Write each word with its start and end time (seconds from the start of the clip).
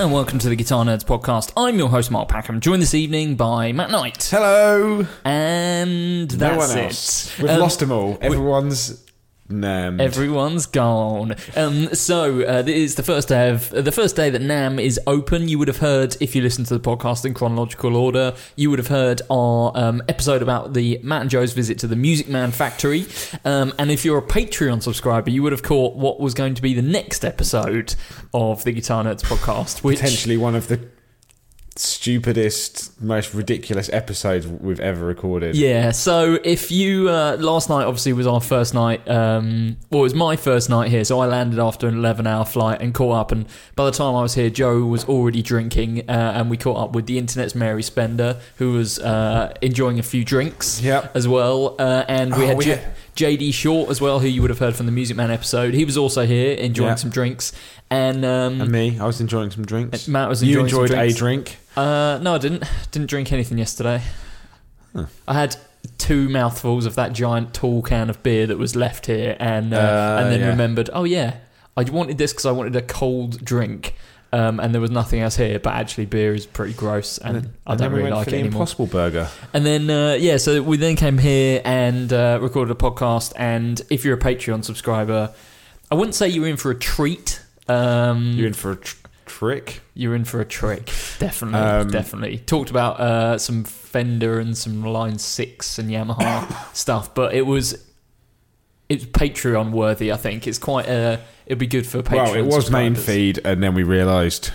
And 0.00 0.12
welcome 0.12 0.38
to 0.38 0.48
the 0.48 0.56
Guitar 0.56 0.82
Nerds 0.84 1.04
podcast. 1.04 1.52
I'm 1.56 1.78
your 1.78 1.88
host 1.90 2.10
Mark 2.10 2.28
Packham, 2.28 2.60
joined 2.60 2.80
this 2.80 2.94
evening 2.94 3.36
by 3.36 3.72
Matt 3.72 3.90
Knight, 3.90 4.28
Hello. 4.30 5.06
and 5.24 6.30
that's 6.30 6.40
no 6.52 6.56
one 6.56 6.78
it. 6.78 7.34
We've 7.38 7.50
Um, 7.50 7.60
lost 7.60 7.80
them 7.80 7.92
all. 7.92 8.16
Everyone's 8.22 9.04
named. 9.50 10.00
Everyone's 10.00 10.66
gone. 10.66 11.34
Um, 11.56 11.94
so 11.94 12.42
uh, 12.42 12.62
this 12.62 12.76
is 12.76 12.94
the 12.94 13.02
first 13.02 13.28
day 13.28 13.50
of 13.50 13.72
uh, 13.72 13.80
the 13.80 13.92
first 13.92 14.16
day 14.16 14.30
that 14.30 14.42
NAMM 14.42 14.80
is 14.80 14.98
open. 15.06 15.48
You 15.48 15.58
would 15.58 15.68
have 15.68 15.78
heard 15.78 16.16
if 16.20 16.34
you 16.34 16.42
listened 16.42 16.66
to 16.68 16.78
the 16.78 16.80
podcast 16.80 17.24
in 17.24 17.34
chronological 17.34 17.96
order. 17.96 18.34
You 18.56 18.70
would 18.70 18.78
have 18.78 18.88
heard 18.88 19.22
our 19.30 19.72
um, 19.74 20.02
episode 20.08 20.42
about 20.42 20.74
the 20.74 21.00
Matt 21.02 21.22
and 21.22 21.30
Joe's 21.30 21.52
visit 21.52 21.78
to 21.80 21.86
the 21.86 21.96
Music 21.96 22.28
Man 22.28 22.50
Factory. 22.50 23.06
Um, 23.44 23.72
and 23.78 23.90
if 23.90 24.04
you're 24.04 24.18
a 24.18 24.22
Patreon 24.22 24.82
subscriber, 24.82 25.30
you 25.30 25.42
would 25.42 25.52
have 25.52 25.62
caught 25.62 25.96
what 25.96 26.20
was 26.20 26.34
going 26.34 26.54
to 26.54 26.62
be 26.62 26.74
the 26.74 26.82
next 26.82 27.24
episode 27.24 27.94
of 28.32 28.64
the 28.64 28.72
Guitar 28.72 29.04
Nerds 29.04 29.22
podcast, 29.22 29.82
which 29.82 29.98
potentially 29.98 30.36
one 30.36 30.54
of 30.54 30.68
the 30.68 30.80
stupidest, 31.76 33.00
most 33.00 33.34
ridiculous 33.34 33.88
episodes 33.92 34.46
we've 34.46 34.80
ever 34.80 35.04
recorded. 35.04 35.54
Yeah, 35.54 35.90
so 35.92 36.38
if 36.44 36.70
you 36.70 37.08
uh, 37.08 37.36
last 37.38 37.68
night 37.68 37.84
obviously 37.84 38.12
was 38.12 38.26
our 38.26 38.40
first 38.40 38.74
night. 38.74 39.08
Um, 39.08 39.76
well, 39.90 40.00
it 40.00 40.04
was 40.04 40.14
my 40.14 40.36
first 40.36 40.68
night 40.68 40.90
here, 40.90 41.04
so 41.04 41.20
I 41.20 41.26
landed 41.26 41.58
after 41.58 41.86
an 41.88 41.94
eleven-hour 41.96 42.44
flight 42.46 42.80
and 42.82 42.92
caught 42.94 43.16
up. 43.16 43.32
And 43.32 43.46
by 43.76 43.84
the 43.84 43.92
time 43.92 44.14
I 44.14 44.22
was 44.22 44.34
here, 44.34 44.50
Joe 44.50 44.84
was 44.84 45.04
already 45.04 45.42
drinking, 45.42 46.08
uh, 46.08 46.32
and 46.36 46.50
we 46.50 46.56
caught 46.56 46.76
up 46.78 46.92
with 46.94 47.06
the 47.06 47.18
internet's 47.18 47.54
Mary 47.54 47.82
Spender, 47.82 48.40
who 48.56 48.72
was 48.72 48.98
uh, 48.98 49.54
enjoying 49.62 49.98
a 49.98 50.02
few 50.02 50.24
drinks 50.24 50.80
Yep. 50.80 51.14
as 51.16 51.28
well. 51.28 51.76
Uh, 51.78 52.04
and 52.08 52.34
we 52.36 52.44
Oh, 52.44 52.46
had 52.48 52.56
we 52.58 52.64
J- 52.64 52.70
had- 52.76 52.94
JD 53.16 53.52
Short 53.52 53.90
as 53.90 54.00
well, 54.00 54.20
who 54.20 54.28
you 54.28 54.40
would 54.40 54.50
have 54.50 54.60
heard 54.60 54.74
from 54.76 54.86
the 54.86 54.92
Music 54.92 55.16
Man 55.16 55.30
episode. 55.30 55.74
He 55.74 55.84
was 55.84 55.96
also 55.98 56.24
here 56.26 56.54
enjoying 56.54 56.96
some 56.96 57.10
drinks, 57.10 57.52
and, 57.90 58.24
um, 58.24 58.60
And 58.60 58.70
me, 58.70 58.98
I 58.98 59.06
was 59.06 59.20
enjoying 59.20 59.50
some 59.50 59.64
drinks. 59.64 60.06
Matt 60.08 60.28
was 60.28 60.42
you 60.42 60.60
enjoying 60.60 60.68
some 60.70 60.82
enjoyed 60.82 60.90
a 60.98 61.02
drinks. 61.02 61.18
drink. 61.18 61.58
Uh, 61.76 62.18
no, 62.22 62.34
I 62.34 62.38
didn't. 62.38 62.64
Didn't 62.92 63.08
drink 63.08 63.32
anything 63.32 63.58
yesterday. 63.58 64.02
I 65.28 65.34
had 65.34 65.56
two 65.98 66.28
mouthfuls 66.28 66.84
of 66.84 66.94
that 66.96 67.12
giant 67.12 67.54
tall 67.54 67.80
can 67.82 68.10
of 68.10 68.22
beer 68.22 68.46
that 68.46 68.58
was 68.58 68.74
left 68.76 69.06
here, 69.06 69.36
and 69.40 69.72
uh, 69.72 69.78
Uh, 69.78 70.20
and 70.22 70.32
then 70.32 70.40
yeah. 70.40 70.48
remembered, 70.48 70.90
oh 70.92 71.04
yeah, 71.04 71.36
I 71.76 71.84
wanted 71.84 72.18
this 72.18 72.32
because 72.32 72.44
I 72.46 72.50
wanted 72.50 72.74
a 72.76 72.82
cold 72.82 73.42
drink, 73.44 73.94
um, 74.32 74.60
and 74.60 74.74
there 74.74 74.80
was 74.80 74.90
nothing 74.90 75.20
else 75.20 75.36
here. 75.36 75.58
But 75.60 75.74
actually, 75.74 76.06
beer 76.06 76.34
is 76.34 76.44
pretty 76.44 76.74
gross, 76.74 77.18
and, 77.18 77.50
I 77.66 77.70
don't 77.70 77.78
then 77.78 77.92
we 77.92 77.98
really 77.98 78.02
went 78.10 78.16
like 78.16 78.24
for 78.24 78.30
it 78.30 78.32
the 78.32 78.38
anymore. 78.40 78.62
Impossible 78.62 78.86
Burger. 78.86 79.28
And 79.54 79.64
then 79.64 79.88
uh, 79.88 80.16
yeah, 80.18 80.36
so 80.38 80.60
we 80.60 80.76
then 80.76 80.96
came 80.96 81.18
here 81.18 81.62
and 81.64 82.12
uh, 82.12 82.38
recorded 82.42 82.72
a 82.72 82.78
podcast. 82.78 83.32
And 83.36 83.80
if 83.90 84.04
you're 84.04 84.16
a 84.16 84.20
Patreon 84.20 84.64
subscriber, 84.64 85.32
I 85.90 85.94
wouldn't 85.94 86.14
say 86.16 86.28
you're 86.28 86.48
in 86.48 86.56
for 86.56 86.70
a 86.70 86.78
treat. 86.78 87.40
Um, 87.70 88.32
You're 88.32 88.46
in 88.48 88.52
for 88.54 88.72
a 88.72 88.76
tr- 88.76 88.96
trick. 89.26 89.80
you're 89.94 90.14
in 90.14 90.24
for 90.24 90.40
a 90.40 90.44
trick, 90.44 90.86
definitely, 91.18 91.60
Um, 91.60 91.88
definitely. 91.88 92.38
Talked 92.38 92.70
about 92.70 92.98
uh, 93.00 93.38
some 93.38 93.64
Fender 93.64 94.38
and 94.40 94.56
some 94.58 94.82
Line 94.84 95.18
Six 95.18 95.78
and 95.78 95.88
Yamaha 95.90 96.74
stuff, 96.74 97.14
but 97.14 97.34
it 97.34 97.46
was 97.46 97.86
it's 98.88 99.04
Patreon 99.04 99.70
worthy. 99.70 100.10
I 100.12 100.16
think 100.16 100.46
it's 100.48 100.58
quite. 100.58 100.88
Uh, 100.88 101.18
it'd 101.46 101.58
be 101.58 101.66
good 101.68 101.86
for 101.86 102.02
Patreon. 102.02 102.12
well, 102.24 102.34
it 102.34 102.46
was 102.46 102.70
main 102.70 102.94
feed, 102.96 103.38
and 103.44 103.62
then 103.62 103.74
we 103.74 103.82
realised 103.84 104.50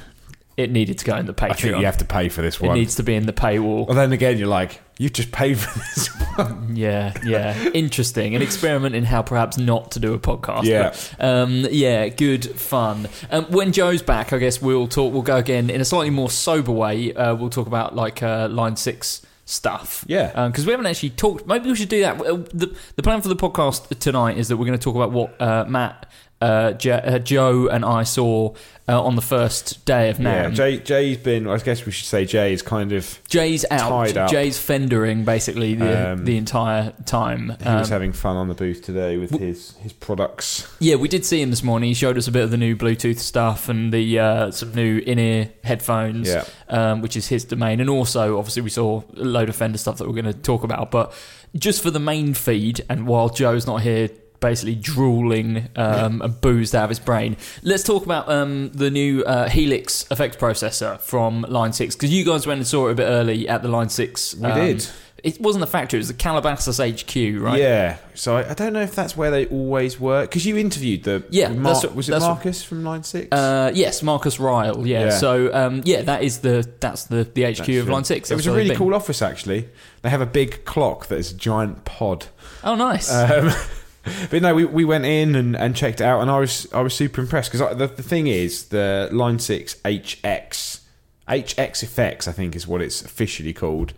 It 0.58 0.72
needed 0.72 0.98
to 1.00 1.06
go 1.06 1.18
in 1.18 1.26
the 1.26 1.36
I 1.38 1.54
think 1.54 1.78
you 1.78 1.86
have 1.86 1.98
to 1.98 2.06
pay 2.06 2.30
for 2.30 2.42
this 2.42 2.62
one. 2.62 2.72
it 2.72 2.80
needs 2.80 2.96
to 2.96 3.04
be 3.04 3.14
in 3.14 3.26
the 3.26 3.34
paywall. 3.34 3.88
well, 3.88 3.96
then 3.96 4.14
again, 4.14 4.38
you're 4.38 4.48
like, 4.48 4.82
you 4.98 5.10
just 5.10 5.34
paid 5.34 5.60
for 5.60 5.78
this 5.80 6.08
one. 6.38 6.76
Yeah, 6.76 7.14
yeah. 7.26 7.62
Interesting. 7.74 8.36
An 8.36 8.42
experiment 8.42 8.96
in 8.96 9.04
how 9.04 9.22
perhaps 9.22 9.58
not 9.58 9.92
to 9.92 10.00
do 10.00 10.14
a 10.14 10.20
podcast. 10.20 10.64
Yeah. 10.64 10.96
But, 11.18 11.26
um, 11.26 11.68
yeah, 11.70 12.08
good 12.08 12.46
fun. 12.58 13.10
Um, 13.32 13.46
when 13.46 13.74
Joe's 13.74 14.02
back, 14.02 14.32
I 14.32 14.38
guess 14.38 14.62
we'll 14.62 14.88
talk, 14.88 15.12
we'll 15.12 15.22
go 15.24 15.36
again 15.36 15.70
in 15.70 15.82
a 15.82 15.86
slightly 15.86 16.10
more 16.10 16.30
sober 16.30 16.72
way. 16.72 17.14
Uh, 17.14 17.36
we'll 17.36 17.50
talk 17.50 17.68
about 17.68 17.94
like 17.96 18.24
uh, 18.24 18.48
line 18.50 18.78
six 18.78 19.26
stuff. 19.44 20.06
Yeah. 20.08 20.48
Because 20.48 20.66
we 20.66 20.72
haven't 20.72 20.88
actually 20.88 21.12
talked. 21.12 21.46
Maybe 21.46 21.70
we 21.70 21.76
should 21.76 21.90
do 21.90 22.00
that. 22.02 22.18
The, 22.18 22.76
the 22.96 23.04
plan 23.04 23.22
for 23.22 23.28
the 23.28 23.36
podcast 23.36 24.00
tonight 24.00 24.38
is 24.38 24.48
that 24.48 24.58
we're 24.58 24.66
going 24.66 24.80
to 24.80 24.84
talk 24.84 24.96
about 24.96 25.12
what 25.12 25.40
uh, 25.42 25.66
Matt, 25.68 26.10
uh, 26.42 26.74
uh, 26.86 27.20
Joe, 27.20 27.68
and 27.68 27.86
I 27.86 28.04
saw 28.04 28.54
uh, 28.88 29.02
on 29.02 29.16
the 29.16 29.22
first 29.22 29.84
day 29.86 30.10
of 30.10 30.20
now. 30.20 30.44
Yeah, 30.44 30.50
Jay, 30.50 30.78
Jay's 30.80 31.18
been. 31.18 31.48
I 31.48 31.58
guess 31.58 31.86
we 31.86 31.92
should 31.92 32.06
say 32.06 32.26
Jay 32.26 32.54
is 32.54 32.62
kind 32.62 32.92
of. 32.92 33.20
Jay's 33.28 33.66
out. 33.72 33.90
Tied 33.90 34.18
up. 34.18 34.30
Jay's 34.30 34.60
fendering 34.60 35.24
basically 35.26 35.74
the, 35.76 36.12
Um, 36.12 36.26
the 36.26 36.38
entire 36.38 36.94
time. 37.06 37.56
He 37.64 37.70
was 37.70 37.88
Um, 37.88 37.94
having 37.94 38.12
fun 38.12 38.36
on 38.36 38.48
the 38.48 38.54
booth 38.54 38.84
today 38.84 39.18
with 39.18 39.32
his 39.40 39.76
his 39.82 39.94
products. 39.94 40.68
Yeah, 40.80 40.96
we 40.96 41.08
did 41.08 41.26
see 41.26 41.42
him 41.42 41.50
this 41.50 41.64
morning. 41.64 41.88
He 41.88 41.94
showed 41.96 42.18
us 42.18 42.28
a 42.28 42.32
bit 42.32 42.44
of 42.44 42.52
the 42.52 42.58
new 42.58 42.76
Bluetooth 42.76 43.18
stuff 43.20 43.70
and 43.70 43.92
the 43.94 44.20
uh, 44.20 44.52
some 44.52 44.74
new 44.76 45.00
in-ear 45.00 45.50
headphones, 45.64 46.28
Yeah. 46.28 46.44
um, 46.70 47.02
which 47.02 47.16
is 47.18 47.28
his 47.30 47.44
domain. 47.46 47.80
And 47.80 47.90
also, 47.90 48.38
obviously, 48.38 48.62
we 48.62 48.70
saw 48.70 49.02
a 49.18 49.24
load 49.24 49.50
of 49.50 49.56
Fender 49.56 49.78
stuff 49.80 49.98
that 49.98 50.08
we're 50.08 50.22
going 50.22 50.32
to 50.32 50.34
talk 50.34 50.64
about. 50.64 50.92
But 50.92 51.12
just 51.56 51.82
for 51.82 51.90
the 51.92 52.00
main 52.00 52.34
feed, 52.34 52.84
and 52.90 53.08
while 53.08 53.30
Joe's 53.30 53.66
not 53.66 53.82
here, 53.82 54.10
basically 54.40 54.76
drooling 54.76 55.70
um, 55.76 56.22
and 56.22 56.40
boozed 56.42 56.76
out 56.76 56.86
of 56.86 56.90
his 56.90 57.00
brain, 57.00 57.38
let's 57.64 57.84
talk 57.84 58.06
about 58.06 58.30
um, 58.30 58.70
the 58.74 58.90
new 58.92 59.24
uh, 59.24 59.50
Helix 59.50 60.06
effects 60.12 60.38
processor 60.38 61.00
from 61.00 61.42
Line 61.44 61.74
Six 61.74 61.96
because 61.96 62.12
you 62.12 62.26
guys 62.26 62.46
went 62.48 62.60
and 62.60 62.68
saw 62.68 62.88
it 62.88 62.92
a 62.94 62.96
bit 62.96 63.06
early 63.06 63.48
at 63.48 63.62
the 63.62 63.70
Line 63.70 63.90
Six. 63.90 64.36
We 64.36 64.46
um, 64.50 64.60
did. 64.60 64.88
It 65.24 65.42
wasn't 65.42 65.62
the 65.62 65.68
factory; 65.68 65.98
it 65.98 66.02
was 66.02 66.10
the 66.10 66.14
Calabasas 66.14 66.78
HQ, 66.78 67.16
right? 67.42 67.60
Yeah. 67.60 67.98
So 68.14 68.38
I, 68.38 68.52
I 68.52 68.54
don't 68.54 68.74
know 68.74 68.82
if 68.84 68.94
that's 68.94 69.18
where 69.18 69.32
they 69.32 69.48
always 69.48 70.00
work 70.00 70.30
because 70.30 70.46
you 70.46 70.56
interviewed 70.56 71.04
the 71.04 71.24
Yeah, 71.32 71.48
Mar- 71.50 71.74
that's 71.74 71.84
what- 71.84 71.96
was 71.96 72.10
it 72.10 72.12
that's 72.12 72.24
what- 72.24 72.36
Marcus 72.36 72.64
from 72.64 72.84
Line 72.84 73.02
Six? 73.02 73.30
Uh, 73.32 73.72
yes, 73.74 74.04
Marcus 74.04 74.40
Ryle. 74.40 74.86
Yeah. 74.86 75.06
Yeah. 75.06 75.10
So 75.10 75.52
um, 75.52 75.82
yeah, 75.84 76.04
that 76.04 76.22
is 76.22 76.40
the 76.40 76.70
that's 76.80 77.06
the 77.06 77.24
the 77.24 77.42
HQ 77.44 77.58
That's 77.58 77.60
of 77.70 77.70
it. 77.70 77.92
Line 77.92 78.04
Six. 78.04 78.30
It 78.30 78.36
was 78.36 78.46
a 78.46 78.52
really 78.52 78.76
cool 78.76 78.94
office 78.94 79.24
actually. 79.24 79.68
They 80.04 80.12
have 80.12 80.22
a 80.22 80.28
big 80.28 80.64
clock 80.64 81.08
that 81.08 81.16
is 81.16 81.32
a 81.32 81.36
giant 81.36 81.86
pod. 81.86 82.28
Oh, 82.64 82.76
nice. 82.76 83.10
But 84.30 84.42
no, 84.42 84.54
we, 84.56 84.66
we 84.66 84.86
went 84.86 85.06
in 85.06 85.36
and, 85.36 85.56
and 85.56 85.76
checked 85.76 86.02
it 86.02 86.04
out, 86.06 86.22
and 86.22 86.30
I 86.32 86.40
was 86.40 86.68
I 86.74 86.82
was 86.82 86.94
super 86.94 87.22
impressed 87.22 87.52
because 87.52 87.78
the, 87.78 87.88
the 87.88 88.04
thing 88.04 88.28
is 88.28 88.66
the 88.70 89.10
Line 89.12 89.40
Six 89.40 89.76
HX 89.86 90.82
HX 91.28 91.84
Effects 91.84 92.28
I 92.28 92.32
think 92.32 92.56
is 92.56 92.68
what 92.68 92.82
it's 92.82 93.02
officially 93.02 93.54
called 93.54 93.94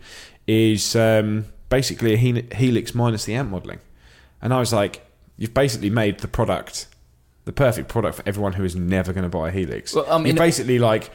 is 0.46 0.96
um, 0.96 1.44
basically 1.68 2.14
a 2.14 2.16
Helix 2.54 2.94
minus 2.94 3.24
the 3.26 3.34
amp 3.34 3.50
modeling, 3.50 3.80
and 4.40 4.54
I 4.54 4.60
was 4.60 4.72
like, 4.72 5.06
you've 5.36 5.54
basically 5.54 5.90
made 5.90 6.20
the 6.20 6.28
product 6.28 6.86
the 7.44 7.52
perfect 7.52 7.88
product 7.88 8.16
for 8.16 8.22
everyone 8.28 8.52
who 8.54 8.64
is 8.64 8.76
never 8.76 9.12
going 9.12 9.24
to 9.24 9.28
buy 9.30 9.48
a 9.48 9.50
Helix. 9.50 9.94
Well, 9.94 10.04
I 10.10 10.18
mean- 10.18 10.26
You're 10.26 10.36
basically 10.36 10.78
like 10.78 11.10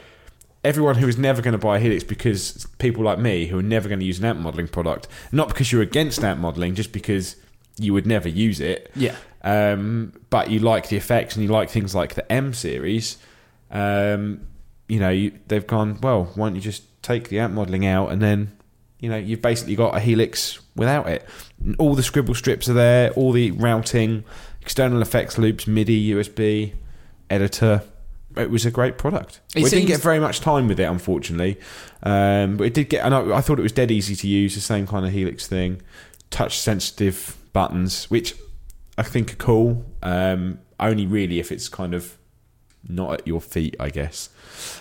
everyone 0.64 0.96
who 0.96 1.06
is 1.06 1.16
never 1.18 1.40
going 1.42 1.52
to 1.52 1.58
buy 1.58 1.76
a 1.76 1.80
Helix 1.80 2.02
because 2.02 2.66
people 2.78 3.04
like 3.04 3.18
me 3.20 3.46
who 3.46 3.58
are 3.58 3.62
never 3.62 3.88
going 3.88 4.00
to 4.00 4.06
use 4.06 4.18
an 4.18 4.24
amp 4.24 4.40
modeling 4.40 4.66
product, 4.66 5.06
not 5.30 5.46
because 5.48 5.70
you're 5.70 5.82
against 5.82 6.24
amp 6.24 6.40
modeling, 6.40 6.74
just 6.74 6.90
because 6.90 7.36
you 7.78 7.92
would 7.92 8.06
never 8.06 8.28
use 8.28 8.60
it. 8.60 8.90
Yeah. 8.94 9.16
Um, 9.42 10.12
but 10.30 10.50
you 10.50 10.60
like 10.60 10.88
the 10.88 10.96
effects 10.96 11.36
and 11.36 11.44
you 11.44 11.50
like 11.50 11.70
things 11.70 11.94
like 11.94 12.14
the 12.14 12.30
M 12.32 12.54
series. 12.54 13.18
Um, 13.70 14.46
you 14.88 15.00
know, 15.00 15.10
you, 15.10 15.32
they've 15.48 15.66
gone 15.66 15.98
well. 16.00 16.24
Why 16.34 16.46
don't 16.46 16.54
you 16.54 16.60
just 16.60 16.84
take 17.02 17.28
the 17.28 17.38
amp 17.40 17.54
modeling 17.54 17.86
out 17.86 18.10
and 18.10 18.22
then, 18.22 18.56
you 18.98 19.08
know, 19.08 19.16
you've 19.16 19.42
basically 19.42 19.76
got 19.76 19.96
a 19.96 20.00
Helix 20.00 20.60
without 20.76 21.08
it. 21.08 21.26
All 21.78 21.94
the 21.94 22.02
scribble 22.02 22.34
strips 22.34 22.68
are 22.68 22.74
there. 22.74 23.10
All 23.12 23.32
the 23.32 23.50
routing, 23.52 24.24
external 24.62 25.02
effects 25.02 25.36
loops, 25.36 25.66
MIDI, 25.66 26.10
USB, 26.12 26.74
editor. 27.28 27.82
It 28.36 28.50
was 28.50 28.66
a 28.66 28.70
great 28.70 28.98
product. 28.98 29.40
It 29.54 29.62
we 29.62 29.70
didn't 29.70 29.86
get 29.86 30.00
very 30.00 30.18
much 30.18 30.40
time 30.40 30.66
with 30.66 30.80
it, 30.80 30.84
unfortunately, 30.84 31.60
um, 32.02 32.56
but 32.56 32.64
it 32.64 32.74
did 32.74 32.88
get. 32.88 33.04
And 33.04 33.14
I, 33.14 33.36
I 33.36 33.40
thought 33.40 33.60
it 33.60 33.62
was 33.62 33.70
dead 33.70 33.92
easy 33.92 34.16
to 34.16 34.26
use. 34.26 34.56
The 34.56 34.60
same 34.60 34.88
kind 34.88 35.06
of 35.06 35.12
Helix 35.12 35.46
thing, 35.46 35.80
touch 36.30 36.58
sensitive 36.58 37.36
buttons, 37.54 38.10
which 38.10 38.34
I 38.98 39.02
think 39.02 39.32
are 39.32 39.36
cool. 39.36 39.86
Um, 40.02 40.58
only 40.78 41.06
really 41.06 41.38
if 41.40 41.50
it's 41.50 41.70
kind 41.70 41.94
of 41.94 42.18
not 42.86 43.14
at 43.20 43.26
your 43.26 43.40
feet, 43.40 43.74
I 43.80 43.88
guess. 43.88 44.28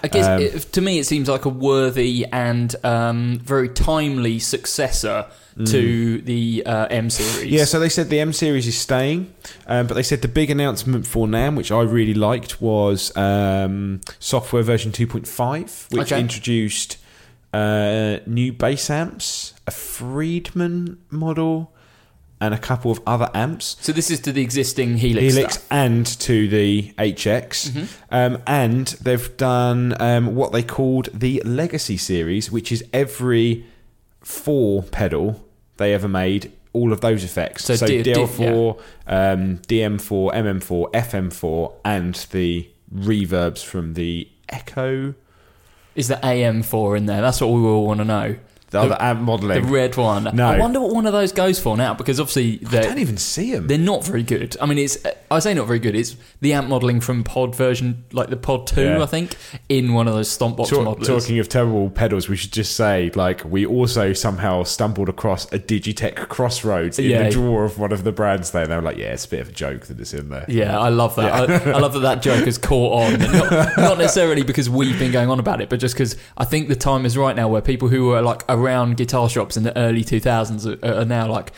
I 0.04 0.10
guess 0.10 0.26
Um, 0.28 0.42
it, 0.42 0.54
to 0.74 0.82
me, 0.82 1.00
it 1.00 1.06
seems 1.06 1.30
like 1.30 1.46
a 1.46 1.50
worthy 1.50 2.26
and 2.34 2.76
um, 2.84 3.40
very 3.40 3.70
timely 3.70 4.40
successor 4.40 5.28
to 5.66 6.20
the 6.22 6.64
uh, 6.66 6.88
M 6.90 7.10
series. 7.10 7.50
Mm. 7.50 7.58
Yeah, 7.60 7.66
so 7.66 7.80
they 7.80 7.88
said 7.88 8.10
the 8.10 8.20
M 8.20 8.34
series 8.34 8.68
is 8.68 8.78
staying, 8.78 9.34
um, 9.68 9.88
but 9.88 9.94
they 9.94 10.04
said 10.04 10.22
the 10.22 10.28
big 10.28 10.50
announcement 10.50 11.06
for 11.08 11.28
NAMM, 11.28 11.56
which 11.56 11.72
I 11.72 11.82
really 11.82 12.16
liked, 12.16 12.60
was 12.60 13.16
um, 13.16 14.02
software 14.20 14.64
version 14.64 14.92
2.5, 14.92 15.92
which 15.94 16.12
Okay. 16.12 16.20
introduced 16.20 16.98
uh, 17.54 18.18
new 18.26 18.52
bass 18.52 18.90
amps, 18.90 19.54
a 19.68 19.72
Friedman 19.72 20.98
model, 21.12 21.72
and 22.44 22.54
a 22.54 22.58
couple 22.58 22.92
of 22.92 23.00
other 23.08 23.30
amps. 23.34 23.78
So 23.82 23.92
this 23.92 24.12
is 24.12 24.20
to 24.22 24.32
the 24.32 24.42
existing 24.42 24.98
Helix. 24.98 25.34
Helix 25.36 25.54
stuff. 25.56 25.68
and 25.72 26.06
to 26.20 26.48
the 26.48 26.94
HX. 26.98 27.88
Um, 28.12 28.42
and 28.46 28.88
they've 28.88 29.38
done 29.38 29.96
um, 30.00 30.36
what 30.36 30.52
they 30.52 30.64
called 30.64 31.10
the 31.14 31.42
Legacy 31.46 31.98
series, 31.98 32.52
which 32.52 32.72
is 32.72 32.84
every 32.94 33.66
four 34.22 34.84
pedal 34.84 35.44
they 35.78 35.94
ever 35.94 36.08
made, 36.08 36.52
all 36.74 36.92
of 36.94 37.02
those 37.02 37.24
effects. 37.24 37.66
So 37.66 37.76
So, 37.76 37.88
D- 37.88 38.04
D- 38.04 38.14
DL4, 38.14 38.80
um, 39.08 39.58
DM4, 39.60 40.34
MM4, 40.34 40.92
FM4, 40.92 41.74
and 41.86 42.16
the 42.32 42.70
reverbs 42.94 43.64
from 43.64 43.94
the 43.94 44.28
Echo, 44.50 45.14
Is 45.96 46.08
the 46.08 46.16
AM4 46.24 46.98
in 46.98 47.06
there? 47.06 47.22
That's 47.22 47.40
what 47.42 47.48
we 47.48 47.62
all 47.62 47.86
want 47.88 48.00
to 48.00 48.06
know. 48.06 48.36
The, 48.74 48.94
other 48.94 48.98
amp 49.00 49.42
The 49.42 49.62
red 49.62 49.96
one. 49.96 50.30
No. 50.36 50.48
I 50.48 50.60
wonder 50.60 50.80
what 50.82 50.94
one 50.94 51.06
of 51.06 51.14
those 51.14 51.32
goes 51.32 51.60
for 51.60 51.78
now 51.78 51.94
because 51.94 52.20
obviously 52.20 52.60
I 52.66 52.70
they're, 52.70 52.84
don't 52.84 53.00
even 53.00 53.18
see 53.18 53.54
them. 53.54 53.68
they're 53.68 53.78
not 53.78 54.04
very 54.06 54.24
good. 54.24 54.58
I 54.62 54.66
mean, 54.66 54.78
it's 54.78 54.98
I 55.32 55.40
say 55.40 55.54
not 55.54 55.68
very 55.68 55.80
good. 55.80 55.96
It's 55.96 56.16
the 56.42 56.54
amp 56.54 56.68
modeling 56.70 57.00
from 57.00 57.24
Pod 57.24 57.56
version, 57.56 58.04
like 58.12 58.30
the 58.30 58.38
Pod 58.38 58.68
Two, 58.68 58.84
Yeah. 58.84 59.04
I 59.04 59.06
think, 59.06 59.36
in 59.70 59.94
one 59.94 60.08
of 60.08 60.14
those 60.14 60.36
Stompbox 60.36 60.68
Talk, 60.70 61.00
modelers. 61.00 61.08
talking 61.08 61.40
of 61.40 61.50
terrible 61.50 61.90
pedals, 61.90 62.28
we 62.30 62.36
should 62.36 62.52
just 62.52 62.76
say, 62.76 63.12
like, 63.16 63.44
we 63.46 63.66
also 63.66 64.14
somehow 64.14 64.64
stumbled 64.64 65.10
across 65.10 65.46
a 65.54 65.60
Digitech 65.60 66.28
Crossroads 66.30 67.00
in 67.00 67.06
Yeah. 67.10 67.24
the 67.24 67.30
drawer 67.32 67.64
of 67.66 67.80
one 67.80 67.92
of 67.92 68.04
the 68.04 68.12
brands 68.12 68.52
there. 68.52 68.64
And 68.64 68.72
they 68.72 68.76
were 68.76 68.82
like, 68.82 68.98
yeah, 68.98 69.14
it's 69.14 69.26
a 69.26 69.30
bit 69.30 69.40
of 69.42 69.50
a 69.50 69.52
joke 69.52 69.86
that 69.88 70.00
it's 70.00 70.14
in 70.14 70.30
there. 70.30 70.46
Yeah, 70.48 70.80
I 70.80 70.90
love 70.90 71.16
that. 71.16 71.32
I, 71.32 71.72
I 71.72 71.80
love 71.80 71.94
that 71.94 72.00
that 72.02 72.22
joke 72.22 72.46
has 72.46 72.58
caught 72.58 73.04
on. 73.04 73.20
Not, 73.20 73.52
not 73.78 73.98
necessarily 73.98 74.44
because 74.44 74.70
we've 74.70 74.98
been 75.00 75.12
going 75.12 75.30
on 75.30 75.40
about 75.40 75.62
it, 75.62 75.70
but 75.70 75.80
just 75.80 75.96
because 75.96 76.16
I 76.38 76.46
think 76.46 76.68
the 76.70 76.76
time 76.76 77.06
is 77.06 77.18
right 77.18 77.36
now 77.36 77.48
where 77.48 77.62
people 77.62 77.88
who 77.88 78.08
were 78.08 78.22
like 78.22 78.44
around 78.64 78.98
guitar 78.98 79.30
shops 79.30 79.58
in 79.58 79.64
the 79.64 79.78
early 79.78 80.04
2000s 80.04 80.84
are, 80.84 81.02
are 81.02 81.06
now 81.06 81.30
like, 81.32 81.52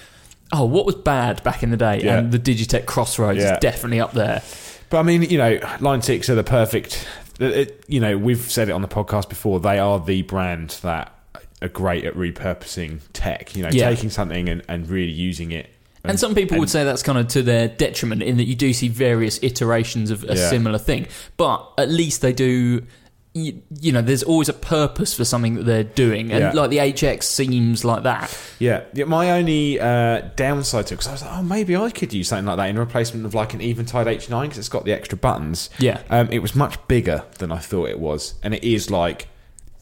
oh, 0.52 0.66
what 0.66 0.86
was 0.86 0.96
bad 0.96 1.44
back 1.44 1.64
in 1.64 1.72
the 1.72 1.78
day? 1.78 2.02
Yeah. 2.04 2.18
And 2.20 2.32
the 2.32 2.40
Digitech 2.40 2.86
Crossroads 2.86 3.40
Yeah. 3.40 3.54
is 3.54 3.60
definitely 3.60 4.00
up 4.00 4.14
there. 4.14 4.42
But 4.90 5.00
I 5.00 5.04
mean, 5.04 5.24
you 5.24 5.38
know, 5.38 5.60
Line 5.80 6.02
6 6.02 6.30
are 6.30 6.36
the 6.36 6.44
perfect. 6.44 7.08
It, 7.40 7.84
you 7.88 8.00
know, 8.00 8.18
we've 8.18 8.40
said 8.40 8.70
it 8.70 8.72
on 8.72 8.82
the 8.82 8.88
podcast 8.88 9.30
before, 9.30 9.60
they 9.60 9.78
are 9.80 10.00
the 10.00 10.22
brand 10.22 10.70
that 10.84 11.12
are 11.62 11.68
great 11.68 12.06
at 12.06 12.14
repurposing 12.16 13.00
tech, 13.14 13.56
you 13.56 13.64
know, 13.64 13.70
Yeah. 13.72 13.90
taking 13.90 14.10
something 14.10 14.48
and, 14.50 14.62
and 14.68 14.88
really 14.88 15.12
using 15.12 15.52
it. 15.52 15.70
And 16.04 16.20
some 16.20 16.36
people 16.36 16.60
would 16.60 16.70
say 16.70 16.84
that's 16.84 17.02
kind 17.02 17.18
of 17.18 17.28
to 17.30 17.42
their 17.42 17.68
detriment 17.68 18.22
in 18.22 18.38
that 18.38 18.44
you 18.44 18.54
do 18.54 18.74
see 18.74 18.90
various 18.90 19.40
iterations 19.42 20.12
of 20.12 20.24
a 20.24 20.36
Yeah. 20.36 20.50
similar 20.50 20.78
thing. 20.78 21.08
But 21.36 21.68
at 21.80 21.90
least 21.90 22.22
they 22.22 22.32
do. 22.32 22.84
You, 23.38 23.62
you 23.82 23.92
know, 23.92 24.02
there's 24.02 24.24
always 24.24 24.48
a 24.48 24.54
purpose 24.54 25.14
for 25.14 25.26
something 25.26 25.56
that 25.56 25.64
they're 25.66 25.84
doing, 25.84 26.32
and 26.32 26.40
Yeah. 26.40 26.52
like 26.54 26.70
the 26.70 26.78
HX 26.80 27.24
seems 27.24 27.84
like 27.84 28.04
that. 28.04 28.36
Yeah, 28.60 28.84
yeah. 28.94 29.04
My 29.04 29.32
only 29.32 29.78
uh, 29.78 30.22
downside 30.38 30.88
to 30.88 30.94
it 30.94 30.98
because 31.00 31.08
I 31.10 31.12
was 31.12 31.22
like, 31.22 31.32
oh, 31.34 31.44
maybe 31.44 31.76
I 31.76 31.90
could 31.90 32.14
use 32.14 32.30
something 32.30 32.46
like 32.46 32.56
that 32.56 32.70
in 32.70 32.80
replacement 32.80 33.26
of 33.26 33.34
like 33.34 33.54
an 33.54 33.60
Eventide 33.60 34.08
H9 34.08 34.44
because 34.44 34.58
it's 34.58 34.70
got 34.70 34.86
the 34.86 34.94
extra 34.94 35.18
buttons. 35.18 35.70
Yeah. 35.80 36.02
um, 36.10 36.30
it 36.32 36.40
was 36.40 36.56
much 36.56 36.78
bigger 36.88 37.26
than 37.40 37.52
I 37.52 37.58
thought 37.58 37.90
it 37.90 38.00
was, 38.00 38.36
and 38.42 38.54
it 38.54 38.64
is 38.64 38.90
like 38.90 39.28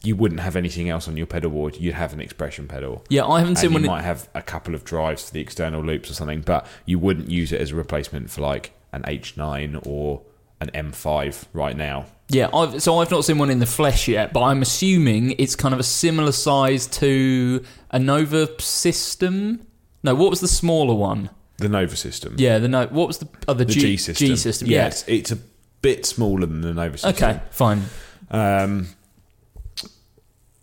you 0.02 0.16
wouldn't 0.16 0.40
have 0.40 0.56
anything 0.56 0.88
else 0.90 1.06
on 1.06 1.16
your 1.16 1.26
pedal 1.26 1.50
board. 1.52 1.76
You'd 1.76 1.94
have 1.94 2.12
an 2.12 2.20
expression 2.20 2.66
pedal. 2.66 3.04
Yeah, 3.08 3.24
I 3.24 3.38
haven't 3.38 3.50
And 3.52 3.58
seen 3.58 3.70
you 3.70 3.78
one. 3.78 3.86
might 3.86 4.02
have 4.02 4.28
a 4.34 4.42
couple 4.42 4.74
of 4.74 4.84
drives 4.84 5.26
for 5.28 5.32
the 5.32 5.40
external 5.40 5.80
loops 5.80 6.10
or 6.10 6.14
something, 6.14 6.40
but 6.40 6.66
you 6.86 6.98
wouldn't 6.98 7.30
use 7.30 7.52
it 7.52 7.60
as 7.60 7.70
a 7.70 7.76
replacement 7.76 8.30
for 8.30 8.40
like 8.42 8.72
an 8.92 9.02
H9 9.04 9.86
or 9.86 10.22
an 10.64 10.90
M5 10.90 11.44
right 11.52 11.76
now. 11.76 12.06
Yeah, 12.28 12.48
I've, 12.54 12.82
so 12.82 12.98
I've 12.98 13.10
not 13.10 13.24
seen 13.24 13.38
one 13.38 13.50
in 13.50 13.58
the 13.58 13.66
flesh 13.66 14.08
yet, 14.08 14.32
but 14.32 14.42
I'm 14.42 14.62
assuming 14.62 15.32
it's 15.38 15.54
kind 15.54 15.74
of 15.74 15.78
a 15.80 15.84
similar 15.84 16.32
size 16.32 16.86
to 16.88 17.64
a 17.90 17.98
Nova 17.98 18.48
system. 18.60 19.66
No, 20.02 20.14
what 20.14 20.30
was 20.30 20.40
the 20.40 20.48
smaller 20.48 20.94
one? 20.94 21.30
The 21.58 21.68
Nova 21.68 21.96
system, 21.96 22.34
Yeah, 22.38 22.58
the 22.58 22.66
no. 22.68 22.86
What 22.86 23.06
was 23.06 23.18
the 23.18 23.28
other 23.46 23.64
the 23.64 23.72
G, 23.72 23.80
G, 23.80 23.96
system, 23.96 24.26
G 24.26 24.36
system. 24.36 24.68
Yeah, 24.68 24.78
Yeah. 24.78 24.86
it's, 24.88 25.04
it's 25.06 25.30
a 25.32 25.38
bit 25.82 26.04
smaller 26.06 26.46
than 26.46 26.62
the 26.62 26.72
Nova 26.74 26.98
system. 26.98 27.14
Okay, 27.28 27.40
fine. 27.50 27.82
Um, 28.30 28.88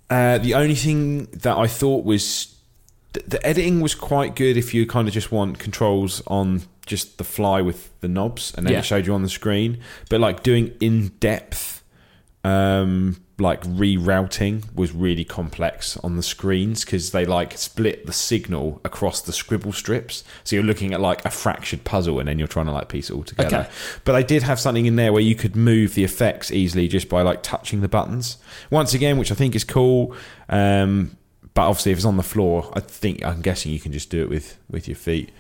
uh, 0.09 0.38
the 0.39 0.56
only 0.56 0.75
thing 0.75 1.25
that 1.27 1.56
I 1.57 1.68
thought 1.68 2.03
was 2.03 2.53
th- 3.13 3.25
the 3.27 3.45
editing 3.45 3.80
was 3.81 3.95
quite 3.95 4.36
good 4.36 4.57
if 4.57 4.74
you 4.74 4.86
kind 4.86 5.07
of 5.07 5.13
just 5.13 5.31
want 5.31 5.59
controls 5.59 6.21
on 6.27 6.63
just 6.86 7.18
the 7.18 7.24
fly 7.24 7.62
with 7.62 7.89
the 8.01 8.07
knobs, 8.07 8.54
and 8.56 8.66
then 8.66 8.74
Yeah. 8.74 8.80
it 8.80 8.86
showed 8.86 9.06
you 9.07 9.13
on 9.13 9.22
the 9.24 9.30
screen. 9.30 9.78
But 10.10 10.19
like 10.19 10.44
doing 10.44 10.72
in 10.80 11.10
depth, 11.19 11.83
um, 12.44 13.18
like 13.38 13.63
rerouting 13.63 14.63
was 14.75 14.92
really 14.92 15.24
complex 15.24 15.98
on 16.04 16.16
the 16.16 16.22
screens 16.22 16.86
because 16.86 17.10
they 17.12 17.25
like 17.25 17.57
split 17.57 18.06
the 18.06 18.13
signal 18.13 18.80
across 18.86 19.22
the 19.22 19.33
scribble 19.33 19.74
strips. 19.74 20.24
So 20.44 20.56
you're 20.56 20.66
looking 20.66 20.94
at 20.94 21.01
like 21.01 21.24
a 21.25 21.31
fractured 21.31 21.83
puzzle, 21.83 22.19
and 22.19 22.28
then 22.28 22.38
you're 22.39 22.48
trying 22.48 22.68
to 22.68 22.72
like 22.72 22.88
piece 22.89 23.10
it 23.10 23.13
all 23.16 23.24
together. 23.24 23.57
Okay. 23.62 23.69
But 24.04 24.16
I 24.16 24.22
did 24.22 24.44
have 24.44 24.60
something 24.60 24.86
in 24.86 24.95
there 24.95 25.12
where 25.13 25.22
you 25.24 25.36
could 25.36 25.55
move 25.55 25.96
the 25.96 26.03
effects 26.03 26.51
easily 26.51 26.88
just 26.88 27.10
by 27.10 27.22
like 27.22 27.41
touching 27.44 27.82
the 27.82 27.88
buttons. 27.88 28.38
Once 28.70 28.94
again, 28.94 29.17
which 29.17 29.32
I 29.32 29.36
think 29.36 29.55
is 29.55 29.63
cool. 29.63 30.15
Um, 30.50 31.17
but 31.53 31.63
obviously, 31.67 31.91
if 31.91 31.98
it's 31.98 32.05
on 32.05 32.17
the 32.17 32.24
floor, 32.24 32.72
I 32.74 32.79
think 32.79 33.25
I'm 33.25 33.41
guessing 33.41 33.72
you 33.72 33.79
can 33.79 33.91
just 33.91 34.10
do 34.10 34.22
it 34.22 34.29
with 34.29 34.58
with 34.70 34.88
your 34.88 34.96
feet. 34.98 35.32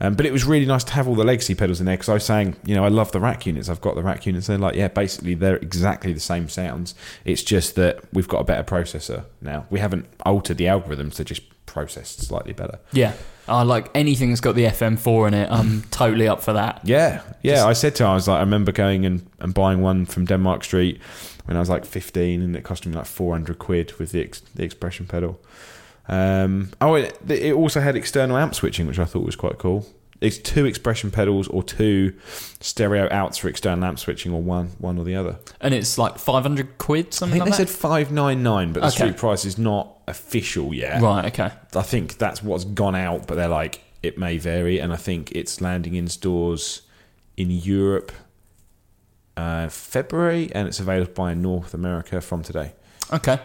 Um, 0.00 0.14
but 0.14 0.26
it 0.26 0.32
was 0.32 0.44
really 0.44 0.66
nice 0.66 0.84
to 0.84 0.92
have 0.92 1.08
all 1.08 1.14
the 1.14 1.24
legacy 1.24 1.54
pedals 1.54 1.80
in 1.80 1.86
there 1.86 1.96
because 1.96 2.10
I 2.10 2.14
was 2.14 2.24
saying, 2.24 2.56
you 2.66 2.74
know, 2.74 2.84
I 2.84 2.88
love 2.88 3.12
the 3.12 3.20
rack 3.20 3.46
units. 3.46 3.68
I've 3.68 3.80
got 3.80 3.94
the 3.94 4.02
rack 4.02 4.26
units. 4.26 4.46
They're 4.46 4.58
like, 4.58 4.74
yeah, 4.74 4.88
basically 4.88 5.34
they're 5.34 5.56
exactly 5.56 6.12
the 6.12 6.20
same 6.20 6.48
sounds. 6.48 6.94
It's 7.24 7.42
just 7.42 7.76
that 7.76 8.00
we've 8.12 8.28
got 8.28 8.40
a 8.40 8.44
better 8.44 8.62
processor 8.62 9.24
now. 9.40 9.66
We 9.70 9.80
haven't 9.80 10.06
altered 10.26 10.58
the 10.58 10.66
algorithms; 10.66 11.14
they're 11.14 11.24
just 11.24 11.42
processed 11.64 12.22
slightly 12.26 12.52
better. 12.52 12.78
Yeah, 12.92 13.14
I 13.48 13.62
like 13.62 13.90
anything 13.94 14.28
that's 14.30 14.40
got 14.40 14.54
the 14.54 14.64
FM4 14.64 15.28
in 15.28 15.34
it. 15.34 15.50
I'm 15.50 15.82
totally 15.90 16.28
up 16.28 16.42
for 16.42 16.52
that. 16.52 16.80
Yeah, 16.84 17.22
yeah. 17.42 17.64
I 17.64 17.72
said 17.72 17.94
to 17.96 18.04
her, 18.04 18.10
I 18.10 18.14
was 18.14 18.28
like, 18.28 18.38
I 18.38 18.40
remember 18.40 18.72
going 18.72 19.06
and, 19.06 19.26
and 19.40 19.54
buying 19.54 19.80
one 19.80 20.04
from 20.04 20.26
Denmark 20.26 20.64
Street 20.64 21.00
when 21.46 21.56
I 21.56 21.60
was 21.60 21.70
like 21.70 21.86
15, 21.86 22.42
and 22.42 22.54
it 22.54 22.64
cost 22.64 22.86
me 22.86 22.92
like 22.92 23.06
400 23.06 23.58
quid 23.58 23.94
with 23.98 24.12
the 24.12 24.22
ex- 24.22 24.42
the 24.54 24.64
expression 24.64 25.06
pedal. 25.06 25.40
Um, 26.08 26.70
oh, 26.80 26.94
it, 26.94 27.18
it 27.28 27.52
also 27.52 27.80
had 27.80 27.96
external 27.96 28.36
amp 28.36 28.54
switching, 28.54 28.86
which 28.86 28.98
I 28.98 29.04
thought 29.04 29.24
was 29.24 29.36
quite 29.36 29.58
cool. 29.58 29.86
It's 30.20 30.38
two 30.38 30.64
expression 30.64 31.10
pedals 31.10 31.46
or 31.48 31.62
two 31.62 32.14
stereo 32.60 33.06
outs 33.10 33.36
for 33.36 33.48
external 33.48 33.84
amp 33.84 33.98
switching, 33.98 34.32
or 34.32 34.40
one 34.40 34.68
one 34.78 34.98
or 34.98 35.04
the 35.04 35.14
other. 35.14 35.38
And 35.60 35.74
it's 35.74 35.98
like 35.98 36.18
500 36.18 36.78
quid, 36.78 37.08
I 37.08 37.10
something 37.10 37.32
think 37.40 37.44
they 37.44 37.50
like 37.50 37.68
said 37.68 37.68
599, 37.68 38.72
but 38.72 38.80
the 38.80 38.86
Okay. 38.86 38.96
street 38.96 39.16
price 39.18 39.44
is 39.44 39.58
not 39.58 39.98
official 40.08 40.72
yet. 40.72 41.02
Right. 41.02 41.26
Okay. 41.26 41.50
I 41.74 41.82
think 41.82 42.16
that's 42.16 42.42
what's 42.42 42.64
gone 42.64 42.94
out, 42.94 43.26
but 43.26 43.34
they're 43.34 43.48
like 43.48 43.82
it 44.02 44.16
may 44.16 44.38
vary, 44.38 44.78
and 44.78 44.92
I 44.92 44.96
think 44.96 45.32
it's 45.32 45.60
landing 45.60 45.94
in 45.94 46.08
stores 46.08 46.82
in 47.36 47.50
Europe 47.50 48.10
uh, 49.36 49.68
February, 49.68 50.50
and 50.52 50.66
it's 50.66 50.80
available 50.80 51.26
in 51.26 51.42
North 51.42 51.74
America 51.74 52.20
from 52.22 52.42
today. 52.42 52.72
Okay. 53.12 53.38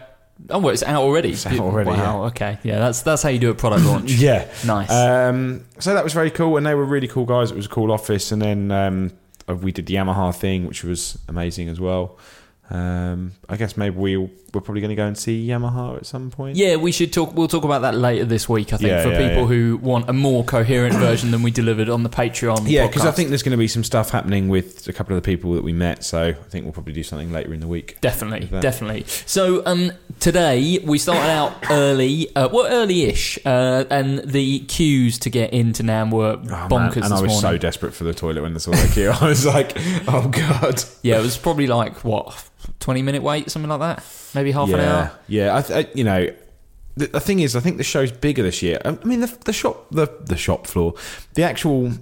Oh, 0.50 0.58
well, 0.58 0.72
it's 0.72 0.82
out 0.82 1.02
already. 1.02 1.30
It's 1.30 1.46
out 1.46 1.58
already, 1.58 1.90
Wow. 1.90 2.24
Okay. 2.24 2.58
Yeah, 2.62 2.78
that's 2.78 3.02
that's 3.02 3.22
how 3.22 3.28
you 3.28 3.38
do 3.38 3.50
a 3.50 3.54
product 3.54 3.84
launch. 3.86 4.10
Yeah, 4.12 4.46
Nice. 4.66 4.90
Um, 4.90 5.64
so 5.78 5.94
that 5.94 6.04
was 6.04 6.12
very 6.12 6.30
cool, 6.30 6.56
and 6.56 6.66
they 6.66 6.74
were 6.74 6.84
really 6.84 7.08
cool 7.08 7.24
guys. 7.24 7.50
It 7.50 7.56
was 7.56 7.66
a 7.66 7.70
cool 7.70 7.92
office, 7.92 8.32
and 8.32 8.42
then 8.42 8.70
um, 8.70 9.12
uh, 9.48 9.54
we 9.54 9.72
did 9.72 9.86
the 9.86 9.94
Yamaha 9.94 10.34
thing, 10.34 10.66
which 10.66 10.84
was 10.84 11.18
amazing 11.28 11.68
as 11.68 11.78
well. 11.80 12.18
Um, 12.72 13.32
I 13.50 13.56
guess 13.56 13.76
maybe 13.76 13.96
we 13.98 14.16
we're 14.16 14.60
probably 14.60 14.80
going 14.80 14.90
to 14.90 14.96
go 14.96 15.06
and 15.06 15.16
see 15.16 15.46
Yamaha 15.46 15.98
at 15.98 16.06
some 16.06 16.30
point. 16.30 16.56
Yeah, 16.56 16.76
we 16.76 16.90
should 16.90 17.12
talk. 17.12 17.34
We'll 17.34 17.48
talk 17.48 17.64
about 17.64 17.82
that 17.82 17.94
later 17.94 18.24
this 18.24 18.48
week. 18.48 18.72
I 18.72 18.78
think 18.78 18.88
Yeah, 18.88 19.02
for 19.02 19.10
yeah, 19.10 19.28
people 19.28 19.42
yeah. 19.42 19.46
who 19.46 19.76
want 19.76 20.08
a 20.08 20.14
more 20.14 20.42
coherent 20.42 20.94
version 20.94 21.32
than 21.32 21.42
we 21.42 21.50
delivered 21.50 21.90
on 21.90 22.02
the 22.02 22.08
Patreon. 22.08 22.68
Yeah, 22.70 22.86
because 22.86 23.04
I 23.04 23.10
think 23.10 23.28
there's 23.28 23.42
going 23.42 23.52
to 23.52 23.58
be 23.58 23.68
some 23.68 23.84
stuff 23.84 24.08
happening 24.10 24.48
with 24.48 24.88
a 24.88 24.92
couple 24.94 25.14
of 25.14 25.22
the 25.22 25.26
people 25.26 25.52
that 25.52 25.62
we 25.62 25.74
met. 25.74 26.02
So 26.02 26.28
I 26.28 26.32
think 26.32 26.64
we'll 26.64 26.72
probably 26.72 26.94
do 26.94 27.02
something 27.02 27.30
later 27.30 27.52
in 27.52 27.60
the 27.60 27.68
week. 27.68 28.00
Definitely, 28.00 28.46
definitely. 28.60 29.04
So 29.26 29.64
um, 29.66 29.92
today 30.18 30.78
we 30.82 30.96
started 30.98 31.28
out 31.30 31.70
early, 31.70 32.34
uh, 32.34 32.48
well, 32.50 32.66
early-ish, 32.66 33.38
uh, 33.44 33.84
and 33.90 34.18
the 34.20 34.60
queues 34.60 35.18
to 35.20 35.30
get 35.30 35.52
into 35.52 35.82
NAMM 35.82 36.10
were 36.10 36.38
Oh, 36.42 36.68
bonkers 36.70 37.04
and 37.04 37.12
I 37.12 37.20
was 37.20 37.38
so 37.38 37.58
desperate 37.58 37.92
for 37.92 38.04
the 38.04 38.14
toilet 38.14 38.42
when 38.42 38.54
I 38.54 38.58
saw 38.58 38.70
that 38.70 38.92
queue. 38.92 39.10
I 39.20 39.26
was 39.26 39.44
like, 39.44 39.72
oh 40.08 40.28
god. 40.28 40.82
yeah, 41.02 41.18
it 41.18 41.22
was 41.22 41.36
probably 41.36 41.66
like 41.66 42.04
what 42.04 42.48
twenty-minute 42.82 43.22
wait, 43.22 43.50
something 43.50 43.70
like 43.70 43.80
that, 43.80 44.04
maybe 44.34 44.52
half 44.52 44.68
yeah, 44.68 44.74
an 44.74 44.80
hour. 44.80 45.12
yeah. 45.28 45.56
I, 45.56 45.62
th- 45.62 45.86
I, 45.86 45.90
you 45.94 46.04
know, 46.04 46.28
the, 46.96 47.06
the 47.06 47.20
thing 47.20 47.40
is, 47.40 47.56
I 47.56 47.60
think 47.60 47.78
the 47.78 47.84
show's 47.84 48.12
bigger 48.12 48.42
this 48.42 48.62
year. 48.62 48.78
I 48.84 48.90
mean, 49.04 49.20
the, 49.20 49.38
the 49.44 49.52
shop, 49.52 49.86
the 49.90 50.06
the 50.20 50.36
shop 50.36 50.66
floor, 50.66 50.94
the 51.34 51.42
actual 51.44 51.92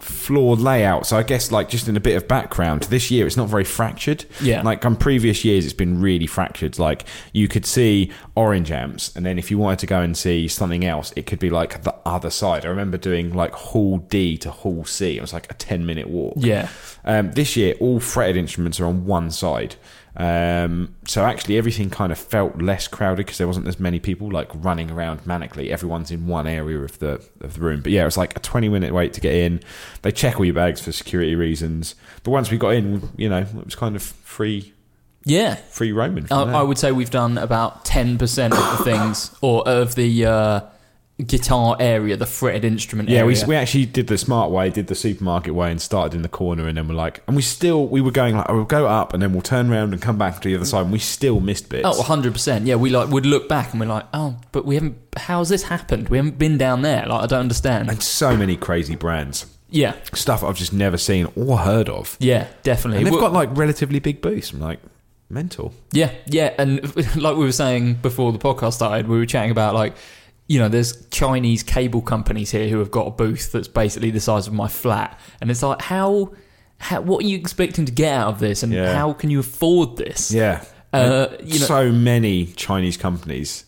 floor 0.00 0.56
layout. 0.56 1.06
So 1.06 1.16
I 1.16 1.22
guess 1.22 1.52
like 1.52 1.68
just 1.68 1.88
in 1.88 1.96
a 1.96 2.00
bit 2.00 2.16
of 2.16 2.26
background, 2.26 2.82
this 2.84 3.10
year 3.10 3.26
it's 3.26 3.36
not 3.36 3.48
very 3.48 3.64
fractured. 3.64 4.24
Yeah. 4.40 4.62
Like 4.62 4.84
on 4.84 4.96
previous 4.96 5.44
years, 5.44 5.64
it's 5.64 5.74
been 5.74 6.00
really 6.00 6.26
fractured. 6.26 6.78
Like 6.78 7.04
you 7.32 7.48
could 7.48 7.64
see 7.64 8.10
orange 8.34 8.70
amps, 8.70 9.14
and 9.14 9.24
then 9.24 9.38
if 9.38 9.50
you 9.50 9.58
wanted 9.58 9.78
to 9.80 9.86
go 9.86 10.00
and 10.00 10.16
see 10.16 10.48
something 10.48 10.84
else, 10.84 11.12
it 11.16 11.26
could 11.26 11.38
be 11.38 11.50
like 11.50 11.82
the 11.82 11.94
other 12.04 12.30
side. 12.30 12.64
I 12.64 12.68
remember 12.68 12.98
doing 12.98 13.32
like 13.32 13.52
Hall 13.52 13.98
D 13.98 14.36
to 14.38 14.50
Hall 14.50 14.84
C. 14.84 15.16
It 15.16 15.20
was 15.20 15.32
like 15.32 15.50
a 15.50 15.54
ten 15.54 15.86
minute 15.86 16.08
walk. 16.08 16.34
Yeah. 16.36 16.68
Um, 17.04 17.32
this 17.32 17.56
year, 17.56 17.74
all 17.80 18.00
fretted 18.00 18.36
instruments 18.36 18.80
are 18.80 18.86
on 18.86 19.04
one 19.04 19.30
side. 19.30 19.76
Um, 20.16 20.94
so 21.06 21.24
actually, 21.24 21.58
everything 21.58 21.90
kind 21.90 22.12
of 22.12 22.18
felt 22.18 22.62
less 22.62 22.86
crowded 22.86 23.18
because 23.18 23.38
there 23.38 23.48
wasn't 23.48 23.66
as 23.66 23.80
many 23.80 23.98
people 23.98 24.30
like 24.30 24.48
running 24.54 24.90
around 24.90 25.24
manically. 25.24 25.70
Everyone's 25.70 26.10
in 26.10 26.26
one 26.26 26.46
area 26.46 26.78
of 26.78 26.98
the 27.00 27.20
of 27.40 27.54
the 27.54 27.60
room. 27.60 27.80
But 27.80 27.92
yeah, 27.92 28.02
it 28.02 28.06
was 28.06 28.16
like 28.16 28.36
a 28.36 28.40
twenty 28.40 28.68
minute 28.68 28.94
wait 28.94 29.12
to 29.14 29.20
get 29.20 29.34
in. 29.34 29.60
They 30.02 30.12
check 30.12 30.38
all 30.38 30.44
your 30.44 30.54
bags 30.54 30.80
for 30.80 30.92
security 30.92 31.34
reasons. 31.34 31.96
But 32.22 32.30
once 32.30 32.50
we 32.50 32.58
got 32.58 32.74
in, 32.74 33.08
you 33.16 33.28
know, 33.28 33.38
it 33.40 33.64
was 33.64 33.74
kind 33.74 33.96
of 33.96 34.02
free 34.02 34.72
Yeah, 35.24 35.56
free 35.56 35.90
roaming. 35.90 36.26
I. 36.30 36.42
I 36.42 36.62
would 36.62 36.78
say 36.78 36.92
we've 36.92 37.10
done 37.10 37.36
about 37.38 37.84
ten 37.84 38.16
percent 38.18 38.54
of 38.54 38.78
the 38.78 38.84
things, 38.84 39.34
or 39.40 39.66
of 39.66 39.94
the 39.96 40.26
uh, 40.26 40.60
guitar 41.22 41.76
area, 41.78 42.16
the 42.16 42.26
fretted 42.26 42.64
instrument 42.64 43.08
Yeah, 43.08 43.24
we, 43.24 43.34
area. 43.36 43.46
we 43.46 43.54
actually 43.54 43.86
did 43.86 44.08
the 44.08 44.18
smart 44.18 44.50
way, 44.50 44.68
did 44.70 44.88
the 44.88 44.94
supermarket 44.96 45.54
way, 45.54 45.70
and 45.70 45.80
started 45.80 46.14
in 46.14 46.22
the 46.22 46.28
corner, 46.28 46.66
and 46.66 46.76
then 46.76 46.88
we're 46.88 46.94
like, 46.94 47.22
and 47.28 47.36
we 47.36 47.42
still 47.42 47.86
we 47.86 48.00
were 48.00 48.10
going 48.10 48.36
like, 48.36 48.46
oh, 48.48 48.54
we'll 48.56 48.64
go 48.64 48.86
up, 48.86 49.14
and 49.14 49.22
then 49.22 49.32
we'll 49.32 49.42
turn 49.42 49.70
around 49.70 49.92
and 49.92 50.02
come 50.02 50.18
back 50.18 50.40
to 50.40 50.48
the 50.48 50.56
other 50.56 50.64
side, 50.64 50.82
and 50.82 50.92
we 50.92 50.98
still 50.98 51.38
missed 51.40 51.68
bits. 51.68 51.86
Oh, 51.86 52.02
100%. 52.02 52.66
Yeah, 52.66 52.74
we 52.76 52.90
like 52.90 53.08
would 53.10 53.26
look 53.26 53.48
back 53.48 53.70
and 53.72 53.80
we're 53.80 53.86
like, 53.86 54.06
"Oh, 54.12 54.36
but 54.52 54.64
we 54.64 54.74
haven't 54.74 54.96
how's 55.16 55.48
this 55.50 55.62
happened? 55.64 56.08
We 56.08 56.16
haven't 56.16 56.38
been 56.38 56.58
down 56.58 56.82
there." 56.82 57.06
Like 57.06 57.22
I 57.22 57.26
don't 57.26 57.40
understand. 57.40 57.88
and 57.88 58.02
so 58.02 58.36
many 58.36 58.56
crazy 58.56 58.96
brands, 58.96 59.46
yeah. 59.70 59.94
stuff 60.14 60.42
I've 60.42 60.56
just 60.56 60.72
never 60.72 60.96
seen 60.98 61.28
or 61.36 61.58
heard 61.58 61.88
of, 61.88 62.16
Yeah, 62.18 62.48
definitely. 62.64 62.98
and 62.98 63.06
they've 63.06 63.12
Well- 63.12 63.20
got 63.22 63.32
like 63.32 63.56
relatively 63.56 64.00
big 64.00 64.20
booths. 64.20 64.52
I'm 64.52 64.60
like, 64.60 64.80
mental. 65.30 65.72
Yeah, 65.92 66.10
yeah, 66.26 66.54
and 66.58 66.82
like 67.16 67.36
we 67.36 67.44
were 67.44 67.52
saying 67.52 67.94
before 68.02 68.32
the 68.32 68.38
podcast 68.40 68.72
started, 68.74 69.06
we 69.06 69.16
were 69.16 69.26
chatting 69.26 69.52
about 69.52 69.74
like, 69.74 69.94
you 70.46 70.58
know, 70.58 70.68
there's 70.68 71.06
Chinese 71.08 71.62
cable 71.62 72.02
companies 72.02 72.50
here 72.50 72.68
who 72.68 72.78
have 72.78 72.90
got 72.90 73.06
a 73.06 73.10
booth 73.10 73.52
that's 73.52 73.68
basically 73.68 74.10
the 74.10 74.20
size 74.20 74.46
of 74.46 74.52
my 74.52 74.68
flat, 74.68 75.18
and 75.40 75.50
it's 75.50 75.62
like, 75.62 75.80
how, 75.82 76.32
how 76.78 77.00
what 77.00 77.24
are 77.24 77.26
you 77.28 77.36
expecting 77.38 77.86
to 77.86 77.92
get 77.92 78.12
out 78.12 78.28
of 78.28 78.38
this, 78.40 78.62
and 78.62 78.72
Yeah. 78.72 78.94
how 78.94 79.12
can 79.12 79.30
you 79.30 79.40
afford 79.40 79.96
this? 79.96 80.30
Yeah, 80.30 80.64
Uh, 80.92 81.28
you 81.42 81.58
know- 81.58 81.66
so 81.66 81.90
many 81.92 82.46
Chinese 82.46 82.96
companies. 82.96 83.64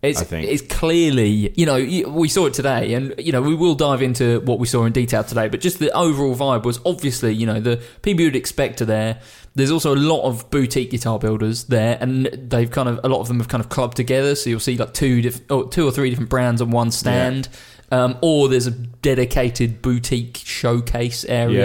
It's, 0.00 0.20
I 0.20 0.24
think. 0.24 0.48
it's 0.48 0.62
clearly, 0.62 1.52
you 1.56 1.66
know, 1.66 1.74
we 2.12 2.28
saw 2.28 2.46
it 2.46 2.54
today, 2.54 2.94
and 2.94 3.14
you 3.18 3.32
know, 3.32 3.42
we 3.42 3.56
will 3.56 3.74
dive 3.74 4.00
into 4.00 4.40
what 4.42 4.60
we 4.60 4.66
saw 4.68 4.84
in 4.84 4.92
detail 4.92 5.24
today. 5.24 5.48
But 5.48 5.60
just 5.60 5.80
the 5.80 5.90
overall 5.90 6.36
vibe 6.36 6.62
was 6.64 6.78
obviously, 6.86 7.32
you 7.34 7.46
know, 7.46 7.58
the 7.58 7.80
people 8.02 8.22
you'd 8.24 8.36
expect 8.36 8.80
are 8.80 8.84
there. 8.84 9.18
There's 9.58 9.72
also 9.72 9.92
a 9.92 9.96
lot 9.96 10.22
of 10.22 10.48
boutique 10.50 10.90
guitar 10.92 11.18
builders 11.18 11.64
there, 11.64 11.98
and 12.00 12.26
they've 12.26 12.70
kind 12.70 12.88
of 12.88 13.00
a 13.02 13.08
lot 13.08 13.20
of 13.20 13.26
them 13.26 13.38
have 13.38 13.48
kind 13.48 13.60
of 13.62 13.68
clubbed 13.68 13.96
together. 13.96 14.36
So 14.36 14.50
you'll 14.50 14.60
see 14.60 14.76
like 14.76 14.94
two, 14.94 15.20
diff- 15.20 15.50
or 15.50 15.68
two 15.68 15.84
or 15.86 15.90
three 15.90 16.10
different 16.10 16.30
brands 16.30 16.62
on 16.62 16.70
one 16.70 16.92
stand, 16.92 17.48
um, 17.90 18.16
or 18.22 18.48
there's 18.48 18.68
a 18.68 18.70
dedicated 18.70 19.82
boutique 19.82 20.36
showcase 20.36 21.24
area. 21.24 21.58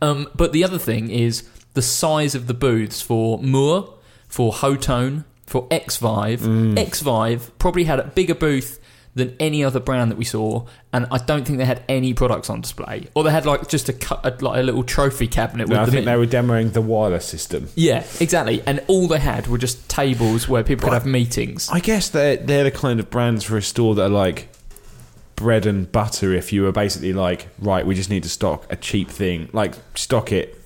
Um, 0.00 0.28
but 0.36 0.52
the 0.52 0.62
other 0.62 0.78
thing 0.78 1.10
is 1.10 1.42
the 1.74 1.82
size 1.82 2.34
of 2.36 2.46
the 2.46 2.54
booths 2.54 3.02
for 3.02 3.38
Mooer, 3.42 3.88
for 4.28 4.52
Hotone, 4.52 5.24
for 5.44 5.66
X 5.70 5.96
Vive. 5.96 6.46
X 6.78 7.00
Vive 7.00 7.50
probably 7.58 7.84
had 7.84 7.98
a 7.98 8.04
bigger 8.04 8.34
booth 8.36 8.78
than 9.14 9.36
any 9.38 9.62
other 9.62 9.78
brand 9.78 10.10
that 10.10 10.16
we 10.16 10.24
saw, 10.24 10.64
and 10.92 11.06
I 11.10 11.18
don't 11.18 11.44
think 11.44 11.58
they 11.58 11.66
had 11.66 11.84
any 11.88 12.14
products 12.14 12.48
on 12.48 12.62
display, 12.62 13.08
or 13.14 13.24
they 13.24 13.30
had 13.30 13.44
like 13.44 13.68
just 13.68 13.88
a, 13.90 13.92
cu- 13.92 14.14
a 14.24 14.30
like 14.40 14.58
a 14.60 14.62
little 14.62 14.82
trophy 14.82 15.26
cabinet 15.26 15.68
with 15.68 15.76
No, 15.76 15.82
I 15.82 15.84
think 15.84 15.98
in. 15.98 16.04
they 16.06 16.16
were 16.16 16.26
demoing 16.26 16.72
the 16.72 16.80
wireless 16.80 17.26
system. 17.26 17.68
Yeah, 17.74 18.04
exactly. 18.20 18.62
And 18.66 18.82
all 18.86 19.08
they 19.08 19.18
had 19.18 19.48
were 19.48 19.58
just 19.58 19.88
tables 19.90 20.48
where 20.48 20.64
people 20.64 20.84
could 20.84 20.94
have 20.94 21.04
meetings. 21.06 21.68
I 21.70 21.80
guess 21.80 22.08
they're 22.08 22.36
they're 22.38 22.64
the 22.64 22.70
kind 22.70 23.00
of 23.00 23.10
brands 23.10 23.44
for 23.44 23.56
a 23.58 23.62
store 23.62 23.94
that 23.96 24.04
are 24.04 24.08
like 24.08 24.48
bread 25.36 25.66
and 25.66 25.90
butter. 25.92 26.32
If 26.32 26.52
you 26.52 26.62
were 26.62 26.72
basically 26.72 27.12
like, 27.12 27.48
right, 27.58 27.84
we 27.86 27.94
just 27.94 28.08
need 28.10 28.22
to 28.22 28.28
stock 28.30 28.64
a 28.72 28.76
cheap 28.76 29.10
thing, 29.10 29.50
like 29.52 29.74
stock 29.94 30.32
it 30.32 30.58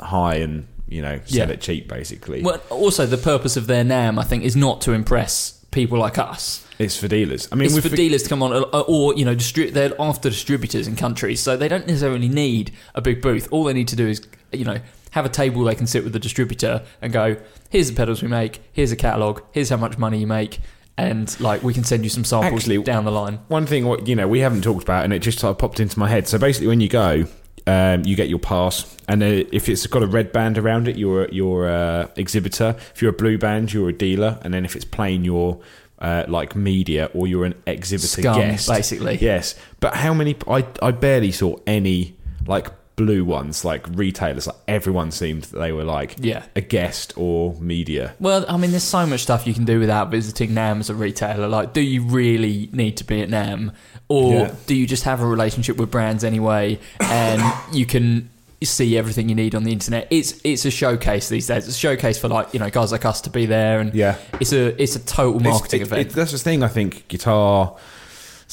high 0.00 0.36
and 0.36 0.66
you 0.88 1.02
know 1.02 1.20
sell 1.26 1.48
Yeah. 1.48 1.52
it 1.54 1.60
cheap, 1.60 1.88
basically. 1.88 2.42
Well, 2.42 2.60
also 2.70 3.04
the 3.06 3.18
purpose 3.18 3.56
of 3.58 3.66
their 3.66 3.84
name, 3.84 4.18
I 4.18 4.24
think, 4.24 4.42
is 4.44 4.56
not 4.56 4.80
to 4.82 4.92
impress 4.92 5.63
people 5.74 5.98
like 5.98 6.16
us. 6.16 6.66
it's 6.78 6.96
for 6.96 7.08
dealers. 7.08 7.48
I 7.52 7.56
mean, 7.56 7.66
it's 7.66 7.78
for 7.78 7.88
fi- 7.88 7.96
dealers 7.96 8.22
to 8.22 8.28
come 8.28 8.42
on, 8.42 8.52
uh, 8.52 8.80
or 8.80 9.14
you 9.14 9.24
know, 9.24 9.34
distri- 9.36 9.72
they're 9.72 9.92
after 10.00 10.30
distributors 10.30 10.86
in 10.88 10.96
countries, 10.96 11.40
so 11.40 11.56
they 11.56 11.68
don't 11.68 11.86
necessarily 11.86 12.28
need 12.28 12.72
a 12.94 13.02
big 13.02 13.20
booth. 13.20 13.48
All 13.50 13.64
they 13.64 13.74
need 13.74 13.88
to 13.88 13.96
do 13.96 14.06
is, 14.08 14.22
you 14.52 14.64
know, 14.64 14.78
have 15.10 15.26
a 15.26 15.28
table 15.28 15.62
they 15.64 15.74
can 15.74 15.86
sit 15.86 16.02
with 16.04 16.12
the 16.12 16.18
distributor 16.18 16.82
and 17.02 17.12
go, 17.12 17.36
"Here's 17.70 17.90
the 17.90 17.96
pedals 17.96 18.22
we 18.22 18.28
make. 18.28 18.60
Here's 18.72 18.92
a 18.92 18.96
catalog. 18.96 19.42
Here's 19.52 19.68
how 19.68 19.76
much 19.76 19.98
money 19.98 20.18
you 20.18 20.26
make." 20.26 20.60
And 20.96 21.28
like 21.40 21.62
we 21.64 21.74
can 21.74 21.82
send 21.84 22.04
you 22.04 22.10
some 22.10 22.24
samples 22.24 22.62
Actually- 22.62 22.82
down 22.84 23.04
the 23.04 23.10
line. 23.12 23.40
One 23.48 23.66
thing, 23.66 23.84
what 23.84 24.06
you 24.06 24.14
know, 24.14 24.28
we 24.28 24.40
haven't 24.40 24.62
talked 24.62 24.84
about, 24.84 25.04
and 25.04 25.12
it 25.12 25.18
just 25.20 25.40
sort 25.40 25.50
of 25.50 25.58
popped 25.58 25.80
into 25.80 25.98
my 25.98 26.08
head. 26.08 26.28
So 26.28 26.38
basically, 26.38 26.68
when 26.68 26.80
you 26.80 26.88
go, 26.88 27.26
um, 27.66 28.04
you 28.04 28.16
get 28.16 28.28
your 28.28 28.38
pass, 28.38 28.96
and 29.08 29.22
if 29.22 29.68
it's 29.68 29.86
got 29.86 30.02
a 30.02 30.06
red 30.06 30.32
band 30.32 30.58
around 30.58 30.88
it, 30.88 30.96
you're 30.96 31.28
you're 31.30 31.68
uh, 31.68 32.08
exhibitor. 32.16 32.76
If 32.94 33.00
you're 33.00 33.10
a 33.10 33.16
blue 33.16 33.38
band, 33.38 33.72
you're 33.72 33.88
a 33.88 33.92
dealer, 33.92 34.38
and 34.42 34.52
then 34.52 34.64
if 34.64 34.76
it's 34.76 34.84
plain, 34.84 35.24
you're 35.24 35.58
uh, 35.98 36.24
like 36.28 36.54
media 36.54 37.10
or 37.14 37.26
you're 37.26 37.46
an 37.46 37.54
exhibitor 37.66 38.20
Scum, 38.20 38.36
guest, 38.36 38.68
basically. 38.68 39.16
Yes, 39.16 39.54
but 39.80 39.94
how 39.94 40.12
many? 40.12 40.36
I 40.46 40.66
I 40.82 40.90
barely 40.90 41.32
saw 41.32 41.56
any 41.66 42.16
like 42.46 42.68
blue 42.96 43.24
ones, 43.24 43.64
like 43.64 43.86
retailers. 43.92 44.46
Like 44.46 44.56
everyone 44.68 45.10
seemed 45.10 45.42
that 45.44 45.58
they 45.58 45.72
were 45.72 45.84
like 45.84 46.16
Yeah. 46.20 46.44
a 46.54 46.60
guest 46.60 47.12
or 47.16 47.54
media. 47.60 48.14
Well, 48.20 48.44
I 48.48 48.56
mean, 48.56 48.70
there's 48.70 48.82
so 48.84 49.04
much 49.06 49.20
stuff 49.20 49.46
you 49.46 49.54
can 49.54 49.64
do 49.64 49.80
without 49.80 50.10
visiting 50.10 50.50
NAMM 50.50 50.80
as 50.80 50.90
a 50.90 50.94
retailer. 50.94 51.48
Like, 51.48 51.72
do 51.72 51.80
you 51.80 52.02
really 52.02 52.68
need 52.72 52.96
to 52.98 53.04
be 53.04 53.20
at 53.22 53.28
NAMM, 53.28 53.72
or 54.08 54.32
Yeah. 54.34 54.54
do 54.66 54.74
you 54.74 54.86
just 54.86 55.02
have 55.04 55.20
a 55.20 55.26
relationship 55.26 55.76
with 55.76 55.90
brands 55.90 56.22
anyway, 56.24 56.78
and 57.00 57.42
you 57.72 57.84
can 57.86 58.30
see 58.62 58.96
everything 58.96 59.28
you 59.28 59.34
need 59.34 59.54
on 59.54 59.64
the 59.64 59.72
internet? 59.72 60.06
It's 60.10 60.40
it's 60.44 60.64
a 60.64 60.70
showcase 60.70 61.28
these 61.28 61.46
days. 61.48 61.66
It's 61.66 61.76
a 61.76 61.78
showcase 61.80 62.16
for 62.18 62.28
like 62.28 62.54
you 62.54 62.60
know 62.60 62.70
guys 62.70 62.92
like 62.92 63.04
us 63.04 63.20
to 63.22 63.30
be 63.30 63.44
there, 63.46 63.80
and 63.80 63.92
Yeah. 63.94 64.16
it's 64.40 64.52
a 64.52 64.80
it's 64.80 64.94
a 64.96 65.00
total 65.00 65.40
marketing 65.40 65.80
it- 65.80 65.86
event. 65.88 66.00
it- 66.00 66.10
that's 66.14 66.32
the 66.32 66.38
thing. 66.38 66.62
I 66.62 66.68
think 66.68 67.08
guitar 67.08 67.74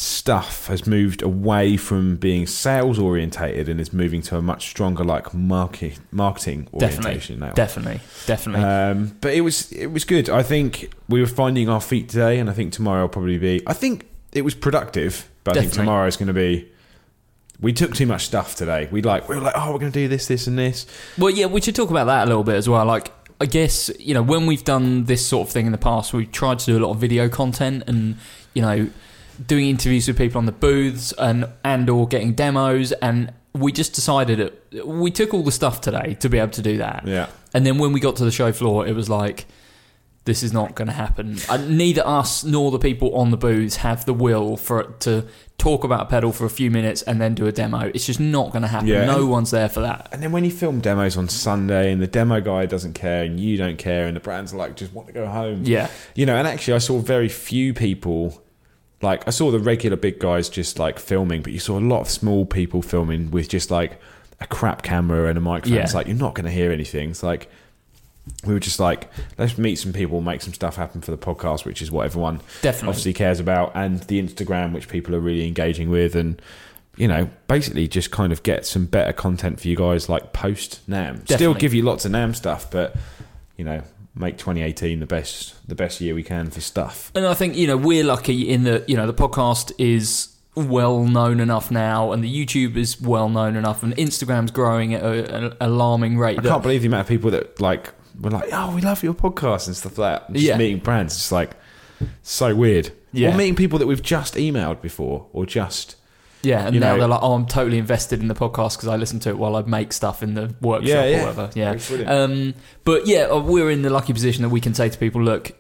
stuff 0.02 0.66
has 0.66 0.88
moved 0.88 1.22
away 1.22 1.78
from 1.78 2.16
being 2.16 2.48
sales 2.48 2.98
orientated 2.98 3.70
and 3.70 3.80
is 3.80 3.94
moving 3.94 4.20
to 4.20 4.36
a 4.36 4.42
much 4.42 4.68
stronger 4.68 5.04
like 5.04 5.32
market 5.32 6.00
marketing 6.12 6.68
orientation 6.74 7.40
definitely, 7.40 7.48
now. 7.48 7.54
definitely, 7.54 8.00
definitely. 8.26 8.64
Um, 8.64 9.18
but 9.22 9.36
it 9.36 9.42
was 9.42 9.72
it 9.72 9.88
was 9.88 10.04
good. 10.04 10.28
I 10.28 10.42
think 10.42 10.92
we 11.08 11.22
were 11.22 11.28
finding 11.28 11.70
our 11.70 11.80
feet 11.80 12.10
today, 12.10 12.40
and 12.40 12.50
I 12.50 12.54
think 12.54 12.74
tomorrow 12.74 13.02
will 13.02 13.10
probably 13.10 13.38
be. 13.38 13.62
I 13.68 13.74
think 13.74 14.08
it 14.32 14.42
was 14.42 14.56
productive, 14.56 15.30
but 15.44 15.56
I 15.56 15.62
think 15.62 15.74
tomorrow 15.74 16.08
is 16.08 16.18
going 16.18 16.28
to 16.28 16.34
be. 16.34 16.68
We 17.60 17.72
took 17.72 17.94
too 17.94 18.08
much 18.08 18.26
stuff 18.26 18.56
today. 18.56 18.90
We 18.92 19.04
like 19.04 19.30
we 19.30 19.36
were 19.36 19.42
like, 19.42 19.54
oh, 19.56 19.72
we're 19.72 19.78
going 19.78 19.92
to 19.92 20.00
do 20.00 20.08
this, 20.08 20.26
this, 20.26 20.48
and 20.48 20.58
this. 20.58 20.88
Well, 21.16 21.30
yeah, 21.30 21.46
we 21.46 21.62
should 21.62 21.76
talk 21.76 21.92
about 21.92 22.06
that 22.06 22.24
a 22.24 22.28
little 22.28 22.44
bit 22.44 22.56
as 22.56 22.68
well. 22.68 22.84
Like, 22.86 23.12
I 23.40 23.46
guess 23.46 23.92
you 24.00 24.16
know 24.16 24.24
when 24.24 24.48
we've 24.48 24.64
done 24.64 25.04
this 25.04 25.24
sort 25.24 25.48
of 25.48 25.54
thing 25.54 25.68
in 25.68 25.72
the 25.72 25.78
past, 25.78 26.12
we've 26.12 26.32
tried 26.32 26.58
to 26.58 26.66
do 26.66 26.80
a 26.80 26.82
lot 26.84 26.90
of 26.90 26.98
video 26.98 27.30
content 27.30 27.84
and 27.86 28.18
you 28.56 28.64
know 28.64 28.90
doing 29.48 29.68
interviews 29.68 30.08
with 30.08 30.18
people 30.18 30.40
on 30.40 30.46
the 30.46 30.52
booths 30.52 31.14
and 31.14 31.48
and 31.64 31.90
or 31.90 32.08
getting 32.08 32.34
demos. 32.34 32.92
And 32.94 33.34
we 33.54 33.72
just 33.72 33.94
decided 33.94 34.40
it, 34.40 34.86
we 34.86 35.12
took 35.12 35.34
all 35.34 35.44
the 35.44 35.52
stuff 35.52 35.82
today 35.82 36.16
to 36.22 36.30
be 36.30 36.38
able 36.38 36.52
to 36.52 36.62
do 36.62 36.78
that. 36.78 37.06
Yeah. 37.06 37.28
And 37.54 37.66
then 37.66 37.78
when 37.78 37.92
we 37.92 38.00
got 38.00 38.16
to 38.18 38.24
the 38.26 38.32
show 38.32 38.52
floor, 38.52 38.88
it 38.88 38.96
was 38.96 39.10
like 39.10 39.46
This 40.24 40.44
is 40.44 40.54
not 40.54 40.76
going 40.76 40.88
to 40.88 40.94
happen. 40.94 41.38
Uh, 41.50 41.58
neither 41.58 42.06
us 42.06 42.44
nor 42.44 42.70
the 42.70 42.78
people 42.78 43.16
on 43.16 43.32
the 43.32 43.38
booths 43.38 43.78
have 43.78 44.06
the 44.06 44.14
will 44.14 44.56
for 44.56 44.82
it 44.82 45.00
to 45.02 45.26
talk 45.58 45.84
about 45.84 46.02
a 46.02 46.06
pedal 46.06 46.32
for 46.32 46.46
a 46.46 46.50
few 46.50 46.70
minutes 46.70 47.02
and 47.02 47.20
then 47.20 47.34
do 47.34 47.48
a 47.48 47.52
demo. 47.52 47.90
It's 47.94 48.06
just 48.06 48.20
not 48.20 48.52
going 48.52 48.62
to 48.62 48.68
happen. 48.68 48.88
Yeah. 48.88 49.06
No 49.06 49.26
one's 49.26 49.50
there 49.50 49.68
for 49.68 49.80
that. 49.82 50.10
And 50.12 50.22
then 50.22 50.32
when 50.32 50.46
you 50.46 50.52
film 50.52 50.80
demos 50.80 51.18
on 51.18 51.28
Sunday 51.28 51.92
and 51.92 52.00
the 52.00 52.08
demo 52.08 52.40
guy 52.40 52.68
doesn't 52.68 52.94
care 52.94 53.24
and 53.24 53.40
you 53.40 53.58
don't 53.58 53.80
care 53.80 54.06
and 54.06 54.16
the 54.16 54.20
brands 54.20 54.54
are 54.54 54.58
like 54.58 54.76
just 54.76 54.94
want 54.94 55.08
to 55.08 55.14
go 55.14 55.26
home. 55.26 55.64
Yeah. 55.64 55.90
You 56.14 56.28
know, 56.28 56.36
and 56.36 56.48
actually 56.48 56.76
I 56.76 56.80
saw 56.80 57.00
very 57.00 57.28
few 57.28 57.74
people 57.74 58.44
like 59.02 59.28
I 59.28 59.32
saw 59.32 59.52
the 59.52 59.60
regular 59.60 59.98
big 59.98 60.20
guys 60.20 60.50
just 60.50 60.80
like 60.80 61.00
filming, 61.00 61.42
but 61.42 61.54
you 61.54 61.60
saw 61.60 61.78
a 61.78 61.82
lot 61.82 62.02
of 62.02 62.10
small 62.10 62.46
people 62.46 62.82
filming 62.82 63.32
with 63.32 63.50
just 63.50 63.72
like 63.72 64.00
a 64.40 64.48
crap 64.48 64.82
camera 64.82 65.28
and 65.30 65.38
a 65.38 65.42
microphone. 65.42 65.78
Yeah. 65.78 65.84
It's 65.84 65.94
like 65.94 66.08
you're 66.08 66.16
not 66.16 66.36
going 66.36 66.46
to 66.46 66.52
hear 66.52 66.72
anything. 66.72 67.12
It's 67.12 67.24
like 67.24 67.50
we 68.46 68.54
were 68.54 68.60
just 68.60 68.80
like, 68.80 69.10
let's 69.38 69.58
meet 69.58 69.76
some 69.76 69.94
people, 69.94 70.22
make 70.22 70.42
some 70.42 70.54
stuff 70.54 70.76
happen 70.76 71.02
for 71.02 71.12
the 71.12 71.18
podcast, 71.18 71.66
which 71.66 71.82
is 71.82 71.92
what 71.92 72.06
everyone 72.06 72.42
Definitely. 72.62 72.90
obviously 72.90 73.14
cares 73.14 73.40
about, 73.40 73.72
and 73.76 74.02
the 74.02 74.22
Instagram, 74.22 74.74
which 74.74 74.88
people 74.88 75.16
are 75.16 75.20
really 75.20 75.48
engaging 75.48 75.90
with, 75.90 76.16
and 76.16 76.42
you 76.98 77.08
know, 77.08 77.30
basically 77.48 77.88
just 77.88 78.12
kind 78.12 78.32
of 78.32 78.44
get 78.44 78.66
some 78.66 78.86
better 78.86 79.14
content 79.14 79.60
for 79.60 79.68
you 79.68 79.76
guys, 79.76 80.10
like 80.10 80.34
post 80.34 80.88
NAMM. 80.90 81.24
Still 81.24 81.54
give 81.54 81.74
you 81.74 81.84
lots 81.84 82.06
of 82.06 82.12
NAMM 82.12 82.36
stuff, 82.36 82.70
but 82.70 82.96
you 83.58 83.66
know, 83.66 83.82
make 84.14 84.38
2018 84.38 85.00
the 85.00 85.06
best 85.06 85.56
the 85.68 85.76
best 85.76 86.02
year 86.02 86.14
we 86.14 86.24
can 86.24 86.50
for 86.50 86.62
stuff. 86.62 87.12
And 87.16 87.26
I 87.26 87.34
think 87.34 87.56
you 87.56 87.68
know 87.68 87.78
we're 87.78 88.04
lucky 88.04 88.50
in 88.50 88.64
that 88.64 88.90
you 88.90 88.96
know 88.98 89.08
the 89.08 89.14
podcast 89.14 89.72
is 89.78 90.28
well 90.56 91.06
known 91.06 91.40
enough 91.40 91.72
now, 91.72 92.12
and 92.12 92.24
the 92.24 92.46
YouTube 92.46 92.76
is 92.76 93.00
well 93.00 93.30
known 93.30 93.56
enough, 93.56 93.84
and 93.84 93.96
Instagram's 93.96 94.52
growing 94.52 94.94
at 94.94 95.02
a, 95.02 95.36
an 95.36 95.54
alarming 95.62 96.18
rate. 96.18 96.40
I 96.40 96.42
can't 96.42 96.62
believe 96.62 96.82
the 96.82 96.88
amount 96.88 97.02
of 97.02 97.08
people 97.08 97.32
that 97.32 97.62
like 97.62 97.94
were 98.20 98.32
like, 98.32 98.50
"Oh, 98.52 98.76
we 98.76 98.82
love 98.82 99.02
your 99.02 99.14
podcast" 99.14 99.68
and 99.68 99.76
stuff 99.76 99.98
like 99.98 100.20
that. 100.20 100.28
And 100.28 100.36
Just 100.36 100.48
Yeah. 100.48 100.58
meeting 100.58 100.80
brands, 100.80 101.16
it's 101.16 101.32
like 101.32 101.52
so 102.22 102.54
weird. 102.56 102.92
Yeah. 103.14 103.34
Or 103.34 103.38
meeting 103.38 103.56
people 103.56 103.80
that 103.80 103.88
we've 103.88 104.02
just 104.02 104.36
emailed 104.36 104.82
before, 104.82 105.28
or 105.32 105.46
just 105.46 105.96
Yeah, 106.44 106.66
and 106.66 106.74
You 106.74 106.80
now 106.82 106.94
know- 106.94 107.00
they're 107.00 107.08
like, 107.08 107.20
"Oh, 107.22 107.34
I'm 107.34 107.46
totally 107.46 107.78
invested 107.78 108.20
in 108.20 108.28
the 108.28 108.34
podcast 108.36 108.78
because 108.78 108.88
I 108.88 108.96
listen 108.96 109.20
to 109.22 109.30
it 109.30 109.38
while 109.38 109.56
I 109.56 109.62
make 109.62 109.94
stuff 109.94 110.24
in 110.24 110.34
the 110.34 110.54
workshop 110.62 110.88
Yeah, 110.90 111.06
yeah. 111.06 111.18
or 111.18 111.20
whatever." 111.34 111.50
Yeah, 111.56 111.78
um, 112.08 112.54
but 112.84 113.06
yeah, 113.08 113.24
uh, 113.26 113.40
we're 113.40 113.70
in 113.72 113.82
the 113.84 113.90
lucky 113.90 114.14
position 114.14 114.42
that 114.44 114.50
we 114.50 114.60
can 114.62 114.74
say 114.74 114.90
to 114.90 114.98
people, 114.98 115.22
"Look, 115.22 115.54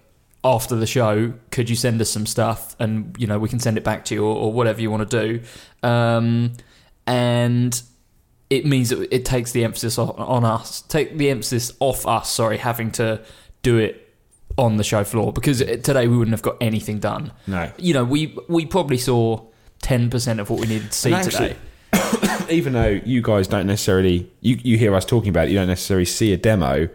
after 0.44 0.76
the 0.76 0.88
show, 0.88 1.34
could 1.52 1.70
you 1.70 1.76
send 1.76 2.02
us 2.02 2.10
some 2.10 2.26
stuff, 2.26 2.76
and 2.80 3.16
you 3.20 3.28
know 3.28 3.38
we 3.38 3.48
can 3.50 3.60
send 3.60 3.78
it 3.78 3.84
back 3.84 4.06
to 4.06 4.16
you 4.16 4.26
or, 4.26 4.36
or 4.36 4.54
whatever 4.54 4.82
you 4.82 4.90
want 4.90 5.08
to 5.10 5.22
do." 5.28 5.42
Um, 5.88 6.54
and 7.08 7.82
it 8.50 8.66
means 8.66 8.90
that 8.90 9.14
it 9.14 9.24
takes 9.26 9.52
the 9.52 9.64
emphasis 9.64 9.98
on, 9.98 10.10
on 10.10 10.44
us, 10.44 10.82
take 10.82 11.18
the 11.18 11.30
emphasis 11.30 11.72
off 11.80 12.06
us. 12.08 12.30
Sorry, 12.32 12.58
having 12.58 12.92
to 12.94 13.22
do 13.62 13.78
it 13.78 14.08
on 14.58 14.76
the 14.78 14.84
show 14.84 15.04
floor 15.04 15.32
because 15.32 15.60
today 15.60 16.08
we 16.08 16.18
wouldn't 16.18 16.34
have 16.34 16.42
got 16.42 16.58
anything 16.60 17.00
done. 17.00 17.32
no. 17.48 17.72
You 17.78 17.94
know, 17.94 18.04
we 18.04 18.36
we 18.50 18.66
probably 18.66 18.98
saw 18.98 19.46
ten 19.82 20.10
percent 20.10 20.40
of 20.40 20.50
what 20.50 20.60
we 20.60 20.68
needed 20.68 20.92
to 20.92 20.98
see 20.98 21.14
actually- 21.14 21.50
today. 21.50 21.58
Even 22.50 22.74
though 22.74 23.02
you 23.06 23.22
guys 23.22 23.48
don't 23.48 23.68
necessarily, 23.68 24.30
you 24.42 24.58
you 24.64 24.78
hear 24.78 24.96
us 24.96 25.06
talking 25.06 25.30
about 25.30 25.48
it, 25.48 25.52
you 25.52 25.58
don't 25.58 25.68
necessarily 25.68 26.06
see 26.06 26.32
a 26.34 26.38
demo. 26.38 26.88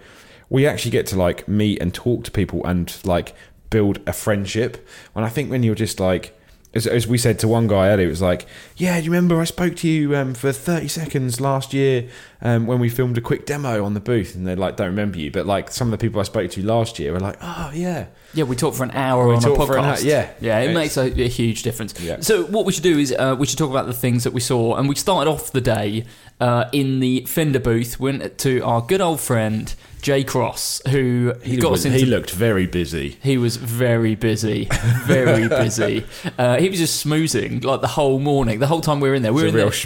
We 0.49 0.67
actually 0.67 0.91
get 0.93 1.07
to 1.09 1.17
like 1.17 1.47
meet 1.49 1.81
and 1.83 1.93
talk 1.93 2.25
to 2.25 2.31
people 2.31 2.65
and 2.65 2.95
like 3.05 3.35
build 3.69 3.99
a 4.07 4.13
friendship. 4.13 4.87
When 5.13 5.25
I 5.25 5.29
think 5.29 5.51
when 5.51 5.63
you're 5.63 5.75
just 5.75 6.01
like. 6.01 6.33
As, 6.75 6.87
as 6.87 7.07
we 7.07 7.17
said 7.17 7.39
to 7.39 7.49
one 7.49 7.69
guy 7.69 7.89
earlier, 7.89 8.07
it 8.07 8.11
was 8.11 8.21
like, 8.21 8.45
"Yeah, 8.77 8.99
do 8.99 9.07
you 9.07 9.11
remember 9.11 9.41
I 9.41 9.45
spoke 9.45 9.77
to 9.77 9.89
you 9.89 10.15
um, 10.15 10.35
for 10.35 10.53
thirty 10.53 10.89
seconds 10.89 11.41
last 11.41 11.73
year 11.73 12.07
um, 12.43 12.67
when 12.67 12.81
we 12.81 12.91
filmed 12.91 13.17
a 13.17 13.23
quick 13.23 13.47
demo 13.47 13.83
on 13.83 13.95
the 13.95 14.01
booth?" 14.01 14.35
And 14.35 14.47
they 14.47 14.55
like 14.55 14.77
don't 14.77 14.89
remember 14.89 15.19
you, 15.19 15.31
but 15.31 15.47
like 15.47 15.71
some 15.71 15.89
of 15.89 15.93
the 15.93 15.97
people 16.07 16.21
I 16.21 16.25
spoke 16.25 16.51
to 16.51 16.63
last 16.63 16.99
year 16.99 17.15
were 17.15 17.21
like, 17.21 17.39
"Oh 17.41 17.71
yeah, 17.73 18.09
Yeah, 18.35 18.45
we 18.45 18.57
talked 18.57 18.77
for 18.77 18.85
an 18.85 18.91
hour 18.91 19.29
We 19.29 19.35
on 19.37 19.45
a 19.45 19.51
an 19.53 19.57
podcast. 19.59 19.79
hour- 19.79 20.01
yeah. 20.01 20.31
yeah, 20.41 20.59
it 20.61 20.71
It's- 20.71 20.75
makes 20.75 20.97
a, 20.97 21.23
a 21.23 21.29
huge 21.29 21.63
difference. 21.63 21.95
Yeah. 22.01 22.21
So 22.21 22.45
what 22.45 22.65
we 22.67 22.73
should 22.73 22.83
do 22.83 22.99
is 22.99 23.13
uh, 23.19 23.35
we 23.39 23.47
should 23.47 23.59
talk 23.59 23.71
about 23.71 23.87
the 23.87 23.95
things 23.95 24.25
that 24.25 24.33
we 24.33 24.41
saw, 24.41 24.77
and 24.77 24.89
we 24.89 24.95
started 24.95 25.31
off 25.31 25.53
the 25.53 25.61
day 25.61 26.05
uh, 26.41 26.67
in 26.73 27.01
the 27.01 27.25
Fender 27.27 27.61
booth. 27.61 27.99
Went 27.99 28.37
to 28.39 28.61
our 28.61 28.83
good 28.83 29.01
old 29.01 29.21
friend 29.21 29.75
Jay 30.03 30.23
Cross, 30.23 30.83
who 30.89 31.33
he, 31.43 31.57
got 31.57 31.71
was, 31.71 31.81
us 31.81 31.87
into. 31.87 31.99
he 31.99 32.05
looked 32.05 32.31
very 32.31 32.67
busy." 32.67 33.17
He 33.23 33.39
was 33.39 33.57
very 33.57 34.15
busy, 34.15 34.69
very 35.07 35.49
busy. 35.63 36.05
Uh, 36.39 36.59
he 36.59 36.69
was 36.69 36.79
just 36.79 37.05
smoozing 37.05 37.65
like 37.65 37.81
the 37.81 37.87
whole 37.89 38.19
morning, 38.19 38.59
the 38.59 38.67
whole 38.67 38.81
time 38.83 39.01
we 39.01 39.09
were 39.09 39.15
in 39.15 39.23
there. 39.23 39.33
We 39.33 39.45
He's 39.45 39.53
were 39.53 39.59
a 39.61 39.63
real 39.65 39.71
there, 39.71 39.79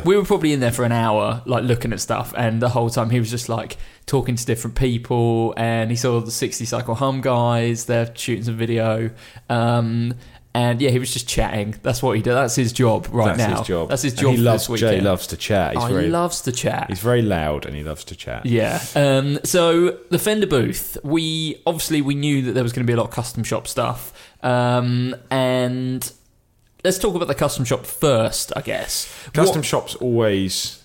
schmoozer. 0.00 0.04
we 0.04 0.16
were 0.16 0.24
probably 0.24 0.52
in 0.52 0.60
there 0.60 0.70
for 0.72 0.84
an 0.84 0.92
hour, 0.92 1.42
like 1.44 1.64
looking 1.64 1.92
at 1.92 2.00
stuff, 2.00 2.32
and 2.36 2.62
the 2.62 2.68
whole 2.68 2.88
time 2.88 3.10
he 3.10 3.18
was 3.18 3.30
just 3.30 3.48
like 3.48 3.76
talking 4.06 4.36
to 4.36 4.46
different 4.46 4.76
people, 4.76 5.52
and 5.56 5.90
he 5.90 5.96
saw 5.96 6.20
the 6.20 6.30
60 6.30 6.64
cycle 6.64 6.94
hum 6.94 7.20
guys, 7.20 7.86
they're 7.86 8.14
shooting 8.14 8.44
some 8.44 8.56
video. 8.56 9.10
Um, 9.50 10.14
and 10.54 10.80
yeah, 10.80 10.88
he 10.88 10.98
was 10.98 11.12
just 11.12 11.28
chatting. 11.28 11.74
That's 11.82 12.02
what 12.02 12.16
he 12.16 12.22
did. 12.22 12.32
That's 12.32 12.54
his 12.54 12.72
job 12.72 13.08
right 13.10 13.26
now. 13.26 13.34
That's 13.36 13.50
now. 13.50 13.58
his 13.58 13.66
job. 13.66 13.88
That's 13.90 14.02
his 14.02 14.12
And 14.14 14.22
job 14.22 14.30
he 14.30 14.36
loves 14.38 14.68
Jay 14.68 15.00
loves 15.02 15.26
to 15.26 15.36
chat. 15.36 15.74
He's 15.74 15.84
oh, 15.84 15.88
very 15.88 16.04
he 16.04 16.10
loves 16.10 16.40
to 16.42 16.52
chat. 16.52 16.86
he's 16.88 17.00
very 17.00 17.20
loud 17.20 17.66
and 17.66 17.76
he 17.76 17.82
loves 17.82 18.04
to 18.04 18.16
chat. 18.16 18.46
Yeah. 18.46 18.80
Um, 18.94 19.38
so 19.44 19.98
the 20.08 20.18
Fender 20.18 20.46
booth, 20.46 20.96
we 21.04 21.60
obviously 21.66 22.00
we 22.00 22.14
knew 22.14 22.40
that 22.40 22.52
there 22.52 22.62
was 22.62 22.72
going 22.72 22.86
to 22.86 22.90
be 22.90 22.94
a 22.94 22.96
lot 22.96 23.08
of 23.08 23.10
custom 23.10 23.44
shop 23.44 23.68
stuff, 23.68 24.14
um, 24.42 25.14
and 25.30 26.10
let's 26.82 26.96
talk 26.96 27.14
about 27.14 27.28
the 27.28 27.34
custom 27.34 27.66
shop 27.66 27.84
first, 27.84 28.50
I 28.56 28.62
guess. 28.62 29.12
Custom 29.34 29.56
What- 29.56 29.64
shop's 29.66 29.94
always 29.96 30.75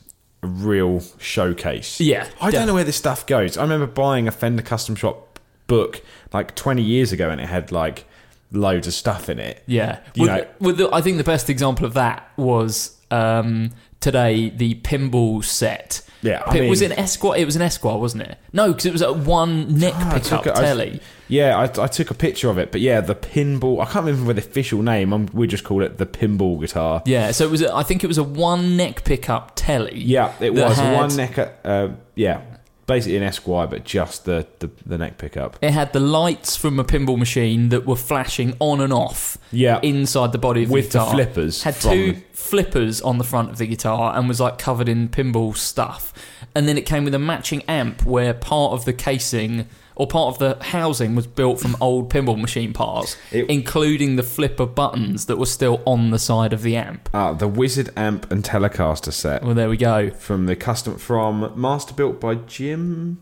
a 0.44 0.48
real 0.48 1.02
showcase. 1.20 2.00
Yeah, 2.00 2.28
I 2.40 2.52
don't 2.52 2.68
know 2.68 2.74
where 2.74 2.84
this 2.84 2.96
stuff 2.98 3.26
goes. 3.26 3.58
I 3.58 3.62
remember 3.64 3.88
buying 3.88 4.28
a 4.28 4.32
Fender 4.32 4.64
custom 4.64 4.96
shop 4.96 5.40
book 5.68 6.02
like 6.34 6.56
20 6.56 6.82
years 6.82 7.12
ago 7.12 7.30
and 7.30 7.40
it 7.40 7.48
had 7.48 7.72
like 7.72 8.06
loads 8.52 8.88
of 8.88 8.94
stuff 8.94 9.30
in 9.30 9.40
it. 9.40 9.64
Yeah. 9.68 10.00
You 10.16 10.26
Well, 10.28 10.38
know- 10.38 10.48
well, 10.60 10.76
the, 10.76 10.90
I 10.94 11.02
think 11.02 11.18
the 11.18 11.24
best 11.24 11.50
example 11.50 11.86
of 11.86 11.94
that 11.94 12.30
was 12.38 12.98
um, 13.12 13.72
today 14.00 14.50
the 14.50 14.76
pinball 14.76 15.44
set. 15.44 16.02
Yeah, 16.24 16.44
I 16.46 16.70
was 16.70 16.82
mean- 16.82 16.92
it 16.92 16.98
an 16.98 17.04
Esquire? 17.04 17.40
It 17.40 17.46
was 17.46 17.56
an 17.56 17.62
Esquire, 17.64 17.98
wasn't 17.98 18.24
it? 18.24 18.38
No, 18.54 18.68
because 18.70 18.86
it 18.86 18.92
was 18.94 19.02
a 19.02 19.12
one 19.14 19.78
neck 19.80 19.94
Ah, 19.96 20.12
pickup 20.14 20.46
a- 20.46 20.58
I- 20.58 20.62
telly. 20.62 21.00
Yeah, 21.28 21.58
I, 21.58 21.64
I 21.84 21.88
took 21.88 22.12
a 22.12 22.14
picture 22.14 22.50
of 22.50 22.58
it, 22.58 22.72
but 22.74 22.82
yeah, 22.82 23.00
the 23.00 23.16
pinball. 23.16 23.82
I 23.82 23.86
can't 23.86 24.06
remember 24.06 24.34
the 24.34 24.42
official 24.42 24.82
name. 24.82 25.14
I'm, 25.14 25.28
we 25.34 25.48
just 25.48 25.64
call 25.64 25.82
it 25.82 25.98
the 25.98 26.06
pinball 26.06 26.60
guitar. 26.60 27.02
Yeah, 27.06 27.32
so 27.32 27.46
it 27.46 27.52
was. 27.52 27.62
A, 27.62 27.74
I 27.74 27.84
think 27.84 28.04
it 28.04 28.08
was 28.08 28.18
a 28.18 28.24
one 28.24 28.76
neck 28.76 29.04
pickup 29.06 29.54
telly. 29.56 29.98
Yeah, 29.98 30.34
it 30.42 30.54
was 30.54 30.76
had- 30.78 30.94
one 30.96 31.16
neck. 31.16 31.38
Uh, 31.64 31.90
yeah, 32.16 32.42
basically 32.88 33.18
an 33.18 33.24
Esquire, 33.24 33.68
but 33.68 33.86
just 33.86 34.26
the, 34.26 34.46
the, 34.60 34.70
the 34.86 34.98
neck 34.98 35.18
pickup. 35.18 35.58
It 35.62 35.72
had 35.72 35.94
the 35.94 36.00
lights 36.00 36.56
from 36.58 36.80
a 36.80 36.84
pinball 36.84 37.18
machine 37.18 37.70
that 37.70 37.86
were 37.86 37.96
flashing 37.96 38.56
on 38.60 38.82
and 38.82 38.92
off. 38.92 39.38
Yeah. 39.52 39.80
inside 39.82 40.32
the 40.32 40.38
body 40.38 40.64
of 40.64 40.70
With 40.70 40.92
the 40.92 41.00
the 41.00 41.06
guitar. 41.06 41.14
flippers 41.14 41.64
Had 41.64 41.76
from- 41.76 41.92
two 41.92 42.22
flippers 42.34 43.02
on 43.02 43.18
the 43.18 43.24
front 43.24 43.50
of 43.52 43.58
the 43.58 43.68
guitar 43.68 44.16
and 44.18 44.28
was 44.28 44.40
like 44.40 44.58
covered 44.58 44.90
in 44.90 45.10
pinball 45.10 45.56
stuff. 45.56 46.14
And 46.56 46.68
then 46.68 46.78
it 46.78 46.86
came 46.86 47.04
with 47.06 47.14
a 47.14 47.20
matching 47.20 47.62
amp 47.68 48.04
where 48.06 48.34
part 48.34 48.74
of 48.74 48.86
the 48.86 48.94
casing 48.94 49.68
or 50.02 50.08
part 50.08 50.34
of 50.34 50.40
the 50.40 50.64
housing 50.66 51.14
was 51.16 51.28
built 51.28 51.60
from 51.60 51.76
old 51.80 52.10
pinball 52.10 52.40
machine 52.40 52.74
parts, 52.74 53.16
It- 53.32 53.48
including 53.50 54.16
the 54.16 54.24
flipper 54.24 54.66
buttons 54.66 55.26
that 55.28 55.38
were 55.38 55.46
still 55.46 55.82
on 55.86 56.10
the 56.10 56.18
side 56.18 56.54
of 56.54 56.64
the 56.64 56.76
amp. 56.76 57.08
Ah, 57.14 57.34
the 57.34 57.48
Wizard 57.48 57.90
amp 57.96 58.32
and 58.32 58.44
Telecaster 58.44 59.14
set. 59.14 59.44
Well, 59.44 59.54
there 59.54 59.70
we 59.70 59.78
go. 59.78 60.10
from 60.10 60.48
the 60.48 60.56
custom 60.56 60.98
from 60.98 61.52
master 61.56 61.94
built 61.94 62.20
by 62.20 62.34
Jim 62.36 63.20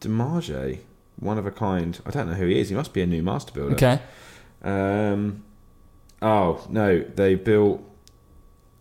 DeMarge, 0.00 0.78
one 1.20 1.38
of 1.38 1.46
a 1.46 1.50
kind. 1.50 2.00
I 2.04 2.10
don't 2.10 2.28
know 2.28 2.34
who 2.34 2.46
he 2.46 2.58
is. 2.58 2.68
He 2.70 2.74
must 2.74 2.92
be 2.92 3.02
a 3.02 3.06
new 3.06 3.22
master 3.22 3.52
builder. 3.52 3.74
Okay. 3.74 4.00
Um. 4.64 5.44
Oh 6.20 6.66
no, 6.68 7.00
they 7.14 7.34
built. 7.34 7.82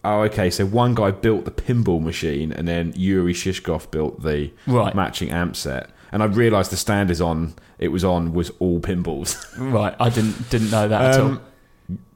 Oh, 0.03 0.21
okay. 0.21 0.49
So 0.49 0.65
one 0.65 0.95
guy 0.95 1.11
built 1.11 1.45
the 1.45 1.51
pinball 1.51 2.01
machine, 2.01 2.51
and 2.51 2.67
then 2.67 2.93
Yuri 2.95 3.33
Shishkov 3.33 3.91
built 3.91 4.23
the 4.23 4.51
Right. 4.65 4.95
matching 4.95 5.29
amp 5.29 5.55
set. 5.55 5.91
And 6.11 6.21
I 6.21 6.25
realised 6.25 6.71
the 6.71 6.77
stand 6.77 7.09
is 7.09 7.21
on. 7.21 7.53
It 7.79 7.89
was 7.89 8.03
on 8.03 8.33
was 8.33 8.51
all 8.59 8.79
pinballs. 8.79 9.37
Right. 9.57 9.95
I 9.99 10.09
didn't 10.09 10.49
didn't 10.49 10.71
know 10.71 10.87
that 10.87 11.01
at 11.15 11.19
all. 11.19 11.27
Um, 11.27 11.41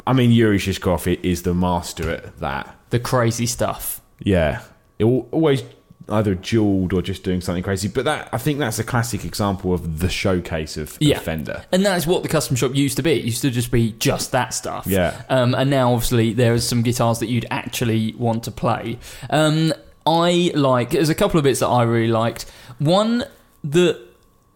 I 0.07 0.13
mean, 0.13 0.31
Yuri 0.31 0.57
Shishkov 0.57 1.19
is 1.23 1.43
the 1.43 1.53
master 1.53 2.09
at 2.09 2.39
that. 2.39 2.75
The 2.89 2.99
crazy 2.99 3.45
stuff. 3.45 4.01
Yeah, 4.19 4.61
it 4.99 5.05
always 5.05 5.63
either 6.09 6.35
jeweled 6.35 6.93
or 6.93 7.01
just 7.01 7.23
doing 7.23 7.41
something 7.41 7.63
crazy. 7.63 7.87
But 7.87 8.05
that 8.05 8.29
I 8.31 8.37
think 8.37 8.59
that's 8.59 8.79
a 8.79 8.83
classic 8.83 9.25
example 9.25 9.73
of 9.73 9.99
the 9.99 10.09
showcase 10.09 10.77
of, 10.77 10.97
of 11.01 11.21
Fender. 11.21 11.65
And 11.71 11.85
that's 11.85 12.05
what 12.05 12.23
the 12.23 12.29
custom 12.29 12.55
shop 12.55 12.75
used 12.75 12.97
to 12.97 13.03
be. 13.03 13.13
It 13.13 13.25
used 13.25 13.41
to 13.41 13.51
just 13.51 13.71
be 13.71 13.93
just 13.93 14.31
that 14.31 14.53
stuff. 14.53 14.85
Yeah. 14.87 15.21
Um, 15.29 15.55
and 15.55 15.69
now, 15.69 15.93
obviously, 15.93 16.33
there's 16.33 16.67
some 16.67 16.83
guitars 16.83 17.19
that 17.19 17.27
you'd 17.27 17.47
actually 17.49 18.13
want 18.13 18.43
to 18.43 18.51
play. 18.51 18.99
Um, 19.29 19.73
I 20.05 20.51
like, 20.53 20.91
there's 20.91 21.09
a 21.09 21.15
couple 21.15 21.39
of 21.39 21.43
bits 21.43 21.61
that 21.61 21.67
I 21.67 21.83
really 21.83 22.11
liked. 22.11 22.45
One 22.77 23.23
that 23.71 23.99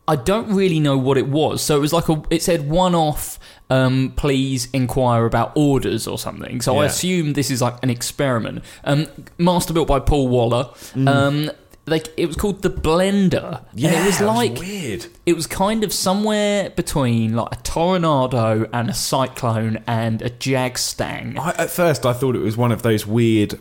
I 0.07 0.15
don't 0.15 0.53
really 0.53 0.79
know 0.79 0.97
what 0.97 1.17
it 1.17 1.27
was. 1.27 1.61
So 1.61 1.77
it 1.77 1.79
was 1.79 1.93
like 1.93 2.09
a, 2.09 2.21
it 2.29 2.41
said 2.41 2.67
one 2.67 2.95
off, 2.95 3.39
um, 3.69 4.13
please 4.15 4.67
inquire 4.73 5.25
about 5.25 5.51
orders 5.55 6.07
or 6.07 6.17
something. 6.17 6.61
So 6.61 6.79
I 6.79 6.85
assume 6.85 7.33
this 7.33 7.51
is 7.51 7.61
like 7.61 7.75
an 7.83 7.91
experiment. 7.91 8.63
Um, 8.83 9.05
master 9.37 9.73
built 9.73 9.87
by 9.87 9.99
Paul 9.99 10.27
Waller. 10.27 10.65
Mm. 10.93 11.07
Um, 11.07 11.51
like 11.85 12.07
it 12.17 12.25
was 12.25 12.35
called 12.35 12.61
the 12.61 12.69
Blender. 12.69 13.63
and 13.71 13.83
it 13.83 14.05
was 14.05 14.21
like 14.21 14.57
weird. 14.59 15.07
it 15.25 15.33
was 15.33 15.47
kind 15.47 15.83
of 15.83 15.93
somewhere 15.93 16.69
between 16.71 17.35
like 17.35 17.51
a 17.51 17.61
tornado 17.61 18.69
and 18.71 18.89
a 18.89 18.93
cyclone 18.93 19.83
and 19.85 20.21
a 20.21 20.29
jag 20.29 20.77
stang. 20.77 21.37
I, 21.37 21.49
at 21.51 21.69
first, 21.69 22.05
I 22.05 22.13
thought 22.13 22.35
it 22.35 22.41
was 22.41 22.57
one 22.57 22.71
of 22.71 22.81
those 22.81 23.05
weird 23.05 23.59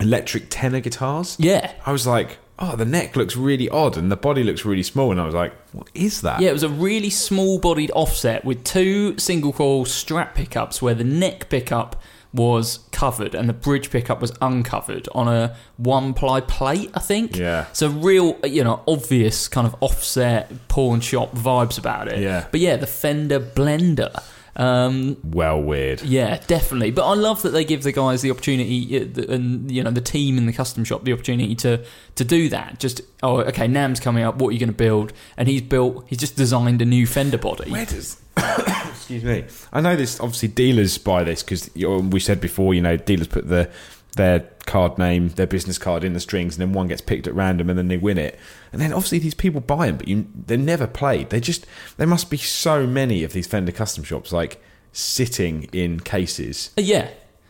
electric 0.00 0.46
tenor 0.48 0.80
guitars. 0.80 1.36
Yeah. 1.38 1.72
I 1.84 1.92
was 1.92 2.06
like, 2.06 2.38
oh, 2.58 2.76
the 2.76 2.84
neck 2.84 3.16
looks 3.16 3.36
really 3.36 3.68
odd 3.68 3.96
and 3.96 4.10
the 4.10 4.16
body 4.16 4.42
looks 4.42 4.64
really 4.64 4.82
small, 4.82 5.10
and 5.10 5.20
I 5.20 5.26
was 5.26 5.34
like, 5.34 5.52
what 5.72 5.88
is 5.94 6.22
that? 6.22 6.40
Yeah, 6.40 6.50
it 6.50 6.54
was 6.54 6.62
a 6.62 6.68
really 6.68 7.10
small 7.10 7.58
bodied 7.58 7.90
offset 7.92 8.44
with 8.44 8.64
two 8.64 9.18
single 9.18 9.52
coil 9.52 9.84
strap 9.84 10.34
pickups 10.34 10.82
where 10.82 10.94
the 10.94 11.04
neck 11.04 11.48
pickup 11.48 12.02
was 12.32 12.80
covered 12.92 13.34
and 13.34 13.48
the 13.48 13.54
bridge 13.54 13.90
pickup 13.90 14.20
was 14.20 14.36
uncovered 14.42 15.08
on 15.12 15.28
a 15.28 15.56
one 15.76 16.12
ply 16.12 16.40
plate, 16.40 16.90
I 16.94 17.00
think. 17.00 17.36
Yeah. 17.36 17.66
So 17.72 17.88
real, 17.88 18.38
you 18.44 18.62
know, 18.62 18.82
obvious 18.86 19.48
kind 19.48 19.66
of 19.66 19.74
offset 19.80 20.68
pawn 20.68 21.00
shop 21.00 21.34
vibes 21.34 21.78
about 21.78 22.08
it. 22.08 22.20
Yeah. 22.20 22.46
But 22.50 22.60
yeah, 22.60 22.76
the 22.76 22.86
Fender 22.86 23.40
Blender. 23.40 24.22
Um, 24.58 25.16
Well, 25.22 25.62
weird. 25.62 26.02
yeah, 26.02 26.40
definitely. 26.48 26.90
But 26.90 27.08
I 27.08 27.14
love 27.14 27.42
that 27.42 27.50
they 27.50 27.64
give 27.64 27.84
the 27.84 27.92
guys 27.92 28.22
the 28.22 28.30
opportunity, 28.32 28.98
uh, 29.00 29.32
and 29.32 29.70
you 29.70 29.82
know, 29.84 29.90
the 29.92 30.00
team 30.00 30.36
in 30.36 30.46
the 30.46 30.52
custom 30.52 30.82
shop 30.84 31.04
the 31.04 31.12
opportunity 31.12 31.54
to 31.56 31.84
to 32.16 32.24
do 32.24 32.48
that. 32.48 32.80
Just 32.80 33.00
oh, 33.22 33.38
okay, 33.42 33.68
NAMM's 33.68 34.00
coming 34.00 34.24
up. 34.24 34.36
What 34.36 34.48
are 34.48 34.52
you 34.52 34.58
going 34.58 34.68
to 34.70 34.74
build? 34.74 35.12
And 35.36 35.48
he's 35.48 35.62
built. 35.62 36.04
He's 36.08 36.18
just 36.18 36.36
designed 36.36 36.82
a 36.82 36.84
new 36.84 37.06
Fender 37.06 37.38
body. 37.38 37.70
Where 37.70 37.86
does. 37.86 38.20
Excuse 38.36 39.24
me. 39.24 39.44
I 39.72 39.80
know 39.80 39.96
this. 39.96 40.20
Obviously, 40.20 40.48
dealers 40.48 40.98
buy 40.98 41.22
this 41.24 41.42
because 41.42 41.70
we 41.74 42.20
said 42.20 42.40
before. 42.40 42.74
You 42.74 42.80
know, 42.82 42.96
dealers 42.96 43.28
put 43.28 43.48
the 43.48 43.70
their 44.16 44.40
card 44.66 44.98
name, 44.98 45.28
their 45.30 45.46
business 45.46 45.78
card 45.78 46.04
in 46.04 46.12
the 46.12 46.20
strings, 46.20 46.56
and 46.56 46.60
then 46.60 46.72
one 46.72 46.88
gets 46.88 47.00
picked 47.00 47.26
at 47.26 47.34
random, 47.34 47.70
and 47.70 47.78
then 47.78 47.88
they 47.88 47.96
win 47.96 48.18
it. 48.18 48.38
And 48.72 48.80
then 48.80 48.92
obviously 48.92 49.18
these 49.18 49.34
people 49.34 49.60
buy 49.60 49.86
them, 49.86 49.96
but 49.96 50.08
you, 50.08 50.26
they're 50.34 50.58
never 50.58 50.86
played. 50.86 51.30
They 51.30 51.40
just 51.40 51.66
there 51.96 52.06
must 52.06 52.30
be 52.30 52.36
so 52.36 52.86
many 52.86 53.24
of 53.24 53.32
these 53.32 53.46
Fender 53.46 53.72
custom 53.72 54.04
shops 54.04 54.32
like 54.32 54.62
sitting 54.92 55.64
in 55.72 56.00
cases 56.00 56.70
Uh, 56.76 56.82
yeah. 56.82 57.08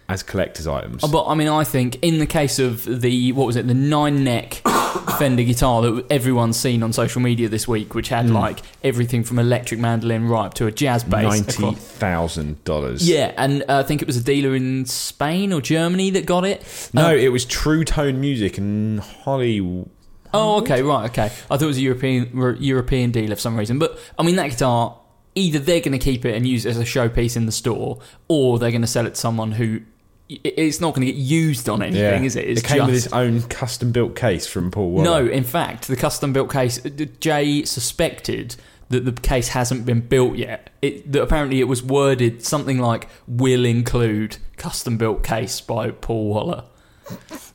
As 0.08 0.22
collectors' 0.22 0.66
items. 0.66 1.04
Uh, 1.04 1.08
But 1.08 1.26
I 1.26 1.34
mean, 1.34 1.48
I 1.48 1.64
think 1.64 1.96
in 2.02 2.18
the 2.18 2.26
case 2.26 2.58
of 2.58 2.84
the 3.02 3.32
what 3.32 3.46
was 3.46 3.56
it, 3.56 3.66
the 3.66 3.74
nine 3.74 4.24
neck 4.24 4.62
Fender 5.18 5.42
guitar 5.42 5.82
that 5.82 6.06
everyone's 6.10 6.56
seen 6.58 6.82
on 6.82 6.92
social 6.92 7.20
media 7.20 7.48
this 7.48 7.68
week, 7.68 7.94
which 7.94 8.08
had 8.08 8.30
like 8.30 8.60
everything 8.82 9.22
from 9.24 9.38
electric 9.38 9.78
mandolin 9.80 10.26
right 10.26 10.46
up 10.46 10.54
to 10.54 10.66
a 10.66 10.72
jazz 10.72 11.04
bass. 11.04 11.22
Ninety 11.58 11.74
thousand 11.78 12.62
dollars. 12.64 13.08
Yeah, 13.08 13.32
and 13.36 13.62
uh, 13.68 13.78
I 13.78 13.82
think 13.82 14.00
it 14.00 14.06
was 14.06 14.16
a 14.16 14.22
dealer 14.24 14.54
in 14.54 14.86
Spain 14.86 15.52
or 15.52 15.60
Germany 15.60 16.10
that 16.10 16.24
got 16.26 16.44
it. 16.44 16.90
No, 16.94 17.08
Uh, 17.08 17.12
it 17.12 17.28
was 17.28 17.44
True 17.44 17.84
Tone 17.84 18.20
Music 18.20 18.56
in 18.58 18.98
Hollywood. 18.98 19.90
Oh, 20.34 20.58
okay, 20.60 20.82
right, 20.82 21.08
okay. 21.10 21.24
I 21.24 21.28
thought 21.28 21.62
it 21.62 21.66
was 21.66 21.78
a 21.78 21.82
European 21.82 22.56
European 22.60 23.10
dealer 23.10 23.34
for 23.34 23.40
some 23.40 23.56
reason, 23.56 23.78
but 23.78 23.98
I 24.18 24.22
mean 24.22 24.36
that 24.36 24.50
guitar. 24.50 24.96
Either 25.34 25.58
they're 25.60 25.80
going 25.80 25.92
to 25.96 26.04
keep 26.04 26.24
it 26.24 26.34
and 26.34 26.48
use 26.48 26.66
it 26.66 26.70
as 26.70 26.78
a 26.80 26.84
showpiece 26.84 27.36
in 27.36 27.46
the 27.46 27.52
store, 27.52 28.00
or 28.26 28.58
they're 28.58 28.72
going 28.72 28.80
to 28.80 28.88
sell 28.88 29.06
it 29.06 29.10
to 29.14 29.20
someone 29.20 29.52
who 29.52 29.82
it's 30.28 30.80
not 30.80 30.94
going 30.94 31.06
to 31.06 31.12
get 31.12 31.18
used 31.20 31.68
on 31.68 31.82
anything, 31.82 32.24
is 32.24 32.36
it? 32.36 32.44
It's 32.46 32.60
it 32.60 32.66
came 32.66 32.84
with 32.86 32.94
just- 32.94 33.06
its 33.06 33.14
own 33.14 33.42
custom 33.42 33.92
built 33.92 34.14
case 34.14 34.46
from 34.46 34.70
Paul 34.70 34.90
Waller. 34.90 35.04
No, 35.04 35.26
in 35.26 35.44
fact, 35.44 35.88
the 35.88 35.96
custom 35.96 36.32
built 36.32 36.52
case. 36.52 36.84
uh, 36.84 36.90
Jay 37.20 37.64
suspected 37.64 38.56
that 38.90 39.04
the 39.04 39.12
case 39.12 39.48
hasn't 39.48 39.84
been 39.86 40.00
built 40.00 40.36
yet. 40.36 40.70
It, 40.82 41.10
that 41.12 41.22
apparently 41.22 41.60
it 41.60 41.64
was 41.68 41.82
worded 41.82 42.42
something 42.44 42.78
like 42.78 43.08
"will 43.26 43.64
include 43.64 44.36
custom 44.56 44.96
built 44.98 45.22
case 45.24 45.60
by 45.60 45.90
Paul 45.90 46.28
Waller." 46.28 46.64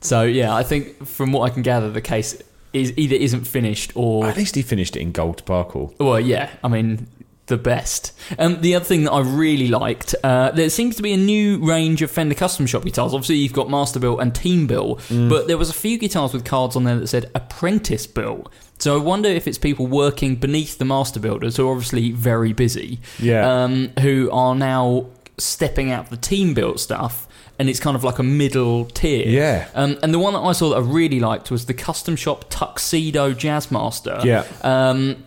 So 0.00 0.22
yeah, 0.22 0.54
I 0.54 0.62
think 0.64 1.06
from 1.06 1.32
what 1.32 1.42
I 1.48 1.54
can 1.54 1.62
gather, 1.62 1.90
the 1.90 2.00
case 2.00 2.42
is 2.72 2.92
either 2.96 3.14
isn't 3.14 3.44
finished 3.44 3.92
or 3.94 4.26
At 4.26 4.36
least 4.36 4.56
he 4.56 4.62
finished 4.62 4.96
it 4.96 5.00
in 5.00 5.12
gold 5.12 5.38
sparkle. 5.38 5.94
well, 6.00 6.18
yeah. 6.18 6.50
I 6.64 6.66
mean, 6.68 7.06
the 7.46 7.56
best. 7.58 8.12
Um, 8.38 8.60
the 8.62 8.74
other 8.74 8.84
thing 8.84 9.04
that 9.04 9.12
I 9.12 9.20
really 9.20 9.68
liked, 9.68 10.14
uh, 10.24 10.50
there 10.52 10.70
seems 10.70 10.96
to 10.96 11.02
be 11.02 11.12
a 11.12 11.16
new 11.16 11.58
range 11.64 12.00
of 12.02 12.10
Fender 12.10 12.34
Custom 12.34 12.66
Shop 12.66 12.84
guitars. 12.84 13.12
Obviously, 13.12 13.36
you've 13.36 13.52
got 13.52 13.68
Master 13.68 14.00
Built 14.00 14.20
and 14.20 14.34
Team 14.34 14.66
Built, 14.66 15.02
but 15.10 15.46
there 15.46 15.58
was 15.58 15.68
a 15.68 15.74
few 15.74 15.98
guitars 15.98 16.32
with 16.32 16.44
cards 16.44 16.74
on 16.76 16.84
there 16.84 16.98
that 16.98 17.06
said 17.08 17.30
Apprentice 17.34 18.06
Built. 18.06 18.50
So 18.78 18.98
I 18.98 19.02
wonder 19.02 19.28
if 19.28 19.46
it's 19.46 19.58
people 19.58 19.86
working 19.86 20.36
beneath 20.36 20.78
the 20.78 20.84
Master 20.84 21.20
Builders 21.20 21.56
who 21.56 21.68
are 21.68 21.72
obviously 21.72 22.10
very 22.12 22.52
busy, 22.52 22.98
Yeah. 23.20 23.64
um, 23.64 23.90
who 24.00 24.30
are 24.32 24.54
now 24.54 25.06
stepping 25.38 25.90
out 25.90 26.10
the 26.10 26.16
Team 26.16 26.54
Built 26.54 26.80
stuff. 26.80 27.28
And 27.56 27.68
it's 27.68 27.78
kind 27.78 27.94
of 27.94 28.02
like 28.02 28.18
a 28.18 28.24
middle 28.24 28.86
tier. 28.86 29.28
Yeah. 29.28 29.68
Um, 29.76 29.96
and 30.02 30.12
the 30.12 30.18
one 30.18 30.32
that 30.34 30.40
I 30.40 30.50
saw 30.52 30.70
that 30.70 30.76
I 30.76 30.80
really 30.80 31.20
liked 31.20 31.52
was 31.52 31.66
the 31.66 31.74
Custom 31.74 32.16
Shop 32.16 32.46
Tuxedo 32.50 33.32
Jazzmaster 33.32 34.24
Yeah. 34.24 34.44
um, 34.62 35.22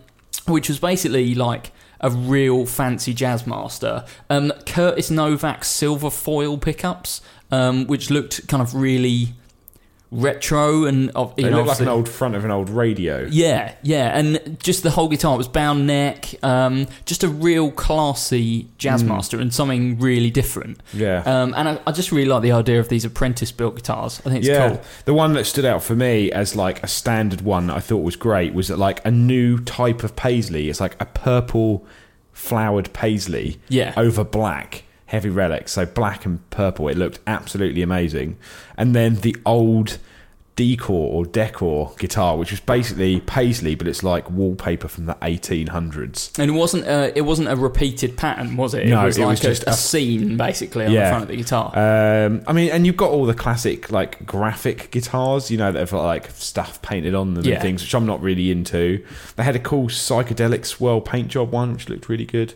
which 0.46 0.68
was 0.68 0.78
basically 0.78 1.34
like 1.34 1.72
a 2.00 2.10
real 2.10 2.66
fancy 2.66 3.12
jazz 3.14 3.46
master. 3.46 4.04
Um, 4.30 4.52
Curtis 4.66 5.10
Novak 5.10 5.64
silver 5.64 6.10
foil 6.10 6.58
pickups, 6.58 7.20
um, 7.50 7.86
which 7.86 8.10
looked 8.10 8.46
kind 8.48 8.62
of 8.62 8.74
really 8.74 9.34
retro 10.10 10.84
and 10.86 11.10
of 11.10 11.34
you 11.38 11.46
It 11.46 11.50
know, 11.50 11.62
like 11.64 11.80
an 11.80 11.88
old 11.88 12.08
front 12.08 12.34
of 12.34 12.44
an 12.44 12.50
old 12.50 12.70
radio. 12.70 13.26
yeah, 13.30 13.74
yeah, 13.82 14.16
and 14.18 14.58
just 14.62 14.82
the 14.82 14.90
whole 14.90 15.08
guitar 15.08 15.36
was 15.36 15.48
bound 15.48 15.86
neck, 15.86 16.34
um, 16.42 16.86
just 17.04 17.24
a 17.24 17.28
real 17.28 17.70
classy 17.70 18.68
jazz 18.78 19.04
master 19.04 19.38
and 19.38 19.52
something 19.52 19.98
really 19.98 20.30
different. 20.30 20.78
Mm. 20.94 20.98
Yeah. 21.00 21.22
um, 21.26 21.54
and 21.56 21.68
I, 21.68 21.80
I 21.86 21.92
just 21.92 22.10
really 22.10 22.28
like 22.28 22.42
the 22.42 22.52
idea 22.52 22.80
of 22.80 22.88
these 22.88 23.04
apprentice 23.04 23.52
built 23.52 23.76
guitars. 23.76 24.20
I 24.20 24.30
think 24.30 24.38
it's 24.38 24.48
yeah, 24.48 24.68
cool. 24.70 24.80
the 25.04 25.14
one 25.14 25.34
that 25.34 25.44
stood 25.44 25.64
out 25.66 25.82
for 25.82 25.94
me 25.94 26.32
as 26.32 26.56
like 26.56 26.82
a 26.82 26.88
standard 26.88 27.42
one 27.42 27.66
that 27.66 27.76
I 27.76 27.80
thought 27.80 27.98
was 28.02 28.16
great 28.16 28.54
was 28.54 28.68
that 28.68 28.78
like 28.78 29.04
a 29.04 29.10
new 29.10 29.58
type 29.58 30.02
of 30.04 30.16
paisley. 30.16 30.70
It's 30.70 30.80
like 30.80 30.96
a 31.00 31.06
purple 31.06 31.84
flowered 32.32 32.92
paisley 32.92 33.58
Yeah. 33.68 33.92
over 33.96 34.24
black 34.24 34.84
heavy 35.08 35.28
relics. 35.30 35.72
So 35.72 35.84
black 35.84 36.24
and 36.24 36.48
purple. 36.50 36.88
It 36.88 36.96
looked 36.96 37.18
absolutely 37.26 37.82
amazing. 37.82 38.38
And 38.76 38.94
then 38.94 39.16
the 39.16 39.34
old 39.44 39.98
decor 40.54 41.12
or 41.14 41.24
decor 41.24 41.94
guitar, 42.00 42.36
which 42.36 42.50
was 42.50 42.58
basically 42.58 43.20
paisley, 43.20 43.76
but 43.76 43.86
it's 43.86 44.02
like 44.02 44.28
wallpaper 44.28 44.88
from 44.88 45.06
the 45.06 45.14
1800s. 45.14 46.36
And 46.38 46.50
it 46.50 46.54
wasn't 46.54 46.84
a, 46.86 47.16
it 47.16 47.20
wasn't 47.22 47.48
a 47.48 47.54
repeated 47.54 48.16
pattern, 48.16 48.56
was 48.56 48.74
it? 48.74 48.86
No, 48.88 49.02
it 49.02 49.04
was 49.06 49.18
it 49.18 49.22
like 49.22 49.30
was 49.30 49.40
a, 49.40 49.42
just 49.44 49.62
a 49.64 49.70
a- 49.70 49.72
scene 49.74 50.36
basically 50.36 50.86
on 50.86 50.92
the 50.92 50.98
front 51.08 51.22
of 51.22 51.28
the 51.28 51.36
guitar. 51.36 51.72
Um, 51.76 52.42
I 52.48 52.52
mean, 52.52 52.70
and 52.70 52.84
you've 52.86 52.96
got 52.96 53.10
all 53.10 53.24
the 53.24 53.34
classic 53.34 53.92
like 53.92 54.26
graphic 54.26 54.90
guitars, 54.90 55.48
you 55.50 55.56
know, 55.58 55.70
that 55.70 55.78
have 55.78 55.92
like 55.92 56.28
stuff 56.32 56.82
painted 56.82 57.14
on 57.14 57.34
them 57.34 57.44
Yeah. 57.44 57.54
and 57.54 57.62
things, 57.62 57.82
which 57.82 57.94
I'm 57.94 58.06
not 58.06 58.20
really 58.20 58.50
into. 58.50 59.04
They 59.36 59.44
had 59.44 59.54
a 59.54 59.60
cool 59.60 59.86
psychedelic 59.86 60.66
swirl 60.66 61.00
paint 61.00 61.28
job 61.28 61.52
one, 61.52 61.72
which 61.74 61.88
looked 61.88 62.08
really 62.08 62.26
good. 62.26 62.54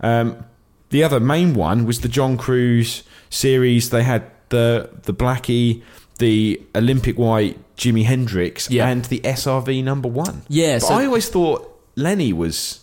Um, 0.00 0.44
the 0.92 1.02
other 1.02 1.18
main 1.20 1.54
one 1.54 1.84
was 1.84 2.00
the 2.00 2.08
John 2.08 2.36
Cruz 2.36 3.02
series. 3.30 3.90
They 3.90 4.04
had 4.04 4.22
the 4.50 4.90
the 5.02 5.12
Blackie, 5.14 5.82
the 6.18 6.60
Olympic 6.76 7.18
White, 7.18 7.56
Jimi 7.76 8.04
Hendrix, 8.04 8.70
Yeah. 8.70 8.88
and 8.88 9.04
the 9.06 9.20
SRV 9.24 9.82
number 9.82 10.08
one. 10.08 10.42
Yeah, 10.48 10.78
so- 10.78 10.94
I 10.94 11.06
always 11.06 11.28
thought 11.28 11.60
Lenny 11.96 12.32
was. 12.32 12.78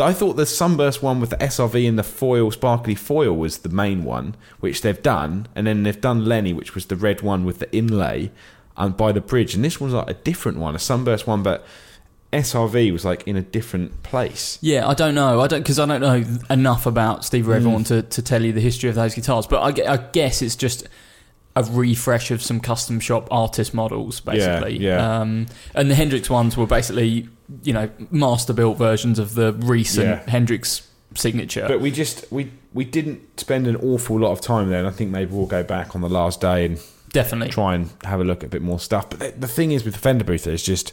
I 0.00 0.12
thought 0.12 0.36
the 0.36 0.46
sunburst 0.46 1.02
one 1.02 1.18
with 1.20 1.30
the 1.30 1.42
SRV 1.42 1.84
and 1.88 1.98
the 1.98 2.04
foil, 2.04 2.52
sparkly 2.52 2.94
foil, 2.94 3.34
was 3.36 3.58
the 3.58 3.68
main 3.68 4.04
one, 4.04 4.36
which 4.60 4.82
they've 4.82 5.02
done, 5.02 5.48
and 5.56 5.66
then 5.66 5.82
they've 5.82 6.00
done 6.00 6.24
Lenny, 6.24 6.52
which 6.52 6.72
was 6.76 6.86
the 6.86 6.94
red 6.94 7.20
one 7.20 7.44
with 7.44 7.58
the 7.58 7.68
inlay, 7.76 8.30
and 8.76 8.96
by 8.96 9.10
the 9.10 9.20
bridge, 9.20 9.56
and 9.56 9.64
this 9.64 9.80
one's 9.80 9.94
like 9.94 10.08
a 10.08 10.14
different 10.14 10.58
one, 10.58 10.76
a 10.76 10.78
sunburst 10.78 11.26
one, 11.26 11.42
but 11.42 11.66
SRV 12.32 12.92
was 12.92 13.04
like 13.04 13.26
in 13.26 13.36
a 13.36 13.42
different 13.42 14.02
place. 14.02 14.58
Yeah, 14.60 14.86
I 14.86 14.94
don't 14.94 15.14
know. 15.14 15.40
I 15.40 15.46
don't 15.46 15.60
because 15.60 15.78
I 15.78 15.86
don't 15.86 16.00
know 16.00 16.24
enough 16.50 16.84
about 16.86 17.24
Steve 17.24 17.46
Mm. 17.46 17.48
Ray 17.48 17.58
Vaughan 17.60 17.84
to, 17.84 18.02
to 18.02 18.22
tell 18.22 18.42
you 18.44 18.52
the 18.52 18.60
history 18.60 18.90
of 18.90 18.96
those 18.96 19.14
guitars. 19.14 19.46
But 19.46 19.80
I, 19.80 19.94
I 19.94 19.96
guess 19.96 20.42
it's 20.42 20.56
just 20.56 20.86
a 21.56 21.62
refresh 21.64 22.30
of 22.30 22.42
some 22.42 22.60
custom 22.60 23.00
shop 23.00 23.26
artist 23.30 23.72
models, 23.74 24.20
basically. 24.20 24.76
yeah. 24.78 25.20
Um, 25.20 25.46
and 25.74 25.90
the 25.90 25.94
Hendrix 25.94 26.28
ones 26.28 26.56
were 26.56 26.66
basically, 26.66 27.28
you 27.62 27.72
know, 27.72 27.88
master 28.10 28.52
built 28.52 28.76
versions 28.76 29.18
of 29.18 29.34
the 29.34 29.54
recent 29.54 30.06
Yeah. 30.06 30.30
Hendrix 30.30 30.86
signature. 31.14 31.64
But 31.66 31.80
we 31.80 31.90
just 31.90 32.30
we 32.30 32.52
we 32.74 32.84
didn't 32.84 33.40
spend 33.40 33.66
an 33.66 33.76
awful 33.76 34.18
lot 34.20 34.32
of 34.32 34.42
time 34.42 34.68
there, 34.68 34.78
and 34.80 34.86
I 34.86 34.90
think 34.90 35.10
maybe 35.10 35.32
we'll 35.34 35.46
go 35.46 35.62
back 35.64 35.94
on 35.94 36.02
the 36.02 36.10
last 36.10 36.42
day 36.42 36.66
and 36.66 36.78
Definitely, 37.10 37.50
try 37.50 37.74
and 37.74 37.90
have 38.04 38.20
a 38.20 38.24
look 38.24 38.40
at 38.44 38.48
a 38.48 38.50
bit 38.50 38.60
more 38.60 38.78
stuff. 38.78 39.08
But 39.08 39.18
the, 39.20 39.30
the 39.30 39.48
thing 39.48 39.72
is 39.72 39.82
with 39.82 39.94
the 39.94 40.00
Fender 40.00 40.24
booth, 40.24 40.46
it's 40.46 40.62
just 40.62 40.92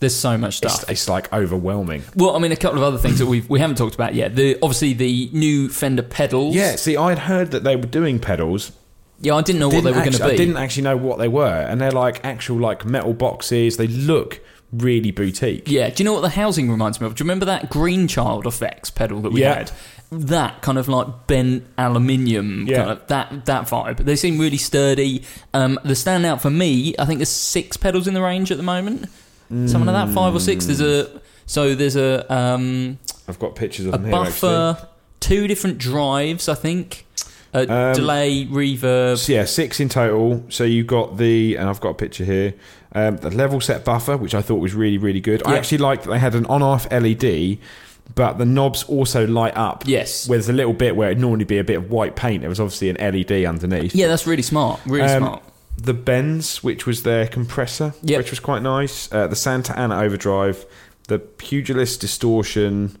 there's 0.00 0.14
so 0.14 0.36
much 0.36 0.56
stuff. 0.58 0.82
it's, 0.82 0.90
it's 0.90 1.08
like 1.08 1.32
overwhelming. 1.32 2.02
well, 2.16 2.36
I 2.36 2.38
mean, 2.38 2.52
a 2.52 2.56
couple 2.56 2.78
of 2.78 2.84
other 2.84 2.98
things 2.98 3.18
that 3.18 3.26
we 3.26 3.40
we 3.42 3.60
haven't 3.60 3.76
talked 3.76 3.94
about 3.94 4.14
yet. 4.14 4.34
The 4.36 4.56
obviously 4.62 4.92
the 4.92 5.30
new 5.32 5.68
Fender 5.68 6.02
pedals. 6.02 6.54
Yeah, 6.54 6.76
see, 6.76 6.96
I'd 6.96 7.18
heard 7.20 7.50
that 7.52 7.64
they 7.64 7.76
were 7.76 7.86
doing 7.86 8.18
pedals. 8.18 8.72
yeah. 9.20 9.34
I 9.36 9.42
didn't 9.42 9.60
know 9.60 9.68
what 9.68 9.84
they 9.84 9.90
were 9.92 10.00
going 10.00 10.12
to 10.12 10.24
I 10.24 10.36
didn't 10.36 10.56
actually 10.56 10.82
know 10.84 10.96
what 10.96 11.18
they 11.18 11.28
were, 11.28 11.46
and 11.68 11.80
they're 11.80 11.90
like 11.92 12.24
actual 12.24 12.56
like 12.58 12.84
metal 12.84 13.14
boxes. 13.14 13.76
They 13.76 13.86
look 13.86 14.40
really 14.72 15.12
boutique. 15.12 15.68
Yeah, 15.68 15.88
do 15.90 16.02
you 16.02 16.04
know 16.04 16.12
what 16.14 16.22
the 16.22 16.30
housing 16.30 16.68
reminds 16.70 17.00
me 17.00 17.06
of? 17.06 17.14
Do 17.14 17.22
you 17.22 17.26
remember 17.26 17.46
that 17.46 17.70
Green 17.70 18.08
Child 18.08 18.44
effects 18.46 18.90
pedal 18.90 19.20
that 19.22 19.30
we 19.32 19.42
Yeah. 19.42 19.54
had? 19.54 19.70
That 20.10 20.60
kind 20.62 20.78
of 20.78 20.88
like 20.88 21.26
bent 21.28 21.64
aluminium, 21.78 22.66
Yeah. 22.66 22.78
kind 22.78 22.90
of 22.90 23.06
that 23.06 23.46
that 23.46 23.68
vibe. 23.68 23.98
They 23.98 24.16
seem 24.16 24.38
really 24.38 24.56
sturdy. 24.58 25.22
Um, 25.52 25.78
the 25.84 25.94
standout 25.94 26.40
for 26.40 26.50
me, 26.50 26.94
I 26.98 27.04
think 27.04 27.18
there's 27.18 27.28
six 27.28 27.76
pedals 27.76 28.06
in 28.08 28.14
the 28.14 28.22
range 28.22 28.50
at 28.50 28.56
the 28.56 28.62
moment. 28.64 29.08
Something 29.48 29.86
like 29.86 30.06
that, 30.06 30.14
five 30.14 30.34
or 30.34 30.40
six. 30.40 30.66
There's 30.66 30.80
a 30.80 31.20
so 31.46 31.74
there's 31.74 31.96
a 31.96 32.32
um, 32.32 32.98
I've 33.28 33.38
got 33.38 33.54
pictures 33.54 33.86
of 33.86 33.94
a 33.94 33.98
them 33.98 34.04
here. 34.06 34.12
buffer, 34.12 34.76
actually. 34.78 34.88
two 35.20 35.46
different 35.46 35.78
drives, 35.78 36.48
I 36.48 36.54
think. 36.54 37.06
Uh, 37.52 37.66
Um, 37.68 37.94
delay, 37.94 38.46
reverb. 38.46 39.16
So 39.18 39.32
yeah, 39.32 39.44
six 39.44 39.78
in 39.78 39.88
total. 39.88 40.44
So 40.48 40.64
you've 40.64 40.88
got 40.88 41.18
the, 41.18 41.54
and 41.56 41.68
I've 41.68 41.80
got 41.80 41.90
a 41.90 41.94
picture 41.94 42.24
here, 42.24 42.54
um, 42.96 43.18
the 43.18 43.30
level 43.30 43.60
set 43.60 43.84
buffer, 43.84 44.16
which 44.16 44.34
I 44.34 44.42
thought 44.42 44.56
was 44.56 44.74
really, 44.74 44.98
really 44.98 45.20
good. 45.20 45.40
I 45.46 45.56
actually 45.56 45.78
liked 45.78 46.02
that 46.04 46.10
they 46.10 46.18
had 46.18 46.34
an 46.34 46.46
on-off 46.46 46.90
LED, 46.90 47.58
but 48.16 48.38
the 48.38 48.44
knobs 48.44 48.82
also 48.84 49.24
light 49.26 49.56
up. 49.56 49.84
Yes. 49.86 50.28
Where 50.28 50.36
there's 50.36 50.48
a 50.48 50.52
little 50.52 50.72
bit 50.72 50.96
where 50.96 51.10
it'd 51.10 51.20
normally 51.20 51.44
be 51.44 51.58
a 51.58 51.64
bit 51.64 51.76
of 51.76 51.90
white 51.90 52.16
paint. 52.16 52.40
There 52.40 52.48
was 52.50 52.58
obviously 52.58 52.90
an 52.90 52.96
LED 52.96 53.44
underneath. 53.44 53.94
Yeah, 53.94 54.08
that's 54.08 54.26
really 54.26 54.42
smart. 54.42 54.80
Really 54.84 55.06
Um, 55.06 55.22
smart. 55.22 55.42
The 55.76 55.94
Bends, 55.94 56.62
which 56.62 56.86
was 56.86 57.02
their 57.02 57.26
compressor, 57.26 57.94
Yep. 58.02 58.18
which 58.18 58.30
was 58.30 58.40
quite 58.40 58.62
nice. 58.62 59.12
Uh, 59.12 59.26
the 59.26 59.36
Santa 59.36 59.78
Ana 59.78 59.96
overdrive, 60.00 60.64
the 61.08 61.18
Pugilist 61.18 62.00
distortion, 62.00 62.96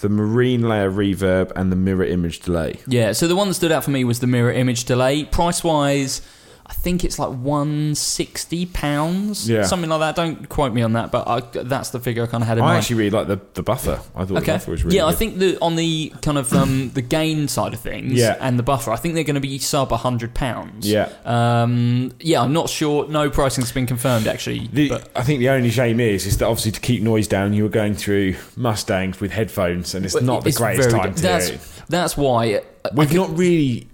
the 0.00 0.08
Marine 0.08 0.68
layer 0.68 0.90
reverb, 0.90 1.50
and 1.56 1.72
the 1.72 1.76
mirror 1.76 2.04
image 2.04 2.40
delay. 2.40 2.80
Yeah, 2.86 3.12
so 3.12 3.26
the 3.26 3.36
one 3.36 3.48
that 3.48 3.54
stood 3.54 3.72
out 3.72 3.84
for 3.84 3.90
me 3.90 4.04
was 4.04 4.20
the 4.20 4.26
mirror 4.26 4.52
image 4.52 4.84
delay. 4.84 5.24
Price 5.24 5.64
wise, 5.64 6.20
I 6.66 6.72
think 6.72 7.04
it's 7.04 7.18
like 7.18 7.28
one 7.28 7.94
sixty 7.94 8.64
pounds, 8.64 9.48
Yeah. 9.48 9.64
something 9.64 9.90
like 9.90 10.00
that. 10.00 10.16
Don't 10.16 10.48
quote 10.48 10.72
me 10.72 10.80
on 10.80 10.94
that, 10.94 11.12
but 11.12 11.28
I, 11.28 11.40
that's 11.62 11.90
the 11.90 12.00
figure 12.00 12.22
I 12.22 12.26
kind 12.26 12.42
of 12.42 12.48
had 12.48 12.56
in 12.56 12.64
I 12.64 12.68
mind. 12.68 12.76
I 12.76 12.78
actually 12.78 12.96
really 12.96 13.10
like 13.10 13.26
the, 13.26 13.38
the 13.52 13.62
buffer. 13.62 14.00
I 14.16 14.24
thought 14.24 14.28
the 14.28 14.40
buffer 14.40 14.70
was 14.70 14.82
really 14.82 14.96
yeah, 14.96 15.04
I 15.06 15.12
think 15.12 15.36
the 15.38 15.58
on 15.60 15.76
the 15.76 16.12
kind 16.22 16.38
of 16.38 16.52
um, 16.54 16.90
the 16.94 17.02
gain 17.02 17.48
side 17.48 17.74
of 17.74 17.80
things, 17.80 18.14
Yeah. 18.14 18.38
and 18.40 18.58
the 18.58 18.62
buffer, 18.62 18.90
I 18.92 18.96
think 18.96 19.14
they're 19.14 19.24
going 19.24 19.34
to 19.34 19.40
be 19.40 19.58
sub 19.58 19.90
hundred 19.92 20.32
pounds. 20.34 20.90
Yeah. 20.90 21.10
um, 21.26 22.12
yeah, 22.20 22.40
I'm 22.40 22.52
not 22.54 22.70
sure. 22.70 23.06
No 23.08 23.28
pricing's 23.28 23.70
been 23.72 23.86
confirmed 23.86 24.26
actually. 24.26 24.68
The, 24.72 24.88
but 24.88 25.10
I 25.14 25.22
think 25.22 25.40
the 25.40 25.50
only 25.50 25.70
shame 25.70 26.00
is, 26.00 26.24
is 26.26 26.38
that 26.38 26.46
obviously 26.46 26.72
to 26.72 26.80
keep 26.80 27.02
noise 27.02 27.28
down, 27.28 27.52
you 27.52 27.64
were 27.64 27.68
going 27.68 27.94
through 27.94 28.36
Mustangs 28.56 29.20
with 29.20 29.32
headphones, 29.32 29.94
and 29.94 30.04
it's 30.06 30.18
not 30.20 30.44
the 30.44 30.52
greatest 30.52 30.90
time 30.90 31.12
good. 31.12 31.16
to 31.18 31.54
it. 31.54 31.60
that's 31.90 32.16
why. 32.16 32.54
uh, 32.54 32.60
We've 32.94 33.12
not 33.12 33.36
really, 33.36 33.88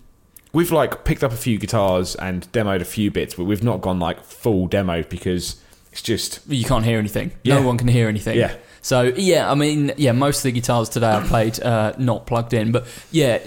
we've 0.53 0.73
like 0.73 1.05
picked 1.05 1.23
up 1.23 1.33
a 1.33 1.37
few 1.37 1.59
guitars 1.59 2.15
and 2.17 2.51
demoed 2.53 2.81
a 2.81 2.85
few 2.85 3.11
bits, 3.11 3.35
but 3.35 3.45
we've 3.45 3.65
not 3.65 3.81
gone 3.81 3.99
like 3.99 4.23
full 4.25 4.67
demo 4.67 5.03
because 5.03 5.61
it's 5.93 6.03
just 6.03 6.41
you 6.49 6.65
can't 6.65 6.85
hear 6.85 6.99
anything. 6.99 7.33
Yeah. 7.43 7.61
No 7.61 7.67
one 7.67 7.79
can 7.79 7.89
hear 7.89 8.09
anything. 8.09 8.39
Yeah. 8.39 8.57
So 8.83 9.03
yeah, 9.03 9.51
I 9.51 9.55
mean, 9.55 9.93
yeah, 9.97 10.13
most 10.13 10.39
of 10.39 10.43
the 10.45 10.53
guitars 10.53 10.89
today 10.89 11.13
I 11.13 11.23
played 11.27 11.61
uh, 11.61 11.93
not 11.99 12.27
plugged 12.27 12.55
in, 12.55 12.73
but 12.73 12.87
yeah, 13.11 13.39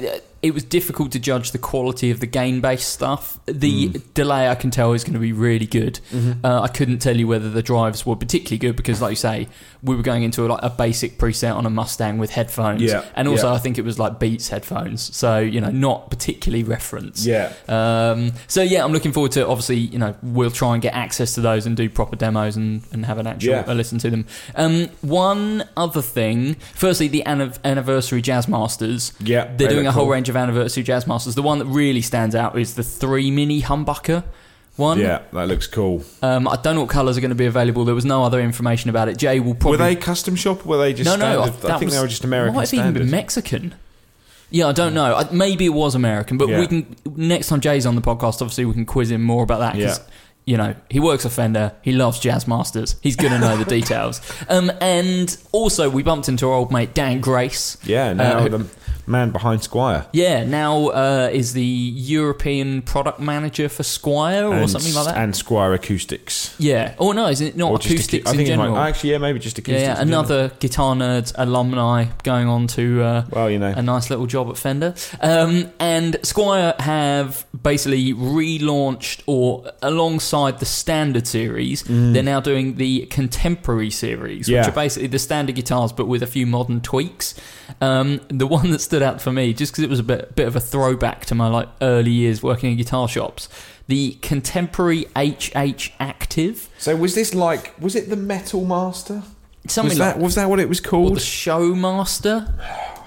it 0.43 0.53
was 0.53 0.63
difficult 0.63 1.11
to 1.13 1.19
judge 1.19 1.51
the 1.53 1.57
quality 1.57 2.11
of 2.11 2.19
the 2.19 2.27
game 2.27 2.61
based 2.61 2.89
stuff. 2.91 3.39
The 3.47 3.87
Hmm. 3.87 3.97
delay 4.13 4.47
I 4.49 4.55
can 4.55 4.69
tell 4.69 4.93
is 4.93 5.03
going 5.03 5.13
to 5.13 5.19
be 5.19 5.31
really 5.31 5.65
good. 5.65 5.99
Mm-hmm. 6.11 6.45
Uh, 6.45 6.61
I 6.61 6.67
couldn't 6.67 6.99
tell 6.99 7.17
you 7.17 7.27
whether 7.27 7.49
the 7.49 7.63
drives 7.63 8.05
were 8.05 8.15
particularly 8.17 8.57
good 8.59 8.75
because, 8.75 9.01
like 9.01 9.11
you 9.11 9.15
say, 9.15 9.47
we 9.81 9.95
were 9.95 10.01
going 10.03 10.23
into 10.23 10.45
a, 10.45 10.47
like 10.47 10.59
a 10.61 10.69
basic 10.69 11.17
preset 11.17 11.55
on 11.55 11.65
a 11.65 11.69
Mustang 11.69 12.17
with 12.17 12.29
headphones, 12.31 12.81
Yeah, 12.81 13.03
and 13.15 13.27
also 13.27 13.47
yeah. 13.47 13.53
I 13.55 13.57
think 13.57 13.77
it 13.77 13.85
was 13.85 13.97
like 13.99 14.19
Beats 14.19 14.49
headphones, 14.49 15.15
so 15.15 15.39
you 15.39 15.59
know, 15.61 15.71
not 15.71 16.09
particularly 16.09 16.63
reference. 16.63 17.25
Yeah. 17.25 17.51
Um, 17.67 18.33
so 18.47 18.61
yeah, 18.61 18.83
I'm 18.83 18.91
looking 18.91 19.11
forward 19.13 19.31
to. 19.33 19.47
Obviously, 19.47 19.77
you 19.77 19.97
know, 19.97 20.13
we'll 20.21 20.51
try 20.51 20.73
and 20.73 20.81
get 20.81 20.93
access 20.93 21.33
to 21.35 21.41
those 21.41 21.65
and 21.65 21.75
do 21.77 21.89
proper 21.89 22.15
demos 22.15 22.55
and, 22.57 22.83
and 22.91 23.05
have 23.05 23.17
an 23.17 23.27
actual 23.27 23.51
Yeah. 23.53 23.73
listen 23.73 23.97
to 23.99 24.09
them. 24.09 24.25
Um, 24.55 24.89
one 25.01 25.63
other 25.77 26.01
thing. 26.01 26.55
Firstly, 26.75 27.07
the 27.07 27.23
anniv- 27.25 27.59
anniversary 27.63 28.21
Jazz 28.21 28.47
Masters. 28.47 29.13
Yeah, 29.19 29.49
they're 29.55 29.69
doing 29.69 29.87
a 29.87 29.91
whole 29.91 30.03
cool. 30.05 30.11
range 30.13 30.29
of 30.29 30.32
anniversary 30.35 30.83
Jazz 30.83 31.05
Masters. 31.07 31.35
The 31.35 31.41
one 31.41 31.59
that 31.59 31.65
really 31.65 32.01
stands 32.01 32.35
out 32.35 32.57
is 32.57 32.75
the 32.75 32.83
three 32.83 33.31
mini 33.31 33.61
humbucker. 33.61 34.23
One. 34.75 34.97
yeah, 34.99 35.21
that 35.33 35.47
looks 35.47 35.67
cool. 35.67 36.03
Um, 36.23 36.47
I 36.47 36.55
don't 36.55 36.73
know 36.73 36.81
what 36.81 36.89
colours 36.89 37.15
are 37.15 37.21
going 37.21 37.29
to 37.29 37.35
be 37.35 37.45
available. 37.45 37.85
There 37.85 37.93
was 37.93 38.05
no 38.05 38.23
other 38.23 38.39
information 38.41 38.89
about 38.89 39.07
it. 39.07 39.17
Jay 39.17 39.39
will 39.39 39.53
probably. 39.53 39.77
Were 39.77 39.83
they 39.85 39.95
custom 39.95 40.35
shop? 40.35 40.65
Or 40.65 40.69
were 40.69 40.77
they 40.79 40.93
just 40.93 41.05
no, 41.05 41.15
no. 41.15 41.43
standard? 41.45 41.71
I, 41.71 41.77
think 41.77 41.89
was- 41.89 41.93
they 41.93 42.01
were 42.01 42.07
just 42.07 42.23
American 42.23 42.55
Might 42.55 42.71
have 42.71 42.79
even 42.79 42.93
been 42.93 43.11
Mexican. 43.11 43.75
Yeah, 44.49 44.67
I 44.67 44.71
don't 44.71 44.93
know. 44.95 45.15
I, 45.15 45.31
maybe 45.31 45.65
it 45.65 45.69
was 45.73 45.93
American, 45.95 46.37
but 46.39 46.47
Yeah. 46.49 46.59
we 46.59 46.67
can 46.67 46.95
next 47.15 47.47
time 47.49 47.59
Jay's 47.59 47.85
on 47.85 47.95
the 47.95 48.01
podcast. 48.01 48.41
Obviously, 48.41 48.65
we 48.65 48.73
can 48.73 48.85
quiz 48.85 49.11
him 49.11 49.21
more 49.21 49.43
about 49.43 49.59
that. 49.59 49.75
Yeah. 49.75 49.95
You 50.45 50.57
know, 50.57 50.75
he 50.89 50.99
works 50.99 51.25
at 51.25 51.31
Fender. 51.31 51.71
He 51.83 51.91
loves 51.93 52.19
Jazz 52.19 52.47
Masters. 52.47 52.95
He's 53.01 53.15
going 53.15 53.31
to 53.31 53.39
know 53.39 53.55
the 53.57 53.65
details. 53.79 54.21
Um, 54.49 54.71
and 54.81 55.35
also, 55.51 55.89
we 55.89 56.03
bumped 56.03 56.27
into 56.29 56.47
our 56.47 56.53
old 56.53 56.71
mate 56.71 56.93
Dan 56.93 57.21
Grace. 57.21 57.77
yeah, 57.83 58.11
now 58.13 58.39
Uh, 58.39 58.63
man 59.05 59.31
behind 59.31 59.61
Squier. 59.61 60.05
Yeah, 60.13 60.43
now 60.45 60.87
uh, 60.87 61.29
is 61.31 61.53
the 61.53 61.63
European 61.63 62.81
product 62.81 63.19
manager 63.19 63.69
for 63.69 63.83
Squier 63.83 64.49
or 64.49 64.53
and, 64.55 64.69
something 64.69 64.93
like 64.93 65.05
that. 65.05 65.17
And 65.17 65.33
Squier 65.33 65.73
Acoustics. 65.75 66.55
yeah. 66.59 66.95
Oh 66.99 67.11
no, 67.11 67.27
is 67.27 67.41
it 67.41 67.55
not 67.57 67.71
Or 67.71 67.75
acoustics 67.75 68.25
acou- 68.25 68.27
I 68.27 68.31
in 68.31 68.37
think 68.37 68.49
it 68.49 68.57
might- 68.57 68.63
general? 68.65 68.77
actually, 68.79 69.11
yeah, 69.11 69.17
maybe 69.17 69.39
just 69.39 69.57
yeah, 69.57 69.61
acoustics. 69.61 69.81
yeah, 69.87 69.95
general. 70.03 70.19
another 70.21 70.51
guitar 70.59 70.95
nerds 70.95 71.33
alumni 71.35 72.05
going 72.23 72.47
on 72.47 72.67
to 72.67 73.01
uh, 73.03 73.25
Well, 73.29 73.49
you 73.49 73.59
know. 73.59 73.73
a 73.75 73.81
nice 73.81 74.09
little 74.09 74.25
job 74.27 74.49
at 74.49 74.57
Fender. 74.57 74.93
Um, 75.21 75.69
and 75.79 76.13
Squier 76.21 76.79
have 76.81 77.45
basically 77.61 78.13
relaunched, 78.13 79.21
or 79.25 79.71
alongside 79.81 80.59
the 80.59 80.65
standard 80.65 81.27
series, 81.27 81.83
they're 81.83 82.23
now 82.23 82.39
doing 82.39 82.75
the 82.75 83.05
contemporary 83.07 83.89
series, 83.89 84.47
Mm. 84.47 84.49
Yeah. 84.51 84.59
which 84.61 84.69
are 84.69 84.71
basically 84.75 85.07
the 85.07 85.19
standard 85.19 85.55
guitars 85.55 85.91
but 85.91 86.07
with 86.07 86.21
a 86.23 86.27
few 86.27 86.45
modern 86.45 86.81
tweaks. 86.81 87.35
Um, 87.81 88.21
the 88.29 88.47
one 88.47 88.71
that 88.71 88.79
stood 88.79 89.01
out 89.01 89.21
for 89.21 89.31
me, 89.31 89.53
just 89.53 89.71
because 89.71 89.83
it 89.83 89.89
was 89.89 89.99
a 89.99 90.03
bit, 90.03 90.35
bit 90.35 90.47
of 90.47 90.55
a 90.55 90.59
throwback 90.59 91.25
to 91.27 91.35
my 91.35 91.47
like 91.47 91.69
early 91.81 92.11
years 92.11 92.41
working 92.43 92.71
in 92.71 92.77
guitar 92.77 93.07
shops, 93.07 93.49
the 93.87 94.13
contemporary 94.21 95.05
HH 95.15 95.91
Active. 95.99 96.69
So 96.77 96.95
was 96.95 97.15
this 97.15 97.33
like? 97.33 97.79
Was 97.79 97.95
it 97.95 98.09
the 98.09 98.15
Metal 98.15 98.63
Master? 98.65 99.23
Something 99.67 99.91
was 99.91 99.99
like 99.99 100.15
that 100.15 100.21
was 100.21 100.35
that 100.35 100.49
what 100.49 100.59
it 100.59 100.67
was 100.67 100.79
or 100.79 100.89
called? 100.89 101.15
the 101.15 101.21
Showmaster. 101.21 102.51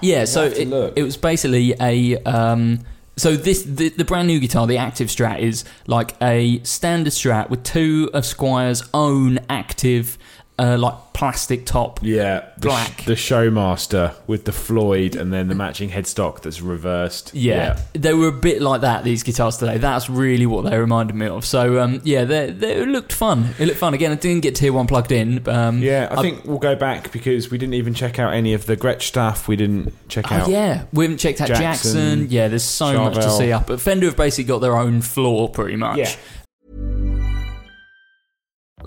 Yeah, 0.01 0.25
so 0.25 0.43
it, 0.45 0.67
it 0.95 1.03
was 1.03 1.17
basically 1.17 1.75
a. 1.79 2.17
Um, 2.23 2.79
so 3.15 3.35
this 3.35 3.63
the, 3.63 3.89
the 3.89 4.05
brand 4.05 4.27
new 4.27 4.39
guitar, 4.39 4.67
the 4.67 4.77
Active 4.77 5.07
Strat, 5.07 5.39
is 5.39 5.65
like 5.87 6.15
a 6.21 6.59
standard 6.63 7.13
Strat 7.13 7.49
with 7.49 7.63
two 7.63 8.09
of 8.13 8.25
Squier's 8.25 8.87
own 8.93 9.39
active, 9.49 10.17
uh, 10.59 10.77
like 10.77 10.95
plastic 11.13 11.65
top. 11.65 11.99
yeah, 12.03 12.45
the, 12.57 12.67
Black. 12.67 13.03
the 13.05 13.13
Showmaster 13.13 14.13
with 14.27 14.45
the 14.45 14.51
Floyd 14.51 15.15
and 15.15 15.33
then 15.33 15.47
the 15.47 15.55
matching 15.55 15.89
headstock 15.89 16.41
that's 16.41 16.61
reversed. 16.61 17.33
Yeah. 17.33 17.79
they 17.93 18.13
were 18.13 18.27
a 18.27 18.31
bit 18.31 18.61
like 18.61 18.81
that. 18.81 19.03
These 19.03 19.23
guitars 19.23 19.57
today. 19.57 19.77
That's 19.77 20.09
really 20.09 20.45
what 20.45 20.63
they 20.69 20.77
reminded 20.77 21.15
me 21.15 21.27
of. 21.27 21.43
So 21.45 21.79
um, 21.79 22.01
yeah, 22.03 22.23
they 22.25 22.51
they 22.51 22.85
looked 22.85 23.13
fun. 23.13 23.55
It 23.57 23.65
looked 23.65 23.79
fun. 23.79 23.93
Again, 23.93 24.11
I 24.11 24.15
didn't 24.15 24.41
get 24.43 24.55
tier 24.55 24.71
one 24.73 24.85
plugged 24.87 25.11
in. 25.11 25.39
but, 25.39 25.55
Um, 25.55 25.81
Yeah, 25.81 26.07
I 26.11 26.21
think 26.21 26.45
we'll 26.45 26.59
go 26.59 26.75
back 26.75 27.11
because 27.11 27.49
we 27.49 27.57
didn't 27.57 27.73
even 27.75 27.93
check 27.93 28.19
out 28.19 28.33
any 28.33 28.53
of 28.53 28.65
the 28.65 28.77
Gretsch 28.77 29.03
stuff. 29.03 29.47
We 29.47 29.55
didn't 29.55 29.93
check 30.09 30.31
Oh, 30.31 30.35
out. 30.35 30.49
yeah, 30.49 30.85
we 30.93 31.05
haven't 31.05 31.17
checked 31.19 31.41
out 31.41 31.47
Jackson. 31.47 31.61
Jackson, 32.21 32.27
Yeah, 32.29 32.47
there's 32.47 32.63
so 32.63 32.93
much 33.03 33.15
to 33.15 33.29
see 33.31 33.51
up. 33.51 33.67
But 33.67 33.81
Fender 33.81 34.05
have 34.07 34.17
basically 34.17 34.45
got 34.45 34.59
their 34.59 34.77
own 34.77 35.01
floor, 35.01 35.49
pretty 35.49 35.75
much. 35.77 35.97
Yeah. 35.97 36.11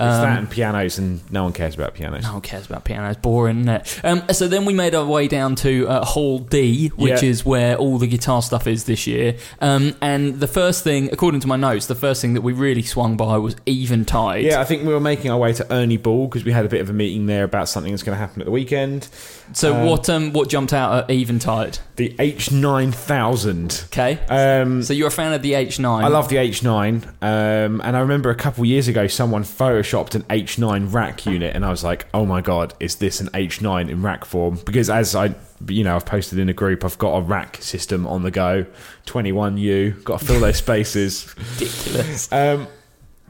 It's 0.00 0.14
Um, 0.16 0.22
that 0.22 0.38
and 0.38 0.48
pianos, 0.50 0.98
and 0.98 1.20
no 1.32 1.42
one 1.42 1.52
cares 1.52 1.74
about 1.74 1.94
pianos. 1.94 2.22
No 2.22 2.34
one 2.34 2.40
cares 2.40 2.66
about 2.66 2.84
pianos. 2.84 3.16
Boring, 3.16 3.60
isn't 3.62 3.68
it? 3.68 4.00
Um, 4.04 4.22
so 4.30 4.46
then 4.46 4.64
we 4.64 4.72
made 4.72 4.94
our 4.94 5.04
way 5.04 5.26
down 5.26 5.56
to 5.56 5.88
uh, 5.88 6.04
Hall 6.04 6.38
D, 6.38 6.88
which 6.94 7.22
Yeah. 7.22 7.28
is 7.28 7.44
where 7.44 7.74
all 7.76 7.98
the 7.98 8.06
guitar 8.06 8.40
stuff 8.42 8.68
is 8.68 8.84
this 8.84 9.08
year. 9.08 9.34
Um, 9.60 9.94
and 10.00 10.38
the 10.38 10.46
first 10.46 10.84
thing, 10.84 11.08
according 11.12 11.40
to 11.40 11.48
my 11.48 11.56
notes, 11.56 11.86
the 11.86 11.96
first 11.96 12.20
thing 12.22 12.34
that 12.34 12.42
we 12.42 12.52
really 12.52 12.82
swung 12.82 13.16
by 13.16 13.38
was 13.38 13.56
Eventide. 13.66 14.44
Yeah, 14.44 14.60
I 14.60 14.64
think 14.64 14.86
we 14.86 14.92
were 14.92 15.00
making 15.00 15.32
our 15.32 15.38
way 15.38 15.52
to 15.54 15.66
Ernie 15.72 15.96
Ball 15.96 16.28
because 16.28 16.44
we 16.44 16.52
had 16.52 16.64
a 16.64 16.68
bit 16.68 16.80
of 16.80 16.88
a 16.88 16.92
meeting 16.92 17.26
there 17.26 17.42
about 17.42 17.68
something 17.68 17.92
that's 17.92 18.04
going 18.04 18.14
to 18.14 18.20
happen 18.20 18.40
at 18.40 18.44
the 18.44 18.52
weekend. 18.52 19.08
So 19.52 19.74
Um, 19.74 19.86
what 19.86 20.08
um, 20.08 20.32
what 20.32 20.48
jumped 20.48 20.72
out 20.72 20.94
at 21.04 21.10
Eventide? 21.10 21.78
The 21.96 22.14
H9000. 22.20 23.84
Okay. 23.86 24.18
Um, 24.28 24.82
So 24.82 24.92
you're 24.92 25.08
a 25.08 25.10
fan 25.10 25.32
of 25.32 25.42
the 25.42 25.52
H9? 25.54 26.04
I 26.04 26.08
love 26.08 26.28
the 26.28 26.36
H9, 26.36 27.02
um, 27.22 27.80
and 27.82 27.96
I 27.96 28.00
remember 28.00 28.30
a 28.30 28.34
couple 28.36 28.64
years 28.64 28.86
ago 28.88 29.06
someone 29.08 29.42
photoshopped 29.42 29.87
an 30.14 30.22
H9 30.24 30.92
rack 30.92 31.26
unit, 31.26 31.54
and 31.54 31.64
I 31.64 31.70
was 31.70 31.84
like, 31.84 32.06
"Oh 32.14 32.26
my 32.26 32.40
god, 32.40 32.74
is 32.80 32.96
this 32.96 33.20
an 33.20 33.28
H9 33.28 33.88
in 33.88 34.02
rack 34.02 34.24
form?" 34.24 34.58
Because 34.64 34.90
as 34.90 35.14
I, 35.14 35.34
you 35.66 35.84
know, 35.84 35.96
I've 35.96 36.06
posted 36.06 36.38
in 36.38 36.48
a 36.48 36.52
group, 36.52 36.84
I've 36.84 36.98
got 36.98 37.16
a 37.16 37.20
rack 37.22 37.56
system 37.62 38.06
on 38.06 38.22
the 38.22 38.30
go, 38.30 38.66
21U, 39.06 40.04
got 40.04 40.20
to 40.20 40.26
fill 40.26 40.40
those 40.40 40.56
spaces. 40.56 41.34
ridiculous. 41.58 42.30
Um, 42.32 42.68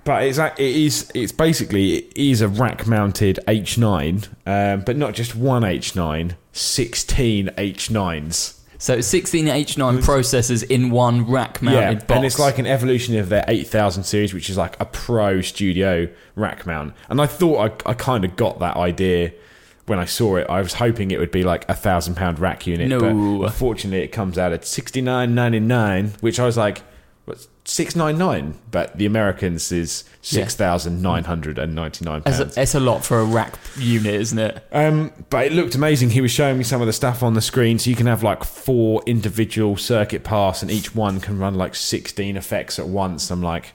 but 0.05 0.23
it's 0.23 0.39
it 0.39 0.59
is 0.59 1.11
it's 1.15 1.33
basically 1.33 1.97
it 1.97 2.17
is 2.17 2.41
a 2.41 2.49
rack 2.49 2.87
mounted 2.87 3.39
H9, 3.47 4.29
um, 4.47 4.81
but 4.81 4.97
not 4.97 5.13
just 5.13 5.35
one 5.35 5.63
H9, 5.63 6.35
16 6.53 7.49
H9s. 7.49 8.58
So 8.79 9.01
16 9.01 9.47
H9 9.47 9.99
processors 10.05 10.63
in 10.63 10.91
one 10.91 11.29
rack 11.29 11.61
mounted 11.61 12.07
box. 12.07 12.17
and 12.17 12.25
it's 12.25 12.39
like 12.39 12.59
an 12.59 12.67
evolution 12.67 13.19
of 13.19 13.29
their 13.29 13.45
8000 13.49 14.05
series, 14.05 14.33
which 14.33 14.49
is 14.49 14.57
like 14.57 14.79
a 14.81 14.85
pro 14.85 15.41
studio 15.41 16.09
rack 16.37 16.65
mount. 16.65 16.95
And 17.09 17.21
I 17.21 17.27
thought 17.27 17.83
I, 17.87 17.91
I 17.91 17.95
kind 17.95 18.25
of 18.25 18.37
got 18.37 18.61
that 18.61 18.77
idea 18.77 19.33
when 19.87 19.99
I 19.99 20.05
saw 20.05 20.37
it. 20.37 20.47
I 20.49 20.61
was 20.61 20.75
hoping 20.75 21.11
it 21.11 21.19
would 21.19 21.33
be 21.33 21.43
like 21.43 21.69
a 21.69 21.75
thousand 21.75 22.15
pound 22.15 22.39
rack 22.39 22.67
unit, 22.69 22.89
No. 22.89 23.01
but 23.01 23.47
unfortunately, 23.47 24.03
it 24.05 24.09
comes 24.13 24.39
out 24.39 24.53
at 24.53 24.65
sixty 24.65 25.01
nine 25.01 25.35
ninety 25.35 25.61
nine, 25.61 26.13
which 26.21 26.39
I 26.39 26.45
was 26.47 26.57
like, 26.57 26.83
six 27.69 27.95
nine 27.95 28.17
nine? 28.19 28.55
But 28.71 28.97
the 28.97 29.07
Americans 29.07 29.71
is 29.71 30.05
six 30.23 30.55
thousand 30.55 31.03
nine 31.03 31.25
hundred 31.25 31.59
and 31.59 31.75
ninety 31.75 32.05
nine 32.05 32.23
It's 32.27 32.39
pounds. 32.39 32.75
a, 32.75 32.79
a 32.79 32.81
lot 32.81 33.05
for 33.05 33.21
a 33.21 33.25
rack 33.25 33.59
unit, 33.77 34.15
isn't 34.15 34.39
it? 34.39 34.67
Um, 34.73 35.13
but 35.31 35.47
it 35.47 35.53
looked 35.53 35.75
amazing. 35.75 36.11
He 36.11 36.21
was 36.21 36.31
showing 36.31 36.59
me 36.59 36.65
some 36.65 36.81
of 36.81 36.87
the 36.87 36.93
stuff 36.93 37.23
on 37.23 37.35
the 37.35 37.41
screen, 37.41 37.79
so 37.79 37.91
you 37.91 37.97
can 37.97 38.07
have 38.07 38.23
like 38.23 38.43
four 38.45 39.03
individual 39.07 39.77
circuit 39.77 40.25
paths, 40.25 40.63
and 40.63 40.71
each 40.71 40.95
one 40.95 41.21
can 41.21 41.39
run 41.39 41.55
like 41.55 41.75
sixteen 41.75 42.37
effects 42.37 42.79
at 42.79 42.89
once. 42.89 43.31
I'm 43.31 43.43
like, 43.43 43.73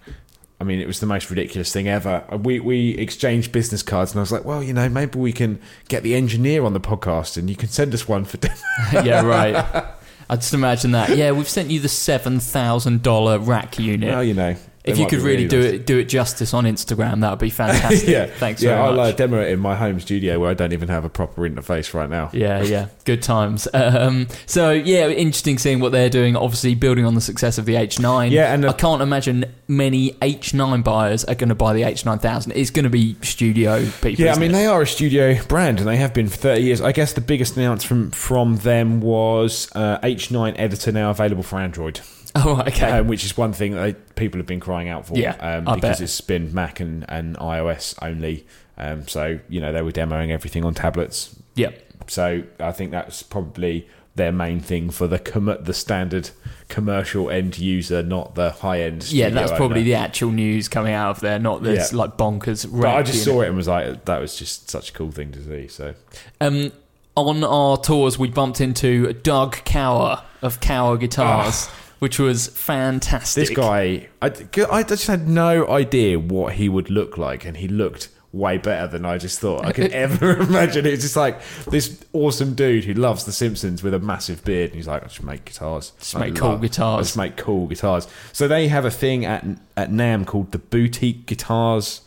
I 0.59 0.63
mean, 0.63 0.79
it 0.79 0.87
was 0.87 0.99
the 0.99 1.05
most 1.05 1.29
ridiculous 1.29 1.71
thing 1.71 1.87
ever. 1.87 2.23
We 2.41 2.59
we 2.59 2.91
exchanged 2.97 3.51
business 3.51 3.83
cards, 3.83 4.11
and 4.11 4.19
I 4.19 4.21
was 4.21 4.31
like, 4.31 4.45
well, 4.45 4.63
you 4.63 4.73
know, 4.73 4.89
maybe 4.89 5.19
we 5.19 5.33
can 5.33 5.59
get 5.87 6.03
the 6.03 6.15
engineer 6.15 6.63
on 6.65 6.73
the 6.73 6.79
podcast, 6.81 7.37
and 7.37 7.49
you 7.49 7.55
can 7.55 7.69
send 7.69 7.93
us 7.93 8.07
one 8.07 8.25
for. 8.25 8.37
yeah, 9.03 9.21
right. 9.25 9.85
I 10.29 10.35
just 10.35 10.53
imagine 10.53 10.91
that. 10.91 11.15
Yeah, 11.17 11.31
we've 11.31 11.49
sent 11.49 11.69
you 11.69 11.79
the 11.79 11.89
seven 11.89 12.39
thousand 12.39 13.03
dollar 13.03 13.39
rack 13.39 13.77
unit. 13.79 14.09
well, 14.09 14.23
you 14.23 14.33
know, 14.33 14.55
if 14.83 14.97
you 14.97 15.07
could 15.07 15.19
be 15.19 15.25
really, 15.25 15.47
do 15.47 15.61
nice. 15.61 15.73
it, 15.73 15.85
do 15.85 15.97
it 15.97 16.05
justice 16.05 16.53
on 16.53 16.65
Instagram, 16.65 17.21
that 17.21 17.29
would 17.29 17.39
be 17.39 17.49
fantastic. 17.63 18.07
yeah, 18.07 18.25
Thanks 18.25 18.61
yeah, 18.61 18.83
I'll 18.83 18.99
uh, 18.99 19.11
demo 19.11 19.41
it 19.41 19.49
in 19.49 19.59
my 19.59 19.75
home 19.75 19.99
studio 19.99 20.39
where 20.39 20.49
I 20.49 20.53
don't 20.53 20.73
even 20.73 20.89
have 20.89 21.05
a 21.05 21.09
proper 21.09 21.49
interface 21.49 21.93
right 21.93 22.09
now. 22.09 22.29
Yeah, 22.33 22.61
yeah, 22.61 22.87
good 23.05 23.21
times. 23.21 23.67
Um, 23.83 24.27
so 24.45 24.71
yeah, 24.71 25.09
interesting 25.09 25.57
seeing 25.57 25.79
what 25.79 25.91
they're 25.91 26.09
doing. 26.09 26.35
Obviously, 26.35 26.73
building 26.73 27.05
on 27.05 27.15
the 27.15 27.21
success 27.21 27.57
of 27.57 27.65
the 27.65 27.73
H9. 27.73 28.31
Yeah, 28.31 28.53
and, 28.53 28.65
uh, 28.65 28.69
I 28.69 28.73
can't 28.73 29.01
imagine 29.01 29.45
many 29.67 30.11
H9 30.13 30.83
buyers 30.83 31.23
are 31.25 31.35
going 31.35 31.49
to 31.49 31.55
buy 31.55 31.73
the 31.73 31.81
H9000. 31.81 32.53
It's 32.55 32.69
going 32.69 32.83
to 32.83 32.89
be 32.89 33.15
studio 33.21 33.85
people. 34.01 34.25
Yeah, 34.25 34.33
I 34.33 34.39
mean 34.39 34.51
it? 34.51 34.53
they 34.53 34.65
are 34.65 34.81
a 34.81 34.87
studio 34.87 35.41
brand 35.43 35.79
and 35.79 35.87
they 35.87 35.97
have 35.97 36.13
been 36.13 36.27
for 36.27 36.37
30 36.37 36.61
years. 36.61 36.81
I 36.81 36.91
guess 36.91 37.13
the 37.13 37.21
biggest 37.21 37.57
announcement 37.57 38.15
from 38.15 38.57
them 38.57 39.01
was 39.01 39.69
uh, 39.75 39.99
H9 39.99 40.55
editor 40.57 40.91
now 40.91 41.09
available 41.09 41.43
for 41.43 41.59
Android, 41.59 41.99
Oh, 42.45 42.61
okay. 42.67 42.89
um, 42.91 43.07
which 43.07 43.23
is 43.23 43.37
one 43.37 43.53
thing 43.53 43.73
that 43.73 44.15
people 44.15 44.39
have 44.39 44.47
been 44.47 44.59
crying 44.59 44.89
out 44.89 45.05
for. 45.05 45.15
Yeah, 45.15 45.35
um, 45.39 45.67
I 45.67 45.75
because 45.75 45.97
bet. 45.99 46.01
it's 46.01 46.19
been 46.21 46.53
Mac 46.53 46.79
and, 46.79 47.05
and 47.07 47.37
iOS 47.37 47.95
only. 48.01 48.45
Um, 48.77 49.07
so 49.07 49.39
you 49.49 49.61
know 49.61 49.71
they 49.71 49.83
were 49.83 49.91
demoing 49.91 50.31
everything 50.31 50.65
on 50.65 50.73
tablets. 50.73 51.35
yeah. 51.55 51.69
So 52.07 52.43
I 52.59 52.71
think 52.73 52.91
that's 52.91 53.23
probably 53.23 53.87
their 54.15 54.31
main 54.31 54.59
thing 54.59 54.89
for 54.89 55.07
the 55.07 55.19
com- 55.19 55.57
the 55.61 55.73
standard 55.73 56.31
commercial 56.69 57.29
end 57.29 57.57
user, 57.59 58.01
not 58.03 58.35
the 58.35 58.49
high 58.51 58.81
end. 58.81 59.11
Yeah, 59.11 59.29
that's 59.29 59.51
probably 59.51 59.83
the 59.83 59.93
actual 59.95 60.31
news 60.31 60.67
coming 60.67 60.93
out 60.93 61.11
of 61.11 61.19
there, 61.21 61.39
not 61.39 61.63
this 61.63 61.91
Yeah. 61.93 61.99
like 61.99 62.17
bonkers. 62.17 62.65
But 62.69 62.87
I 62.95 63.03
just 63.03 63.23
saw 63.23 63.41
it 63.41 63.47
and 63.47 63.55
was 63.55 63.67
like, 63.67 64.05
that 64.05 64.19
was 64.19 64.35
just 64.35 64.69
such 64.69 64.89
a 64.89 64.93
cool 64.93 65.11
thing 65.11 65.31
to 65.33 65.43
see. 65.43 65.67
So 65.67 65.93
Um, 66.41 66.71
on 67.15 67.43
our 67.43 67.77
tours, 67.77 68.17
we 68.19 68.27
bumped 68.27 68.59
into 68.59 69.13
Doug 69.13 69.55
Kauer 69.65 70.21
of 70.41 70.59
Kauer 70.59 70.99
Guitars, 70.99 71.69
which 72.03 72.19
was 72.19 72.47
fantastic. 72.47 73.47
This 73.47 73.55
guy, 73.55 74.09
I, 74.21 74.33
I 74.69 74.83
just 74.83 75.07
had 75.07 75.25
no 75.25 75.65
idea 75.69 76.19
what 76.19 76.55
he 76.55 76.67
would 76.67 76.89
look 76.89 77.17
like, 77.17 77.45
and 77.45 77.55
he 77.55 77.69
looked 77.69 78.09
way 78.33 78.57
better 78.57 78.87
than 78.87 79.05
I 79.05 79.17
just 79.17 79.39
thought 79.39 79.63
I 79.63 79.71
could 79.71 79.89
ever 79.93 80.35
imagine. 80.35 80.85
It's 80.85 81.03
just 81.03 81.15
like 81.15 81.39
this 81.69 82.03
awesome 82.11 82.55
dude 82.55 82.83
who 82.83 82.93
loves 82.93 83.23
The 83.23 83.31
Simpsons 83.31 83.83
with 83.83 83.93
a 83.93 83.99
massive 83.99 84.43
beard, 84.43 84.71
and 84.71 84.75
he's 84.75 84.85
like, 84.85 85.01
I 85.01 85.05
just 85.07 85.23
make 85.23 85.45
guitars. 85.45 85.93
Just 85.97 86.13
I 86.17 86.19
make 86.19 86.35
cool 86.35 86.49
love- 86.49 86.61
guitars." 86.61 87.05
Just 87.07 87.15
make 87.15 87.37
cool 87.37 87.67
guitars. 87.67 88.05
So 88.33 88.49
they 88.49 88.67
have 88.67 88.83
a 88.83 88.91
thing 88.91 89.23
at 89.23 89.45
at 89.77 89.89
NAMM 89.89 90.27
called 90.27 90.51
the 90.51 90.59
Boutique 90.59 91.25
Guitars 91.25 92.01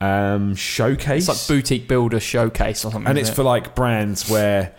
um, 0.00 0.54
Showcase. 0.54 1.28
It's 1.28 1.50
like 1.50 1.56
boutique 1.58 1.88
builder 1.88 2.20
showcase 2.20 2.84
or 2.84 2.92
something. 2.92 3.08
and 3.08 3.18
it's 3.18 3.30
it? 3.30 3.34
for 3.34 3.42
like 3.42 3.74
brands 3.74 4.30
where 4.30 4.76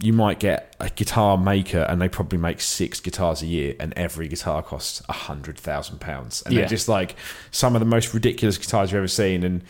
you 0.00 0.12
might 0.12 0.40
get 0.40 0.74
a 0.80 0.90
guitar 0.90 1.38
maker 1.38 1.86
and 1.88 2.00
they 2.02 2.08
probably 2.08 2.36
make 2.38 2.60
six 2.60 2.98
guitars 3.00 3.42
a 3.42 3.46
year 3.46 3.76
and 3.78 3.92
every 3.94 4.26
guitar 4.26 4.60
costs 4.62 5.00
a 5.08 5.12
hundred 5.12 5.56
thousand 5.56 6.00
pounds 6.00 6.42
and 6.42 6.52
Yeah. 6.54 6.62
they're 6.62 6.68
just 6.68 6.88
like 6.88 7.14
some 7.52 7.76
of 7.76 7.80
the 7.80 7.86
most 7.86 8.12
ridiculous 8.12 8.58
guitars 8.58 8.90
you've 8.90 8.98
ever 8.98 9.06
seen 9.08 9.44
and 9.44 9.62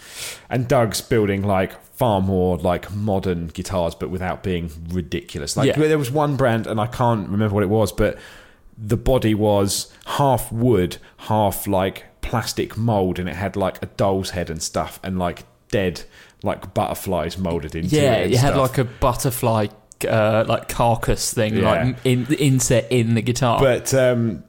and 0.49 0.67
Doug's 0.67 1.03
building 1.03 1.43
like 1.43 1.79
far 1.95 2.23
more 2.23 2.57
like 2.57 2.91
modern 2.93 3.49
guitars 3.49 3.95
but 3.95 4.09
without 4.09 4.43
being 4.43 4.71
ridiculous 4.89 5.59
like 5.59 5.69
Yeah. 5.69 5.79
there 5.79 5.99
was 5.99 6.11
one 6.11 6.37
brand 6.37 6.67
and 6.67 6.81
I 6.81 6.87
can't 6.87 7.29
remember 7.29 7.55
what 7.55 7.63
it 7.63 7.69
was 7.69 7.93
but 7.93 8.19
the 8.79 8.97
body 8.97 9.35
was 9.35 9.93
half 10.07 10.51
wood 10.51 10.97
half 11.19 11.67
like 11.67 12.05
plastic 12.23 12.79
mold 12.79 13.19
and 13.19 13.29
it 13.29 13.37
had 13.37 13.57
like 13.57 13.81
a 13.83 13.87
doll's 13.87 14.31
head 14.31 14.49
and 14.49 14.63
stuff 14.63 14.99
and 15.03 15.19
like 15.19 15.45
dead 15.69 16.03
like 16.43 16.73
butterflies 16.73 17.37
molded 17.37 17.75
into 17.75 17.95
yeah, 17.95 18.15
it 18.15 18.25
and 18.25 18.35
it 18.35 18.39
had 18.39 18.57
like 18.57 18.79
a 18.79 18.85
butterfly. 18.85 19.67
Uh, 20.07 20.45
like 20.49 20.69
carcass 20.69 21.33
thing, 21.33 21.57
Yeah. 21.57 21.71
like 21.85 21.97
in 22.05 22.27
inset 22.35 22.87
in 22.91 23.15
the 23.15 23.23
guitar. 23.23 23.59
But 23.61 23.93
um, 23.95 24.45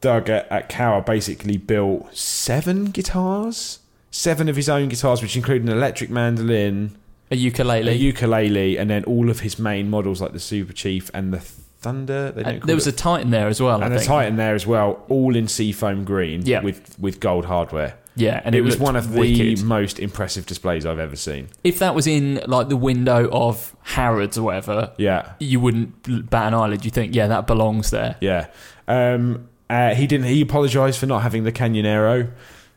Doug 0.00 0.28
at, 0.30 0.50
at 0.50 0.68
Kauer 0.68 1.04
basically 1.04 1.56
built 1.56 2.14
seven 2.16 2.86
guitars, 2.86 3.80
seven 4.10 4.48
of 4.48 4.56
his 4.56 4.68
own 4.68 4.88
guitars, 4.88 5.20
which 5.22 5.36
include 5.36 5.62
an 5.62 5.68
electric 5.68 6.10
mandolin, 6.10 6.96
a 7.30 7.36
ukulele. 7.36 7.90
a 7.90 7.94
ukulele, 7.94 8.76
and 8.78 8.88
then 8.90 9.04
all 9.04 9.30
of 9.30 9.40
his 9.40 9.58
main 9.58 9.90
models 9.90 10.20
like 10.20 10.32
the 10.32 10.40
Super 10.40 10.72
Chief 10.72 11.10
and 11.14 11.32
the 11.32 11.40
Thunder. 11.40 12.30
There 12.32 12.74
was 12.74 12.86
it- 12.86 12.94
a 12.94 12.96
Titan 12.96 13.30
there 13.30 13.48
as 13.48 13.60
well. 13.60 13.82
and 13.82 13.92
I 13.92 13.96
a 13.96 13.98
think. 13.98 14.08
Titan 14.08 14.36
there 14.36 14.54
as 14.54 14.66
well, 14.66 15.02
all 15.08 15.34
in 15.34 15.48
seafoam 15.48 16.04
green, 16.04 16.42
Yeah. 16.44 16.60
with 16.62 16.96
with 16.98 17.20
gold 17.20 17.46
hardware. 17.46 17.94
Yeah, 18.16 18.40
and 18.44 18.54
it, 18.54 18.58
it 18.58 18.62
was 18.62 18.78
one 18.78 18.96
of 18.96 19.12
the 19.12 19.56
most 19.64 19.98
impressive 19.98 20.44
displays 20.46 20.84
I've 20.84 20.98
ever 20.98 21.16
seen. 21.16 21.48
If 21.64 21.78
that 21.78 21.94
was 21.94 22.06
in 22.06 22.40
like 22.46 22.68
the 22.68 22.76
window 22.76 23.28
of 23.30 23.74
Harrods 23.82 24.36
or 24.36 24.42
whatever, 24.42 24.92
Yeah, 24.98 25.32
you 25.38 25.60
wouldn't 25.60 26.28
bat 26.30 26.48
an 26.48 26.54
eyelid. 26.54 26.84
You 26.84 26.90
think, 26.90 27.14
yeah, 27.14 27.28
that 27.28 27.46
belongs 27.46 27.90
there. 27.90 28.16
Yeah. 28.20 28.48
Um, 28.88 29.48
uh, 29.70 29.94
he 29.94 30.06
didn't. 30.06 30.26
He 30.26 30.40
apologized 30.42 30.98
for 30.98 31.06
not 31.06 31.22
having 31.22 31.44
the 31.44 31.52
Canyonero. 31.52 32.30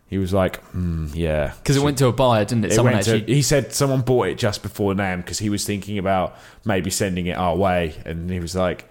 He 0.08 0.20
was 0.20 0.32
like, 0.32 0.64
mm, 0.74 1.10
"Yeah," 1.16 1.54
Because 1.58 1.76
it 1.76 1.82
went 1.82 1.98
to 1.98 2.06
a 2.08 2.14
buyer, 2.14 2.46
didn't 2.46 2.66
it? 2.66 2.72
It 2.72 2.76
Someone 2.76 2.94
went 2.94 3.06
to- 3.06 3.18
he 3.20 3.42
said 3.42 3.74
someone 3.74 4.02
bought 4.02 4.28
it 4.28 4.38
just 4.38 4.62
before 4.62 4.94
NAMM 4.94 5.18
because 5.18 5.40
he 5.40 5.50
was 5.50 5.66
thinking 5.66 5.98
about 5.98 6.38
maybe 6.66 6.92
sending 6.92 7.26
it 7.26 7.36
our 7.36 7.56
way, 7.56 7.96
and 8.06 8.30
he 8.30 8.40
was 8.40 8.56
like, 8.56 8.88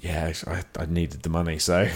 "Yeah, 0.00 0.32
I, 0.46 0.62
I 0.78 0.86
needed 0.86 1.24
the 1.24 1.28
money." 1.28 1.58
So, 1.58 1.86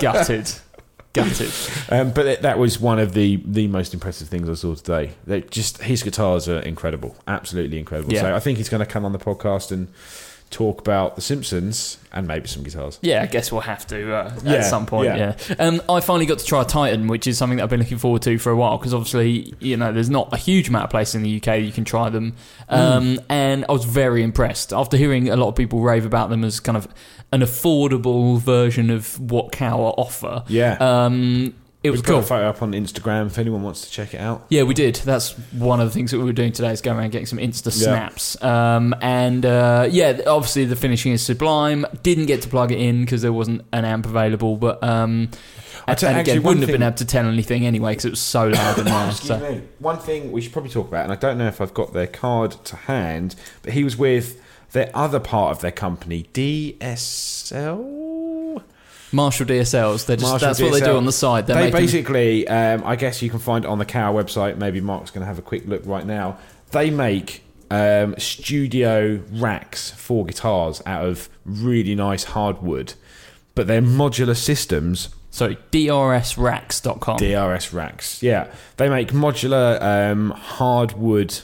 gutted. 0.00 0.50
Gutted. 1.12 1.50
um, 1.90 2.12
but 2.12 2.26
it, 2.26 2.42
that 2.42 2.58
was 2.58 2.78
one 2.80 2.98
of 2.98 3.14
the 3.14 3.36
the 3.44 3.66
most 3.66 3.94
impressive 3.94 4.28
things 4.28 4.48
I 4.48 4.54
saw 4.54 4.74
today. 4.74 5.12
They 5.26 5.40
just 5.42 5.82
his 5.82 6.02
guitars 6.02 6.48
are 6.48 6.60
incredible, 6.60 7.16
absolutely 7.26 7.78
incredible. 7.78 8.12
Yeah. 8.12 8.20
So 8.22 8.34
I 8.36 8.40
think 8.40 8.58
he's 8.58 8.68
going 8.68 8.78
to 8.84 8.86
come 8.86 9.04
on 9.04 9.12
the 9.12 9.18
podcast 9.18 9.72
and 9.72 9.88
talk 10.50 10.80
about 10.80 11.14
The 11.14 11.22
Simpsons 11.22 11.96
and 12.12 12.26
maybe 12.26 12.48
some 12.48 12.64
guitars. 12.64 12.98
Yeah, 13.02 13.22
I 13.22 13.26
guess 13.26 13.52
we'll 13.52 13.60
have 13.60 13.86
to 13.86 14.12
uh, 14.12 14.34
Yeah, 14.42 14.54
at 14.54 14.64
some 14.64 14.84
point. 14.84 15.06
yeah. 15.06 15.36
Yeah. 15.48 15.54
Um, 15.60 15.80
I 15.88 16.00
finally 16.00 16.26
got 16.26 16.40
to 16.40 16.44
try 16.44 16.64
Titan, 16.64 17.06
which 17.06 17.28
is 17.28 17.38
something 17.38 17.58
that 17.58 17.62
I've 17.62 17.70
been 17.70 17.78
looking 17.78 17.98
forward 17.98 18.22
to 18.22 18.36
for 18.36 18.50
a 18.50 18.56
while 18.56 18.76
because 18.76 18.92
obviously, 18.92 19.54
you 19.60 19.76
know, 19.76 19.92
there's 19.92 20.10
not 20.10 20.32
a 20.32 20.36
huge 20.36 20.68
amount 20.68 20.84
of 20.86 20.90
places 20.90 21.14
in 21.14 21.22
the 21.22 21.36
UK 21.36 21.60
you 21.60 21.70
can 21.70 21.84
try 21.84 22.08
them. 22.08 22.34
Um, 22.68 23.00
Mm. 23.16 23.24
And 23.28 23.64
I 23.68 23.72
was 23.72 23.84
very 23.84 24.24
impressed 24.24 24.72
after 24.72 24.96
hearing 24.96 25.28
a 25.28 25.36
lot 25.36 25.46
of 25.48 25.54
people 25.54 25.80
rave 25.82 26.04
about 26.04 26.30
them 26.30 26.42
as 26.42 26.58
kind 26.58 26.76
of 26.76 26.88
an 27.32 27.40
affordable 27.40 28.38
version 28.40 28.90
of 28.90 29.18
what 29.20 29.52
Kauer 29.52 29.94
offer. 29.96 30.44
Yeah. 30.48 30.76
Um, 30.80 31.54
it 31.82 31.90
was 31.90 32.00
We've 32.00 32.08
got 32.08 32.18
a 32.18 32.26
photo 32.26 32.48
up 32.48 32.60
on 32.60 32.72
Instagram 32.72 33.28
if 33.28 33.38
anyone 33.38 33.62
wants 33.62 33.82
to 33.82 33.90
check 33.90 34.12
it 34.12 34.20
out. 34.20 34.44
Yeah, 34.50 34.64
we 34.64 34.74
did. 34.74 34.96
That's 34.96 35.32
one 35.52 35.80
of 35.80 35.88
the 35.88 35.94
things 35.94 36.10
that 36.10 36.18
we 36.18 36.24
were 36.24 36.34
doing 36.34 36.52
today 36.52 36.72
is 36.72 36.82
going 36.82 36.98
around 36.98 37.12
getting 37.12 37.24
some 37.24 37.38
Insta 37.38 37.66
Yeah. 37.66 37.86
snaps. 37.86 38.42
Um, 38.42 38.94
and 39.00 39.46
uh, 39.46 39.88
yeah, 39.90 40.20
obviously 40.26 40.66
the 40.66 40.76
finishing 40.76 41.12
is 41.12 41.22
sublime. 41.22 41.86
Didn't 42.02 42.26
get 42.26 42.42
to 42.42 42.48
plug 42.48 42.70
it 42.70 42.78
in 42.78 43.00
because 43.00 43.22
there 43.22 43.32
wasn't 43.32 43.62
an 43.72 43.86
amp 43.86 44.04
available, 44.04 44.58
but 44.58 44.82
um, 44.84 45.30
I 45.86 45.92
and, 45.92 46.04
actually, 46.04 46.20
again, 46.20 46.42
wouldn't 46.42 46.60
have 46.66 46.72
been 46.72 46.82
able 46.82 46.96
to 46.96 47.06
tell 47.06 47.26
anything 47.26 47.64
anyway 47.64 47.92
because 47.92 48.04
it 48.04 48.10
was 48.10 48.20
so 48.20 48.48
loud 48.48 48.76
there. 48.76 49.08
Excuse 49.08 49.28
so. 49.28 49.38
me. 49.38 49.62
One 49.78 49.98
thing 49.98 50.32
we 50.32 50.42
should 50.42 50.52
probably 50.52 50.70
talk 50.70 50.86
about, 50.86 51.04
and 51.04 51.12
I 51.12 51.16
don't 51.16 51.38
know 51.38 51.46
if 51.46 51.62
I've 51.62 51.72
got 51.72 51.94
their 51.94 52.06
card 52.06 52.62
to 52.64 52.76
hand, 52.76 53.36
but 53.62 53.72
he 53.72 53.84
was 53.84 53.96
with 53.96 54.38
their 54.72 54.90
other 54.94 55.20
part 55.20 55.52
of 55.52 55.60
their 55.60 55.72
company, 55.72 56.28
DSL. 56.32 58.00
Marshall 59.12 59.46
DSLs. 59.46 60.06
They're 60.06 60.16
just 60.16 60.30
Marshall 60.30 60.48
that's 60.48 60.60
what 60.60 60.72
they 60.72 60.80
do 60.80 60.96
on 60.96 61.04
the 61.04 61.12
side. 61.12 61.46
They're 61.48 61.56
they 61.56 61.64
making, 61.64 61.80
basically, 61.80 62.46
um, 62.46 62.82
I 62.84 62.94
guess 62.96 63.22
you 63.22 63.30
can 63.30 63.40
find 63.40 63.64
it 63.64 63.68
on 63.68 63.78
the 63.78 63.84
Cow 63.84 64.14
website. 64.14 64.56
Maybe 64.56 64.80
Mark's 64.80 65.10
going 65.10 65.22
to 65.22 65.26
have 65.26 65.38
a 65.38 65.42
quick 65.42 65.66
look 65.66 65.84
right 65.84 66.06
now. 66.06 66.38
They 66.70 66.90
make 66.90 67.42
um, 67.70 68.14
studio 68.18 69.20
racks 69.32 69.90
for 69.90 70.24
guitars 70.24 70.80
out 70.86 71.04
of 71.04 71.28
really 71.44 71.96
nice 71.96 72.22
hardwood, 72.24 72.94
but 73.56 73.66
they're 73.66 73.82
modular 73.82 74.36
systems 74.36 75.08
sorry 75.30 75.56
drsracks.com. 75.72 77.18
DRS 77.18 77.72
racks. 77.72 78.22
Yeah, 78.22 78.52
they 78.76 78.88
make 78.88 79.12
modular 79.12 79.80
um, 79.80 80.30
hardwood 80.30 81.40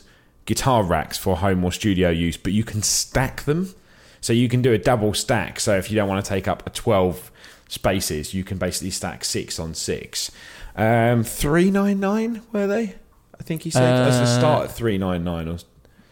guitar 0.46 0.82
racks 0.82 1.18
for 1.18 1.36
home 1.36 1.62
or 1.64 1.72
studio 1.72 2.08
use, 2.10 2.36
but 2.36 2.52
you 2.52 2.64
can 2.64 2.82
stack 2.82 3.42
them. 3.42 3.74
So 4.20 4.32
you 4.32 4.48
can 4.48 4.62
do 4.62 4.72
a 4.72 4.78
double 4.78 5.14
stack. 5.14 5.60
So 5.60 5.76
if 5.76 5.90
you 5.90 5.96
don't 5.96 6.08
want 6.08 6.24
to 6.24 6.28
take 6.28 6.48
up 6.48 6.66
a 6.66 6.70
twelve 6.70 7.30
spaces, 7.68 8.32
you 8.34 8.42
can 8.44 8.58
basically 8.58 8.90
stack 8.90 9.24
six 9.24 9.58
on 9.58 9.74
six. 9.74 10.30
Um, 10.74 11.22
three 11.24 11.70
nine 11.70 12.00
nine 12.00 12.42
were 12.52 12.66
they? 12.66 12.94
I 13.38 13.42
think 13.42 13.62
he 13.62 13.70
said 13.70 14.06
as 14.08 14.16
the 14.16 14.24
Uh, 14.24 14.38
start 14.38 14.64
at 14.64 14.72
three 14.74 14.98
nine 14.98 15.22
nine. 15.24 15.46
Or 15.48 15.54
I 15.54 15.58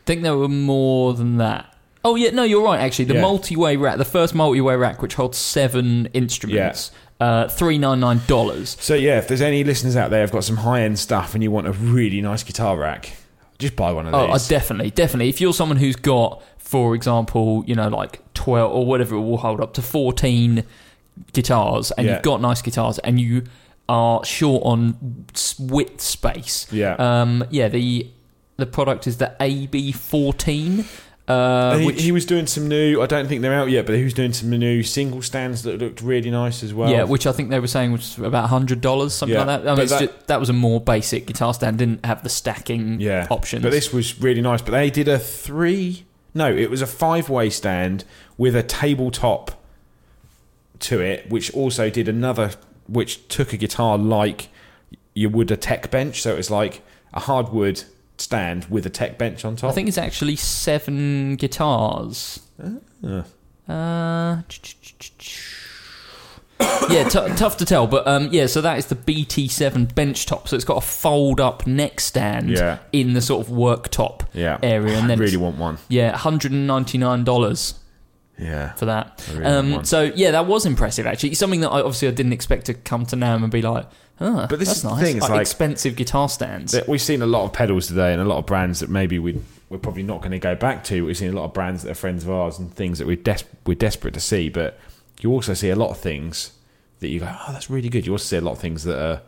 think 0.07 0.22
there 0.22 0.37
were 0.37 0.49
more 0.49 1.14
than 1.14 1.39
that. 1.39 1.74
Oh 2.05 2.16
yeah, 2.16 2.30
no, 2.30 2.43
you're 2.43 2.62
right. 2.62 2.80
Actually, 2.80 3.07
the 3.07 3.14
Yeah. 3.14 3.20
multi-way 3.22 3.76
rack, 3.76 3.97
the 3.97 4.05
first 4.05 4.35
multi-way 4.35 4.76
rack, 4.76 5.01
which 5.01 5.14
holds 5.14 5.39
seven 5.39 6.07
instruments, 6.12 6.91
uh, 7.18 7.49
three 7.49 7.78
nine 7.78 7.99
nine 8.01 8.20
dollars. 8.26 8.76
so 8.78 8.95
yeah, 8.95 9.18
if 9.18 9.26
there's 9.26 9.41
any 9.41 9.64
listeners 9.64 9.97
out 9.97 10.11
there 10.11 10.20
who've 10.20 10.30
got 10.32 10.45
some 10.45 10.59
high 10.59 10.82
end 10.82 10.99
stuff 10.99 11.35
and 11.35 11.43
you 11.43 11.51
want 11.51 11.66
a 11.66 11.72
really 11.72 12.20
nice 12.20 12.43
guitar 12.43 12.76
rack, 12.76 13.12
just 13.59 13.76
buy 13.76 13.92
one 13.92 14.07
of 14.07 14.14
Oh, 14.14 14.32
these. 14.32 14.48
definitely, 14.48 14.90
definitely. 14.90 15.28
If 15.28 15.40
you're 15.40 15.52
someone 15.55 15.76
who's 15.78 15.96
got, 15.96 16.42
for 16.59 16.94
example, 16.94 17.62
you 17.66 17.74
know, 17.74 17.88
like 17.88 18.20
12 18.34 18.72
or 18.72 18.84
whatever 18.86 19.14
it 19.16 19.20
will 19.20 19.38
hold 19.38 19.61
up 19.61 19.74
to 19.74 19.82
14 19.82 20.64
guitars, 21.32 21.90
and 21.92 22.07
Yeah. 22.07 22.14
you've 22.14 22.22
got 22.22 22.40
nice 22.40 22.61
guitars, 22.62 22.98
and 23.00 23.20
you 23.20 23.44
are 23.88 24.24
short 24.24 24.62
on 24.64 25.26
width 25.61 26.00
space. 26.00 26.66
Yeah. 26.72 26.94
Um, 26.98 27.44
yeah, 27.50 27.68
the 27.68 28.09
the 28.57 28.66
product 28.66 29.07
is 29.07 29.16
the 29.18 29.34
AB14. 29.40 30.84
Uh, 31.27 31.79
he, 31.79 31.87
which, 31.87 32.03
he 32.03 32.12
was 32.12 32.27
doing 32.27 32.47
some 32.47 32.68
new. 32.68 33.01
I 33.01 33.07
don't 33.07 33.27
think 33.29 33.41
they're 33.41 33.55
out 33.55 33.70
yet, 33.70 33.87
but 33.87 33.95
he 33.95 34.05
was 34.05 34.12
doing 34.12 34.35
some 34.35 34.51
new 34.51 34.83
single 34.83 35.22
stands 35.22 35.62
that 35.62 35.79
looked 35.79 36.03
really 36.03 36.31
nice 36.31 36.62
as 36.62 36.75
well. 36.75 36.91
yeah, 36.91 37.05
which 37.05 37.27
I 37.27 37.33
think 37.33 37.49
they 37.49 37.61
were 37.61 37.66
saying 37.66 37.93
was 37.93 38.18
about 38.18 38.51
hundred 38.51 38.83
dollars, 38.83 39.14
something 39.14 39.35
Yeah, 39.35 39.45
like 39.45 39.62
that. 39.62 39.70
I 39.70 39.75
mean, 39.75 39.87
that- 39.89 40.01
just, 40.01 40.27
that 40.27 40.39
was 40.39 40.51
a 40.51 40.53
more 40.53 40.81
basic 40.83 41.27
guitar 41.27 41.55
stand, 41.55 41.79
didn't 41.79 42.05
have 42.05 42.22
the 42.22 42.29
stacking 42.29 43.01
yeah 43.01 43.27
options. 43.31 43.62
But 43.62 43.72
this 43.72 43.91
was 43.91 44.20
really 44.20 44.43
nice. 44.43 44.61
But 44.61 44.72
they 44.72 44.91
did 44.91 45.09
a 45.09 45.18
three. 45.18 46.05
No, 46.35 46.53
it 46.55 46.68
was 46.68 46.83
a 46.83 46.87
five-way 46.87 47.49
stand 47.49 48.05
with 48.37 48.55
a 48.55 48.62
tabletop 48.62 49.53
to 50.81 51.01
it, 51.01 51.31
which 51.31 51.55
also 51.55 51.89
did 51.89 52.09
another, 52.09 52.51
which 52.87 53.29
took 53.29 53.53
a 53.53 53.57
guitar 53.57 53.97
like 53.97 54.49
you 55.14 55.31
would 55.31 55.51
a 55.51 55.57
tech 55.57 55.91
bench. 55.91 56.20
So 56.20 56.35
it 56.35 56.37
was 56.37 56.51
like 56.51 56.83
a 57.14 57.20
hardwood 57.20 57.85
stand 58.18 58.66
with 58.66 58.86
a 58.86 58.90
tech 58.90 59.18
bench 59.18 59.44
on 59.44 59.56
top. 59.56 59.70
I 59.70 59.74
think 59.74 59.88
it's 59.88 59.98
actually 59.98 60.36
seven 60.36 61.36
guitars. 61.36 62.40
Ah. 63.04 63.24
Uh, 63.66 64.42
yeah, 66.88 67.04
t- 67.08 67.34
tough 67.36 67.56
to 67.58 67.64
tell, 67.64 67.86
but 67.86 68.06
um, 68.06 68.28
yeah. 68.30 68.46
So 68.46 68.60
that 68.60 68.78
is 68.78 68.86
the 68.86 68.94
BT7 68.94 69.92
benchtop. 69.94 70.46
So 70.48 70.54
it's 70.54 70.64
got 70.64 70.76
a 70.76 70.86
fold-up 70.86 71.66
neck 71.66 71.98
stand 72.00 72.50
Yeah. 72.50 72.78
in 72.92 73.14
the 73.14 73.20
sort 73.20 73.46
of 73.46 73.52
worktop 73.52 74.22
yeah 74.32 74.58
area, 74.62 74.94
and 74.96 75.04
I 75.04 75.08
then 75.08 75.18
really 75.18 75.36
want 75.36 75.56
one. 75.58 75.78
yeah, 75.88 76.16
hundred 76.16 76.52
and 76.52 76.66
ninety-nine 76.66 77.24
dollars 77.24 77.74
Yeah. 78.38 78.72
for 78.74 78.84
that. 78.86 79.24
I 79.28 79.32
really 79.32 79.44
Um, 79.46 79.72
one. 79.72 79.84
so 79.84 80.12
yeah, 80.14 80.30
that 80.30 80.46
was 80.46 80.64
impressive. 80.64 81.06
Actually, 81.06 81.34
something 81.34 81.60
that 81.60 81.70
I 81.70 81.80
obviously 81.80 82.08
I 82.08 82.12
didn't 82.12 82.32
expect 82.32 82.66
to 82.66 82.74
come 82.74 83.04
to 83.06 83.16
NAMM 83.16 83.42
and 83.42 83.50
be 83.52 83.60
like, 83.62 83.86
oh, 84.20 84.46
But 84.48 84.58
this 84.58 84.70
is 84.74 84.82
the 84.82 84.90
nice. 84.90 85.02
thing, 85.04 85.16
it's 85.18 85.28
like- 85.28 85.40
expensive 85.40 85.96
guitar 85.96 86.28
stands. 86.28 86.74
we've 86.88 87.00
seen 87.02 87.22
a 87.22 87.26
lot 87.26 87.44
of 87.44 87.52
pedals 87.52 87.86
today 87.86 88.12
and 88.12 88.20
a 88.20 88.24
lot 88.24 88.38
of 88.38 88.46
brands 88.46 88.80
that 88.80 88.88
maybe 88.90 89.18
we 89.18 89.40
we're 89.70 89.78
probably 89.78 90.02
not 90.02 90.20
going 90.20 90.30
to 90.32 90.38
go 90.38 90.54
back 90.54 90.84
to. 90.84 91.04
We've 91.06 91.16
seen 91.16 91.30
a 91.32 91.36
lot 91.36 91.46
of 91.46 91.54
brands 91.54 91.82
that 91.82 91.90
are 91.90 91.94
friends 91.94 92.22
of 92.24 92.30
ours 92.30 92.58
and 92.58 92.72
things 92.72 92.98
that 92.98 93.06
we're 93.06 93.16
des- 93.16 93.44
we're 93.66 93.74
desperate 93.74 94.14
to 94.14 94.20
see. 94.20 94.48
But 94.48 94.78
you 95.20 95.30
also 95.32 95.54
see 95.54 95.70
a 95.70 95.74
lot 95.76 95.90
of 95.90 95.98
things 95.98 96.52
that 97.00 97.08
you 97.08 97.18
go, 97.20 97.28
oh, 97.48 97.52
that's 97.52 97.68
really 97.70 97.88
good. 97.88 98.06
You 98.06 98.12
also 98.12 98.24
see 98.24 98.36
a 98.36 98.40
lot 98.42 98.52
of 98.52 98.58
things 98.58 98.84
that 98.84 98.98
are 99.02 99.22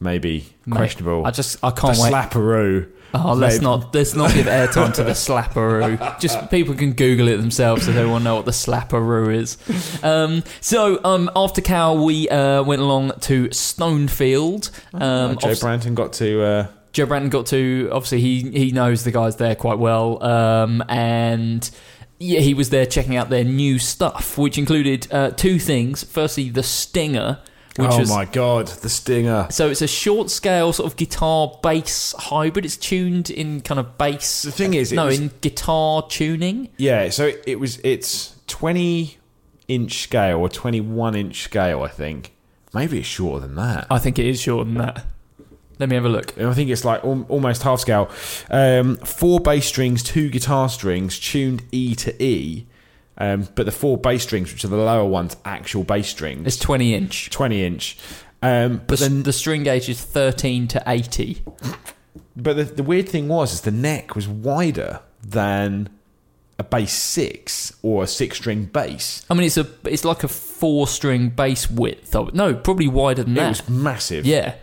maybe 0.00 0.46
Mate, 0.66 0.76
questionable. 0.76 1.26
I 1.26 1.30
just 1.30 1.62
I 1.62 1.70
can't 1.70 1.96
the 1.96 2.02
wait. 2.02 2.12
slapperoo. 2.12 2.88
Oh, 3.14 3.32
let's 3.32 3.54
Maybe- 3.54 3.64
not 3.64 3.94
let's 3.94 4.14
not 4.14 4.34
give 4.34 4.44
airtime 4.46 4.92
to 4.94 5.02
the 5.02 5.12
slapperoo. 5.26 6.20
Just 6.20 6.50
people 6.50 6.74
can 6.74 6.92
Google 6.92 7.28
it 7.28 7.38
themselves 7.38 7.86
so 7.86 7.92
they 7.92 8.04
want 8.04 8.20
to 8.20 8.24
know 8.24 8.36
what 8.36 8.44
the 8.44 8.50
slapperoo 8.50 9.34
is. 9.34 9.56
Um, 10.04 10.44
so 10.60 11.00
um, 11.04 11.30
after 11.34 11.62
Cow, 11.62 11.94
we 11.94 12.28
uh, 12.28 12.62
went 12.64 12.82
along 12.82 13.12
to 13.22 13.48
Stonefield. 13.48 14.70
Um, 14.92 15.00
Uh, 15.02 15.34
Joe 15.36 15.48
obvi- 15.48 15.62
Branton 15.62 15.94
got 15.94 16.12
to. 16.14 16.42
Uh, 16.42 16.66
Joe 16.92 17.06
Branton 17.06 17.30
got 17.30 17.46
to 17.46 17.88
obviously 17.92 18.20
he 18.20 18.50
he 18.50 18.72
knows 18.72 19.04
the 19.04 19.10
guys 19.10 19.36
there 19.36 19.54
quite 19.54 19.78
well, 19.78 20.22
um, 20.22 20.82
and 20.88 21.68
yeah, 22.18 22.40
he 22.40 22.52
was 22.54 22.70
there 22.70 22.84
checking 22.86 23.16
out 23.16 23.30
their 23.30 23.44
new 23.44 23.78
stuff, 23.78 24.36
which 24.36 24.58
included 24.58 25.06
uh, 25.12 25.30
two 25.30 25.58
things. 25.58 26.02
Firstly, 26.04 26.50
the 26.50 26.62
Stinger, 26.62 27.38
which 27.78 27.90
oh 27.92 27.98
was 28.00 28.10
my 28.10 28.24
god, 28.24 28.66
the 28.68 28.88
stinger! 28.88 29.46
so 29.50 29.68
it's 29.70 29.82
a 29.82 29.86
short 29.86 30.30
scale 30.30 30.72
sort 30.72 30.90
of 30.90 30.96
guitar 30.96 31.58
bass 31.62 32.14
hybrid. 32.18 32.64
It's 32.64 32.76
tuned 32.76 33.30
in 33.30 33.60
kind 33.60 33.78
of 33.78 33.96
bass. 33.96 34.42
The 34.42 34.50
thing 34.52 34.74
is, 34.74 34.92
no, 34.92 35.06
was- 35.06 35.20
in 35.20 35.30
guitar 35.40 36.06
tuning. 36.08 36.68
Yeah, 36.76 37.08
so 37.10 37.26
it, 37.26 37.42
it 37.46 37.60
was. 37.60 37.78
It's 37.84 38.36
twenty 38.46 39.18
inch 39.68 40.02
scale 40.02 40.38
or 40.40 40.48
twenty 40.48 40.80
one 40.80 41.14
inch 41.14 41.42
scale, 41.42 41.82
I 41.82 41.88
think. 41.88 42.32
Maybe 42.74 42.98
it's 42.98 43.06
shorter 43.08 43.46
than 43.46 43.54
that. 43.56 43.86
I 43.90 43.98
think 43.98 44.18
it 44.18 44.26
is 44.26 44.40
shorter 44.40 44.64
than 44.64 44.78
that. 44.78 45.06
Let 45.78 45.88
me 45.88 45.94
have 45.94 46.04
a 46.04 46.08
look. 46.08 46.36
I 46.36 46.52
think 46.54 46.70
it's 46.70 46.84
like 46.84 47.04
almost 47.04 47.62
half 47.62 47.78
scale. 47.80 48.10
Um, 48.50 48.96
four 48.96 49.38
bass 49.38 49.66
strings, 49.66 50.02
two 50.02 50.28
guitar 50.28 50.68
strings, 50.68 51.18
tuned 51.18 51.62
E 51.70 51.94
to 51.94 52.20
E. 52.22 52.66
Um, 53.20 53.48
but 53.56 53.66
the 53.66 53.72
four 53.72 53.98
bass 53.98 54.22
strings, 54.22 54.52
which 54.52 54.64
are 54.64 54.68
the 54.68 54.76
lower 54.76 55.04
ones, 55.04 55.36
actual 55.44 55.82
bass 55.84 56.08
strings, 56.08 56.46
It's 56.46 56.56
twenty 56.56 56.94
inch. 56.94 57.30
twenty 57.30 57.64
inch. 57.64 57.98
Um, 58.42 58.76
But 58.78 58.86
but 58.86 58.98
then, 59.00 59.22
the 59.24 59.32
string 59.32 59.64
gauge 59.64 59.88
is 59.88 60.00
thirteen 60.00 60.68
to 60.68 60.82
eighty. 60.86 61.42
but 62.36 62.56
the, 62.56 62.64
the 62.64 62.82
weird 62.84 63.08
thing 63.08 63.26
was, 63.28 63.52
is 63.52 63.60
the 63.62 63.72
neck 63.72 64.14
was 64.14 64.28
wider 64.28 65.00
than 65.22 65.88
a 66.60 66.64
bass 66.64 66.92
six 66.92 67.72
or 67.82 68.04
a 68.04 68.06
six 68.06 68.36
string 68.36 68.64
bass. 68.66 69.24
I 69.28 69.34
mean, 69.34 69.46
it's 69.46 69.56
a 69.56 69.66
it's 69.84 70.04
like 70.04 70.22
a 70.22 70.28
four 70.28 70.86
string 70.86 71.30
bass 71.30 71.68
width. 71.68 72.14
No, 72.34 72.54
probably 72.54 72.86
wider 72.88 73.24
than 73.24 73.32
It 73.32 73.40
that. 73.40 73.46
It 73.46 73.48
was 73.48 73.68
massive. 73.68 74.26
Yeah, 74.26 74.54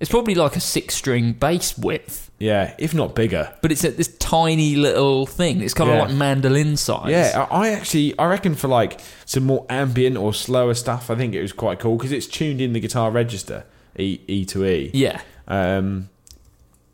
it's 0.00 0.10
probably 0.10 0.34
like 0.34 0.56
a 0.56 0.60
six 0.60 0.94
string 0.94 1.32
bass 1.32 1.76
width. 1.78 2.30
yeah, 2.38 2.74
if 2.78 2.94
not 2.94 3.14
bigger. 3.14 3.54
But 3.62 3.70
it's 3.70 3.84
a, 3.84 3.90
this 3.90 4.08
tiny 4.18 4.74
little 4.76 5.26
thing. 5.26 5.60
It's 5.60 5.74
kind 5.74 5.90
Yeah. 5.90 6.02
of 6.02 6.08
like 6.08 6.16
mandolin 6.16 6.76
size. 6.76 7.10
Yeah, 7.10 7.46
I 7.50 7.66
I 7.66 7.68
actually 7.70 8.18
I 8.18 8.26
reckon 8.26 8.54
for 8.54 8.68
like 8.68 9.00
some 9.26 9.44
more 9.44 9.66
ambient 9.68 10.16
or 10.16 10.32
slower 10.34 10.74
stuff, 10.74 11.10
I 11.10 11.14
think 11.16 11.34
it 11.34 11.42
was 11.42 11.52
quite 11.52 11.78
cool 11.80 11.96
because 11.96 12.12
it's 12.12 12.26
tuned 12.26 12.60
in 12.60 12.72
the 12.72 12.80
guitar 12.80 13.10
register 13.10 13.64
E 13.98 14.18
E 14.26 14.44
to 14.46 14.64
E. 14.64 14.90
yeah. 14.94 15.20
Um, 15.48 16.08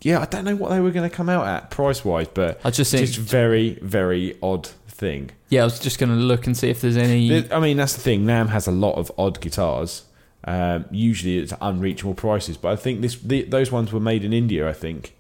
yeah, 0.02 0.20
I 0.20 0.24
don't 0.26 0.44
know 0.44 0.56
what 0.56 0.70
they 0.70 0.80
were 0.80 0.90
going 0.90 1.08
to 1.08 1.14
come 1.14 1.28
out 1.28 1.46
at 1.46 1.70
price 1.70 2.04
wise, 2.04 2.28
but 2.32 2.60
I 2.64 2.70
just 2.70 2.90
think- 2.92 3.06
just 3.06 3.18
very 3.18 3.78
very 3.82 4.36
odd 4.42 4.66
thing. 4.88 5.30
Yeah, 5.48 5.60
I 5.62 5.64
was 5.64 5.78
just 5.78 5.98
going 5.98 6.10
to 6.10 6.16
look 6.16 6.46
and 6.46 6.56
see 6.56 6.70
if 6.70 6.80
there's 6.80 6.96
any. 6.96 7.50
I 7.52 7.60
mean, 7.60 7.76
that's 7.76 7.94
the 7.94 8.00
thing. 8.00 8.24
NAMM 8.24 8.48
has 8.48 8.66
a 8.66 8.72
lot 8.72 8.94
of 8.96 9.12
odd 9.16 9.40
guitars. 9.40 10.02
Um, 10.46 10.84
usually 10.90 11.38
it's 11.38 11.52
unreachable 11.60 12.14
prices, 12.14 12.56
but 12.56 12.72
I 12.72 12.76
think 12.76 13.00
this 13.00 13.16
the, 13.16 13.42
those 13.42 13.72
ones 13.72 13.92
were 13.92 14.00
made 14.00 14.24
in 14.24 14.32
India. 14.32 14.68
I 14.68 14.72
think. 14.72 15.14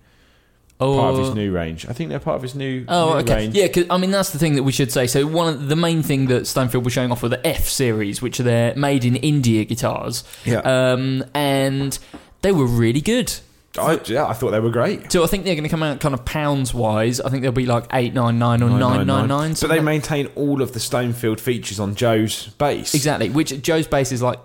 part 0.78 1.14
of 1.14 1.18
his 1.26 1.34
new 1.34 1.50
range. 1.52 1.86
I 1.88 1.92
think 1.92 2.10
they're 2.10 2.20
part 2.20 2.36
of 2.36 2.42
his 2.42 2.54
new, 2.54 2.84
Oh, 2.86 3.14
new 3.14 3.18
okay. 3.20 3.34
range. 3.36 3.54
Yeah, 3.56 3.66
'cause, 3.68 3.86
I 3.90 3.96
mean 3.96 4.10
that's 4.10 4.30
the 4.30 4.38
thing 4.38 4.54
that 4.56 4.62
we 4.62 4.72
should 4.72 4.92
say. 4.92 5.06
So 5.06 5.26
one 5.26 5.48
of 5.52 5.68
the 5.68 5.76
main 5.76 6.02
thing 6.02 6.26
that 6.26 6.42
Stonefield 6.42 6.84
was 6.84 6.92
showing 6.92 7.10
off 7.10 7.22
were 7.22 7.28
the 7.30 7.44
F 7.46 7.66
series, 7.68 8.20
which 8.22 8.38
are 8.40 8.44
their 8.44 8.74
made 8.76 9.04
in 9.04 9.16
India 9.16 9.64
guitars. 9.64 10.22
Yeah. 10.44 10.58
Um, 10.60 11.24
and 11.34 11.98
they 12.42 12.52
were 12.52 12.66
really 12.66 13.00
good. 13.00 13.32
I, 13.78 14.00
yeah, 14.06 14.26
I 14.26 14.32
thought 14.32 14.52
they 14.52 14.60
were 14.60 14.70
great. 14.70 15.12
So 15.12 15.22
I 15.22 15.26
think 15.26 15.44
they're 15.44 15.54
going 15.54 15.64
to 15.64 15.68
come 15.70 15.82
out 15.82 16.00
kind 16.00 16.14
of 16.14 16.24
pounds 16.24 16.72
wise. 16.72 17.20
I 17.20 17.28
think 17.30 17.42
they'll 17.42 17.52
be 17.52 17.66
like 17.66 17.84
eight 17.92 18.14
nine 18.14 18.38
nine 18.38 18.62
or 18.62 18.70
nine 18.70 19.06
nine 19.06 19.28
nine. 19.28 19.54
But 19.60 19.66
they 19.68 19.80
maintain 19.80 20.28
all 20.34 20.62
of 20.62 20.72
the 20.72 20.78
Stonefield 20.78 21.40
features 21.40 21.78
on 21.80 21.94
Joe's 21.94 22.46
bass. 22.58 22.94
exactly. 22.94 23.28
Which 23.28 23.60
Joe's 23.60 23.86
bass 23.86 24.12
is 24.12 24.22
like 24.22 24.38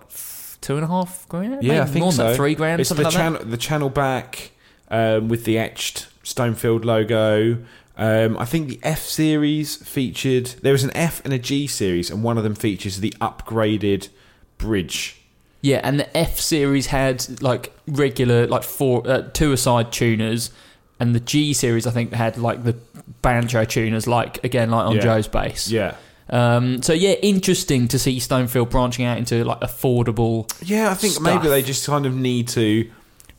two 0.61 0.75
and 0.75 0.83
a 0.83 0.87
half 0.87 1.27
grand. 1.27 1.63
Yeah, 1.63 1.83
I 1.83 1.85
think 1.85 2.03
more 2.03 2.11
so. 2.11 2.27
than 2.27 2.35
three 2.35 2.55
grand. 2.55 2.79
It's 2.79 2.89
the 2.89 3.03
like 3.03 3.13
channel, 3.13 3.43
the 3.43 3.57
channel 3.57 3.89
back 3.89 4.51
um, 4.89 5.27
with 5.27 5.43
the 5.45 5.57
etched 5.57 6.07
Stonefield 6.23 6.85
logo. 6.85 7.57
Um, 7.97 8.37
I 8.37 8.45
think 8.45 8.69
the 8.69 8.79
F 8.83 8.99
series 9.01 9.75
featured. 9.75 10.47
There 10.61 10.71
was 10.71 10.83
an 10.83 10.91
F 10.95 11.23
and 11.25 11.33
a 11.33 11.39
G 11.39 11.67
series, 11.67 12.09
and 12.09 12.23
one 12.23 12.37
of 12.37 12.43
them 12.43 12.55
features 12.55 12.99
the 12.99 13.11
upgraded 13.21 14.09
bridge. 14.57 15.17
Yeah, 15.61 15.81
and 15.83 15.99
the 15.99 16.17
F 16.17 16.39
series 16.39 16.87
had 16.87 17.41
like 17.41 17.71
regular 17.87 18.47
like 18.47 18.63
four 18.63 19.07
uh, 19.07 19.29
two 19.33 19.51
aside 19.51 19.91
tuners, 19.91 20.51
and 20.99 21.13
the 21.13 21.19
G 21.19 21.53
series 21.53 21.85
I 21.85 21.91
think 21.91 22.13
had 22.13 22.37
like 22.37 22.63
the 22.63 22.75
banjo 23.21 23.65
tuners, 23.65 24.07
like 24.07 24.43
again 24.43 24.71
like 24.71 24.85
on 24.85 24.95
Yeah. 24.95 25.01
Joe's 25.01 25.27
bass. 25.27 25.69
Yeah, 25.69 25.95
Um, 26.29 26.81
so 26.81 26.93
yeah, 26.93 27.11
interesting 27.21 27.87
to 27.89 27.99
see 27.99 28.17
Stonefield 28.19 28.69
branching 28.69 29.05
out 29.05 29.17
into 29.17 29.43
like 29.43 29.59
affordable. 29.61 30.49
yeah. 30.67 30.91
I 30.91 30.93
think 30.93 31.13
Stuff. 31.13 31.23
maybe 31.23 31.47
they 31.49 31.61
just 31.61 31.85
kind 31.85 32.05
of 32.05 32.15
need 32.15 32.47
to 32.49 32.89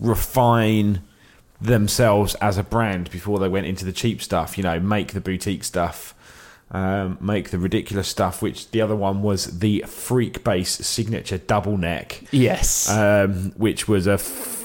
refine 0.01 1.03
themselves 1.61 2.35
as 2.37 2.59
a 2.59 2.63
brand 2.63 3.11
before 3.11 3.39
they 3.39 3.49
went 3.49 3.67
into 3.67 3.85
the 3.85 3.93
cheap 3.93 4.21
stuff. 4.23 4.57
You 4.59 4.65
know, 4.65 4.79
make 4.81 5.13
the 5.13 5.21
boutique 5.21 5.65
stuff. 5.65 6.15
Um, 6.75 7.19
make 7.21 7.51
the 7.51 7.59
ridiculous 7.59 8.09
stuff, 8.09 8.41
which 8.41 8.71
the 8.71 8.81
other 8.81 8.97
one 8.97 9.21
was 9.21 9.59
the 9.59 9.85
freak 9.87 10.43
bass 10.43 10.71
signature 10.71 11.37
double 11.37 11.77
neck. 11.77 12.23
Yes. 12.31 12.89
um, 12.91 13.53
which 13.59 13.87
was 13.87 14.07
a. 14.07 14.13
F- 14.15 14.61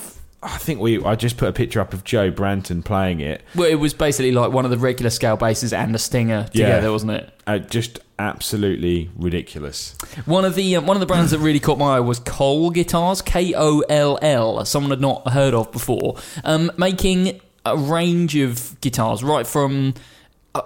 I 0.48 0.58
think 0.58 0.80
we. 0.80 1.04
I 1.04 1.16
just 1.16 1.38
put 1.38 1.50
a 1.50 1.54
picture 1.54 1.80
up 1.82 1.94
of 1.94 2.04
Joe 2.04 2.32
Branton 2.32 2.84
playing 2.84 3.20
it. 3.20 3.42
well, 3.56 3.68
it 3.70 3.76
was 3.76 3.94
basically 3.94 4.32
like 4.32 4.52
one 4.52 4.66
of 4.66 4.72
the 4.72 4.78
regular 4.78 5.10
scale 5.10 5.36
basses 5.38 5.74
and 5.74 5.94
a 5.96 6.00
stinger 6.00 6.48
Yeah. 6.54 6.68
together, 6.68 6.92
wasn't 6.92 7.12
it? 7.12 7.30
Uh, 7.46 7.58
just 7.60 8.00
absolutely 8.20 9.10
ridiculous. 9.16 9.96
One 10.26 10.46
of 10.46 10.56
the 10.56 10.76
um, 10.78 10.86
one 10.86 10.96
of 10.96 11.02
the 11.02 11.06
brands 11.06 11.32
that 11.32 11.40
really 11.40 11.60
caught 11.60 11.78
my 11.78 11.98
eye 11.98 12.00
was 12.00 12.20
Koll 12.20 12.70
Guitars, 12.70 13.22
K 13.22 13.54
O 13.56 13.80
L 13.90 14.18
L. 14.22 14.64
Someone 14.66 14.90
had 14.92 15.02
not 15.02 15.30
heard 15.32 15.54
of 15.54 15.72
before, 15.72 16.16
um, 16.44 16.72
making 16.78 17.42
a 17.66 17.78
range 17.78 18.36
of 18.36 18.80
guitars, 18.82 19.24
right 19.24 19.46
from. 19.46 19.94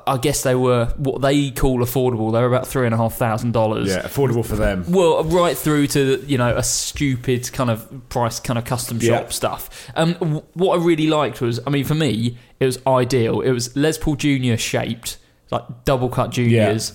I- 0.08 0.18
guess 0.18 0.44
they 0.44 0.56
were 0.56 0.86
what 0.98 1.22
they 1.22 1.52
call 1.52 1.80
affordable. 1.80 2.32
They 2.32 2.39
were 2.39 2.46
about 2.48 2.68
three 2.68 2.86
and 2.86 2.94
a 2.94 2.98
half 2.98 3.16
thousand 3.16 3.54
dollars. 3.54 3.89
Yeah, 3.89 4.02
affordable 4.02 4.46
for 4.46 4.56
them. 4.56 4.86
Well, 4.89 5.24
right 5.24 5.58
through 5.58 5.88
to 5.88 6.24
you 6.28 6.38
know 6.38 6.56
a 6.56 6.64
stupid 6.64 7.52
kind 7.54 7.70
of 7.70 8.10
price, 8.10 8.39
kind 8.39 8.60
of 8.60 8.66
custom 8.66 9.00
Yeah. 9.02 9.18
shop 9.20 9.34
stuff. 9.34 9.92
Um, 9.96 10.42
what 10.54 10.80
I 10.80 10.84
really 10.84 11.08
liked 11.08 11.42
was, 11.42 11.60
I 11.66 11.70
mean, 11.70 11.86
for 11.86 11.96
me, 11.96 12.38
it 12.60 12.66
was 12.66 12.80
ideal. 12.86 13.42
It 13.42 13.52
was 13.52 13.76
Les 13.76 13.98
Paul 13.98 14.16
Junior 14.16 14.58
shaped, 14.58 15.18
like 15.50 15.64
double 15.86 16.10
cut 16.10 16.30
juniors, 16.32 16.94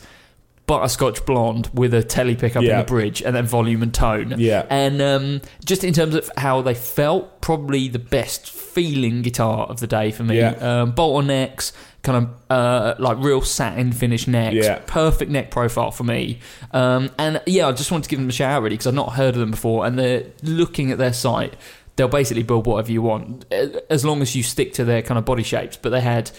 butterscotch 0.67 1.25
blonde 1.27 1.71
with 1.75 1.95
a 1.95 2.03
telly 2.03 2.35
pickup 2.35 2.63
in 2.65 2.77
the 2.77 2.85
bridge, 2.85 3.23
and 3.23 3.35
then 3.37 3.47
volume 3.47 3.83
and 3.83 3.95
tone. 3.95 4.35
Yeah. 4.39 4.67
and 4.69 5.01
um, 5.01 5.41
just 5.65 5.85
in 5.85 5.93
terms 5.93 6.15
of 6.15 6.31
how 6.37 6.61
they 6.63 6.75
felt, 6.75 7.41
probably 7.41 7.87
the 7.89 8.01
best 8.01 8.51
feeling 8.51 9.23
guitar 9.23 9.67
of 9.69 9.79
the 9.81 9.87
day 9.87 10.11
for 10.11 10.25
me. 10.25 10.39
Yeah. 10.39 10.51
Um, 10.61 10.93
bottlenecks, 10.93 11.71
kind 12.07 12.25
of 12.25 12.31
uh, 12.51 12.95
like 12.99 13.19
real 13.19 13.43
satin 13.43 13.93
finish 13.93 14.27
neck, 14.27 14.55
Yeah. 14.55 14.79
perfect 14.87 15.31
neck 15.31 15.51
profile 15.51 15.91
for 15.91 16.05
me. 16.05 16.39
Um, 16.73 17.11
and 17.19 17.43
yeah, 17.47 17.69
I 17.69 17.73
just 17.73 17.91
wanted 17.91 18.05
to 18.05 18.11
give 18.11 18.19
them 18.21 18.29
a 18.29 18.33
shout 18.33 18.53
out 18.53 18.63
really 18.63 18.75
because 18.77 18.87
I've 18.87 18.95
not 18.95 19.13
heard 19.15 19.35
of 19.35 19.41
them 19.41 19.51
before. 19.51 19.85
And 19.85 19.99
they're 19.99 20.25
looking 20.43 20.91
at 20.93 20.99
their 20.99 21.13
site, 21.13 21.55
they'll 21.97 22.09
basically 22.09 22.43
build 22.45 22.67
whatever 22.67 22.93
you 22.93 23.03
want 23.03 23.45
as 23.91 24.05
long 24.05 24.23
as 24.23 24.35
you 24.37 24.43
stick 24.43 24.73
to 24.75 24.85
their 24.85 25.03
kind 25.03 25.19
of 25.19 25.25
body 25.25 25.43
shapes. 25.43 25.77
But 25.77 25.91
they 25.91 26.01
had, 26.01 26.31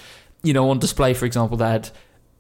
you 0.43 0.53
know, 0.53 0.69
on 0.69 0.79
display, 0.79 1.13
for 1.13 1.25
example, 1.25 1.57
they 1.57 1.67
had. 1.69 1.89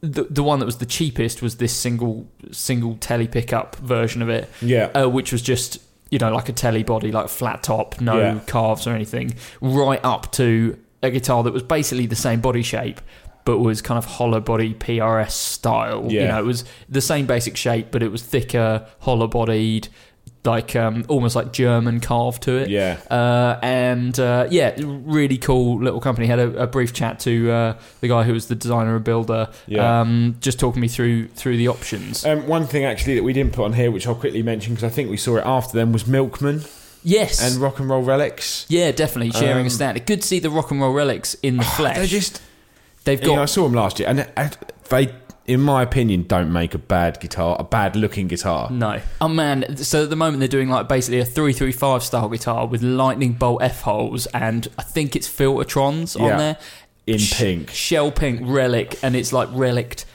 The, 0.01 0.25
the 0.29 0.43
one 0.43 0.59
that 0.59 0.65
was 0.67 0.77
the 0.77 0.85
cheapest 0.85 1.41
was 1.41 1.57
this 1.57 1.73
single 1.73 2.27
single 2.51 2.97
telly 2.97 3.27
pickup 3.27 3.75
version 3.77 4.21
of 4.21 4.29
it, 4.29 4.47
Yeah. 4.61 4.91
uh, 4.93 5.07
which 5.09 5.31
was 5.31 5.41
just 5.41 5.79
you 6.11 6.19
know 6.19 6.31
like 6.31 6.47
a 6.49 6.53
telly 6.53 6.83
body, 6.83 7.11
like 7.11 7.29
flat 7.29 7.63
top, 7.63 7.99
no 7.99 8.19
Yeah. 8.19 8.39
calves 8.45 8.85
or 8.85 8.91
anything, 8.93 9.33
right 9.59 9.99
up 10.03 10.31
to 10.33 10.77
a 11.07 11.11
guitar 11.11 11.43
that 11.43 11.53
was 11.53 11.63
basically 11.63 12.05
the 12.05 12.15
same 12.15 12.39
body 12.41 12.61
shape, 12.63 13.01
but 13.45 13.59
was 13.59 13.81
kind 13.81 13.97
of 13.97 14.05
hollow 14.05 14.39
body 14.39 14.73
PRS 14.73 15.31
style. 15.31 16.11
You 16.11 16.19
Yeah. 16.21 16.27
know, 16.33 16.39
it 16.39 16.45
was 16.45 16.65
the 16.89 17.01
same 17.01 17.25
basic 17.25 17.55
shape, 17.57 17.87
but 17.91 18.03
it 18.03 18.11
was 18.11 18.21
thicker, 18.21 18.85
hollow 18.99 19.27
bodied, 19.27 19.87
like 20.45 20.75
um, 20.77 21.03
almost 21.09 21.35
like 21.35 21.51
German 21.51 21.99
carved 21.99 22.43
to 22.43 22.55
it. 22.57 22.69
Yeah. 22.69 22.97
Uh, 23.11 23.59
and 23.61 24.17
uh, 24.19 24.47
yeah, 24.49 24.73
really 24.77 25.37
cool 25.37 25.81
little 25.81 25.99
company. 25.99 26.27
Had 26.27 26.39
a, 26.39 26.63
a 26.63 26.67
brief 26.67 26.93
chat 26.93 27.19
to 27.21 27.51
uh, 27.51 27.79
the 28.01 28.07
guy 28.07 28.23
who 28.23 28.31
was 28.33 28.47
the 28.47 28.55
designer 28.55 28.95
and 28.95 29.03
builder. 29.03 29.49
Yeah. 29.65 30.01
Um, 30.01 30.37
just 30.39 30.57
talking 30.59 30.81
me 30.81 30.87
through 30.87 31.27
through 31.29 31.57
the 31.57 31.67
options. 31.67 32.25
Um, 32.25 32.47
one 32.47 32.65
thing 32.65 32.85
actually 32.85 33.15
that 33.15 33.23
we 33.23 33.33
didn't 33.33 33.53
put 33.53 33.65
on 33.65 33.73
here, 33.73 33.91
which 33.91 34.07
I'll 34.07 34.15
quickly 34.15 34.41
mention 34.43 34.73
because 34.75 34.89
I 34.89 34.93
think 34.93 35.09
we 35.09 35.17
saw 35.17 35.35
it 35.37 35.43
after 35.45 35.77
them, 35.77 35.91
was 35.91 36.07
Milkman 36.07 36.61
yes. 37.07 37.41
and 37.41 37.61
Rock 37.61 37.79
and 37.79 37.89
Roll 37.89 38.01
Relics. 38.03 38.65
yeah, 38.69 38.91
definitely 38.91 39.31
sharing 39.31 39.61
Um, 39.61 39.67
a 39.67 39.69
stand. 39.69 40.05
Good 40.05 40.21
to 40.21 40.27
see 40.27 40.39
the 40.39 40.49
rock 40.49 40.71
and 40.71 40.79
roll 40.81 40.93
relics 40.93 41.33
in 41.35 41.57
the 41.57 41.63
flesh. 41.77 41.97
They 41.97 42.07
just. 42.07 42.41
They've 43.05 43.21
You 43.23 43.35
know, 43.35 43.41
I 43.43 43.45
saw 43.45 43.63
them 43.63 43.73
last 43.73 43.99
year, 43.99 44.09
and 44.09 44.27
they, 44.89 45.13
in 45.45 45.61
my 45.61 45.81
opinion, 45.81 46.23
don't 46.27 46.51
make 46.51 46.73
a 46.73 46.77
bad 46.77 47.21
guitar, 47.21 47.55
a 47.57 47.63
bad 47.63 47.95
looking 47.95 48.27
guitar. 48.27 48.69
No. 48.69 48.99
Oh 49.21 49.29
man, 49.29 49.77
so 49.77 50.03
at 50.03 50.09
the 50.09 50.17
moment 50.17 50.39
they're 50.39 50.49
doing 50.49 50.67
like 50.69 50.89
basically 50.89 51.19
a 51.19 51.25
335 51.25 52.03
style 52.03 52.27
guitar 52.27 52.67
with 52.67 52.81
lightning 52.83 53.31
bolt 53.31 53.61
F 53.63 53.81
holes 53.83 54.25
and 54.33 54.67
I 54.77 54.83
think 54.83 55.15
it's 55.15 55.27
Filtertrons 55.29 56.17
Yeah. 56.19 56.23
on 56.31 56.37
there. 56.37 56.57
In 57.05 57.17
Sh- 57.19 57.37
pink. 57.37 57.69
Shell 57.71 58.11
pink 58.11 58.41
relic 58.43 58.99
and 59.01 59.15
it's 59.15 59.31
like 59.31 59.47
relict 59.53 60.05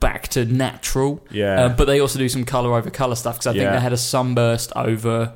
back 0.00 0.28
to 0.28 0.44
natural. 0.44 1.24
Yeah. 1.30 1.64
Uh, 1.64 1.68
but 1.70 1.86
they 1.86 2.00
also 2.00 2.18
do 2.18 2.28
some 2.28 2.44
color 2.44 2.74
over 2.76 2.90
color 2.90 3.14
stuff 3.14 3.36
because 3.36 3.46
I 3.46 3.52
think 3.52 3.62
Yeah. 3.62 3.72
they 3.76 3.80
had 3.80 3.94
a 3.94 3.96
sunburst 3.96 4.72
over 4.76 5.32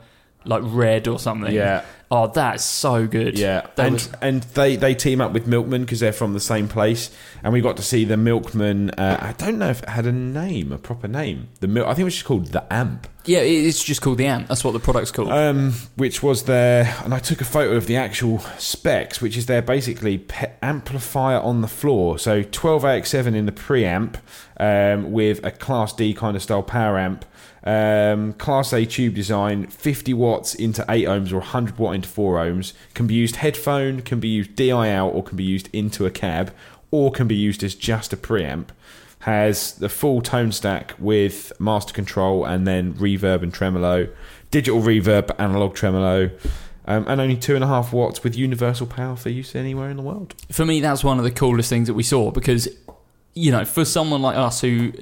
like 0.47 0.62
red 0.64 1.09
or 1.09 1.18
something. 1.18 1.53
Yeah. 1.53 1.82
Oh, 2.09 2.28
that's 2.28 2.62
so 2.64 3.09
good. 3.09 3.36
Yeah, 3.36 3.66
That 3.74 3.86
and 3.86 3.92
was- 3.94 4.09
and 4.22 4.42
they 4.55 4.76
they 4.76 4.94
team 4.94 5.20
up 5.20 5.32
with 5.32 5.49
Milkman 5.49 5.82
because 5.82 5.99
they're 5.99 6.12
from 6.12 6.34
the 6.34 6.40
same 6.40 6.68
place, 6.68 7.11
and 7.42 7.53
we 7.53 7.61
got 7.61 7.76
to 7.78 7.82
see 7.82 8.05
the 8.05 8.16
Milkman. 8.16 8.90
Uh, 8.90 9.18
I 9.20 9.32
don't 9.32 9.59
know 9.59 9.70
if 9.70 9.82
it 9.82 9.88
had 9.88 10.07
a 10.07 10.12
name, 10.12 10.70
a 10.70 10.78
proper 10.78 11.09
name. 11.09 11.49
The 11.59 11.66
Mil- 11.66 11.84
I 11.84 11.88
think 11.90 12.01
it 12.01 12.05
was 12.05 12.14
just 12.14 12.26
called 12.26 12.47
the 12.53 12.62
Amp, 12.72 13.09
yeah, 13.24 13.40
it- 13.40 13.66
it's 13.66 13.82
just 13.82 14.03
called 14.03 14.18
the 14.18 14.26
amp. 14.26 14.47
That's 14.47 14.62
what 14.62 14.70
the 14.70 14.78
product's 14.78 15.11
called. 15.11 15.32
um, 15.32 15.72
which 15.97 16.22
was 16.22 16.44
their. 16.44 16.94
And 17.05 17.12
I 17.12 17.18
took 17.18 17.40
a 17.40 17.44
photo 17.44 17.74
of 17.74 17.86
the 17.86 17.97
actual 17.97 18.38
specs, 18.57 19.20
which 19.20 19.36
is 19.36 19.47
their 19.47 19.61
basically 19.62 20.18
pe- 20.18 20.53
amplifier 20.62 21.40
on 21.40 21.61
the 21.61 21.66
floor. 21.68 22.20
So 22.20 22.44
12 22.44 22.84
AX7 22.84 23.34
in 23.34 23.47
the 23.47 23.53
preamp, 23.53 24.14
um, 24.61 25.11
with 25.11 25.44
a 25.44 25.51
Class 25.51 25.92
D 25.92 26.14
kind 26.14 26.36
of 26.36 26.42
style 26.44 26.62
power 26.62 26.99
amp. 26.99 27.24
Um, 27.66 28.32
Class 28.34 28.72
A 28.72 28.86
tube 28.86 29.14
design, 29.14 29.66
50 29.66 30.14
watts 30.14 30.54
into 30.54 30.84
8 30.88 31.06
ohms 31.06 31.32
or 31.32 31.38
100 31.38 31.76
watt 31.78 31.96
into 31.96 32.08
4 32.08 32.36
ohms. 32.36 32.72
Can 32.94 33.08
be 33.08 33.14
used 33.14 33.36
headphone, 33.36 34.02
can 34.02 34.20
be 34.20 34.28
used 34.28 34.54
DI 34.54 34.90
out, 34.92 35.08
or 35.08 35.24
can 35.24 35.36
be 35.36 35.44
used 35.44 35.68
into 35.72 36.06
a 36.06 36.10
cab, 36.10 36.52
or 36.92 37.10
can 37.10 37.26
be 37.26 37.34
used 37.34 37.64
as 37.64 37.74
just 37.74 38.12
a 38.12 38.16
preamp. 38.16 38.68
Has 39.20 39.72
the 39.72 39.88
full 39.88 40.22
tone 40.22 40.52
stack 40.52 40.94
with 40.96 41.52
master 41.58 41.92
control 41.92 42.44
and 42.44 42.68
then 42.68 42.94
reverb 42.94 43.42
and 43.42 43.52
tremolo, 43.52 44.08
digital 44.52 44.80
reverb, 44.80 45.34
analog 45.36 45.74
tremolo, 45.74 46.30
um, 46.86 47.04
and 47.08 47.20
only 47.20 47.36
2.5 47.36 47.92
watts 47.92 48.22
with 48.22 48.36
universal 48.36 48.86
power 48.86 49.16
for 49.16 49.30
use 49.30 49.56
anywhere 49.56 49.90
in 49.90 49.96
the 49.96 50.04
world. 50.04 50.36
for 50.52 50.64
me, 50.64 50.80
that's 50.80 51.02
one 51.02 51.18
of 51.18 51.24
the 51.24 51.32
coolest 51.32 51.68
things 51.68 51.88
that 51.88 51.94
we 51.94 52.04
saw 52.04 52.30
because, 52.30 52.68
you 53.34 53.50
know, 53.50 53.64
for 53.64 53.84
someone 53.84 54.22
like 54.22 54.36
us 54.36 54.60
who 54.60 54.92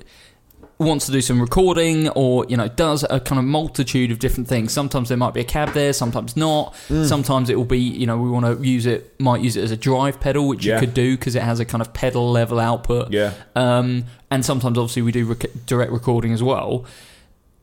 wants 0.79 1.07
to 1.07 1.13
do 1.13 1.21
some 1.21 1.41
recording 1.41 2.09
or, 2.11 2.45
you 2.49 2.57
know, 2.57 2.67
does 2.69 3.05
a 3.09 3.21
kind 3.21 3.39
of 3.39 3.45
multitude 3.45 4.11
of 4.11 4.19
different 4.19 4.49
things, 4.49 4.73
sometimes 4.73 5.09
there 5.09 5.17
might 5.19 5.33
be 5.33 5.41
a 5.41 5.45
cab 5.45 5.73
there, 5.73 5.93
sometimes 5.93 6.37
not. 6.37 6.75
Mm. 6.89 7.07
Sometimes 7.07 7.49
it 7.49 7.57
will 7.57 7.65
be, 7.65 7.79
you 7.79 8.07
know, 8.07 8.19
we 8.19 8.29
want 8.29 8.45
to 8.45 8.67
use 8.67 8.85
it, 8.87 9.15
might 9.21 9.41
use 9.41 9.57
it 9.57 9.63
as 9.63 9.71
a 9.71 9.77
drive 9.77 10.19
pedal, 10.21 10.49
which 10.49 10.67
Yeah. 10.67 10.75
you 10.75 10.81
could 10.81 10.95
do 10.95 11.17
because 11.17 11.37
it 11.37 11.43
has 11.43 11.61
a 11.61 11.65
kind 11.65 11.81
of 11.81 11.93
pedal 11.93 12.31
level 12.31 12.59
output. 12.59 13.13
Yeah. 13.13 13.33
Um, 13.55 14.05
and 14.31 14.45
sometimes, 14.45 14.77
obviously, 14.77 15.03
we 15.03 15.13
do 15.13 15.27
rec- 15.27 15.47
direct 15.67 15.93
recording 15.93 16.33
as 16.33 16.43
well. 16.43 16.85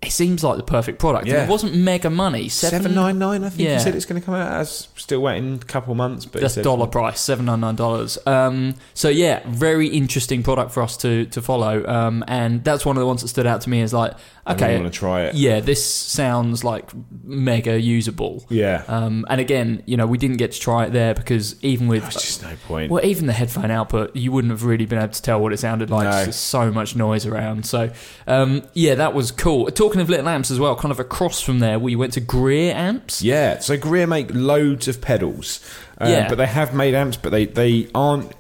It 0.04 0.12
seems 0.12 0.44
like 0.44 0.58
the 0.58 0.64
perfect 0.64 0.98
product. 0.98 1.28
Yeah. 1.28 1.44
it 1.44 1.50
wasn't 1.50 1.76
mega 1.76 2.10
money. 2.10 2.50
Seven 2.50 2.96
nine 2.96 3.20
nine. 3.20 3.44
I 3.44 3.50
think 3.50 3.62
Yeah. 3.62 3.76
he 3.78 3.80
said 3.84 3.94
it's 3.96 4.06
going 4.06 4.20
to 4.20 4.26
come 4.26 4.34
out. 4.34 4.52
as 4.52 4.88
still 4.96 5.22
waiting 5.22 5.56
a 5.56 5.66
couple 5.66 5.94
months, 5.94 6.26
but 6.26 6.42
That's 6.42 6.56
dollar 6.56 6.88
price, 6.88 7.20
seven 7.20 7.46
ninety 7.46 7.62
nine 7.62 7.76
dollars. 7.76 8.18
Um, 8.26 8.76
so 8.96 9.10
yeah, 9.10 9.42
very 9.48 9.88
interesting 9.88 10.42
product 10.42 10.72
for 10.72 10.82
us 10.82 10.98
to 10.98 11.26
to 11.28 11.42
follow. 11.42 11.86
Um, 11.86 12.24
and 12.28 12.64
that's 12.64 12.86
one 12.86 12.98
of 12.98 13.02
the 13.02 13.06
ones 13.08 13.22
that 13.22 13.28
stood 13.28 13.46
out 13.46 13.62
to 13.62 13.70
me 13.70 13.82
is 13.82 13.94
like, 13.94 14.12
okay, 14.14 14.20
I 14.48 14.54
okay, 14.54 14.78
wanna 14.78 14.90
try 14.90 15.22
it. 15.26 15.36
Yeah, 15.36 15.60
this 15.60 15.86
sounds 15.86 16.64
like 16.64 16.90
mega 17.24 17.80
usable. 17.80 18.44
Yeah. 18.50 18.84
Um, 18.88 19.26
and 19.30 19.40
again, 19.40 19.84
you 19.86 19.98
know, 19.98 20.08
we 20.08 20.18
didn't 20.18 20.38
get 20.38 20.54
to 20.54 20.60
try 20.60 20.86
it 20.86 20.94
there 20.94 21.14
because 21.14 21.64
even 21.64 21.88
with 21.88 22.02
There's 22.02 22.16
just 22.16 22.42
no 22.44 22.56
point. 22.68 22.92
well, 22.92 23.06
even 23.06 23.28
the 23.28 23.34
headphone 23.34 23.70
output, 23.70 24.16
you 24.16 24.32
wouldn't 24.32 24.52
have 24.52 24.64
really 24.64 24.86
been 24.88 24.98
able 25.00 25.14
to 25.14 25.22
tell 25.22 25.40
what 25.40 25.54
it 25.54 25.58
sounded 25.58 25.90
like. 25.92 26.06
No. 26.06 26.24
There's 26.24 26.36
so 26.36 26.72
much 26.72 26.96
noise 26.96 27.26
around. 27.28 27.66
So, 27.68 27.92
um, 28.28 28.64
yeah, 28.74 28.96
that 28.96 29.14
was 29.14 29.32
cool. 29.32 29.68
Talking 29.92 30.04
of 30.04 30.10
little 30.10 30.30
amps 30.30 30.50
as 30.50 30.58
well, 30.58 30.74
kind 30.78 30.94
of 30.94 31.02
across 31.02 31.42
from 31.42 31.60
there, 31.60 31.78
we 31.78 31.98
went 31.98 32.14
to 32.14 32.22
Greer 32.22 32.74
amps. 32.74 33.22
Yeah, 33.22 33.60
so 33.60 33.76
Greer 33.76 34.08
make 34.08 34.34
loads 34.34 34.88
of 34.88 35.02
pedals. 35.02 35.60
Um, 35.98 36.10
Yeah. 36.10 36.30
But 36.30 36.36
they 36.36 36.48
have 36.48 36.74
made 36.74 36.96
amps, 36.96 37.18
but 37.18 37.32
they, 37.32 37.46
they 37.46 37.90
aren't 37.94 38.32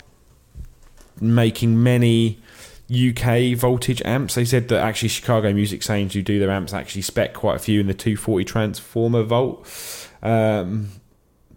making 1.20 1.84
many 1.84 2.39
UK 2.89 3.58
voltage 3.58 4.02
amps. 4.06 4.36
They 4.36 4.45
said 4.45 4.70
that 4.70 4.82
actually 4.82 5.10
Chicago 5.10 5.52
Music 5.52 5.76
Exchange, 5.76 6.14
who 6.14 6.22
do 6.22 6.39
their 6.39 6.52
amps, 6.52 6.72
actually 6.72 7.02
spec 7.02 7.34
quite 7.34 7.58
a 7.58 7.60
few 7.60 7.82
in 7.82 7.88
the 7.88 7.93
240 7.93 8.45
transformer 8.45 9.24
volt. 9.24 9.68
Um, 10.24 10.88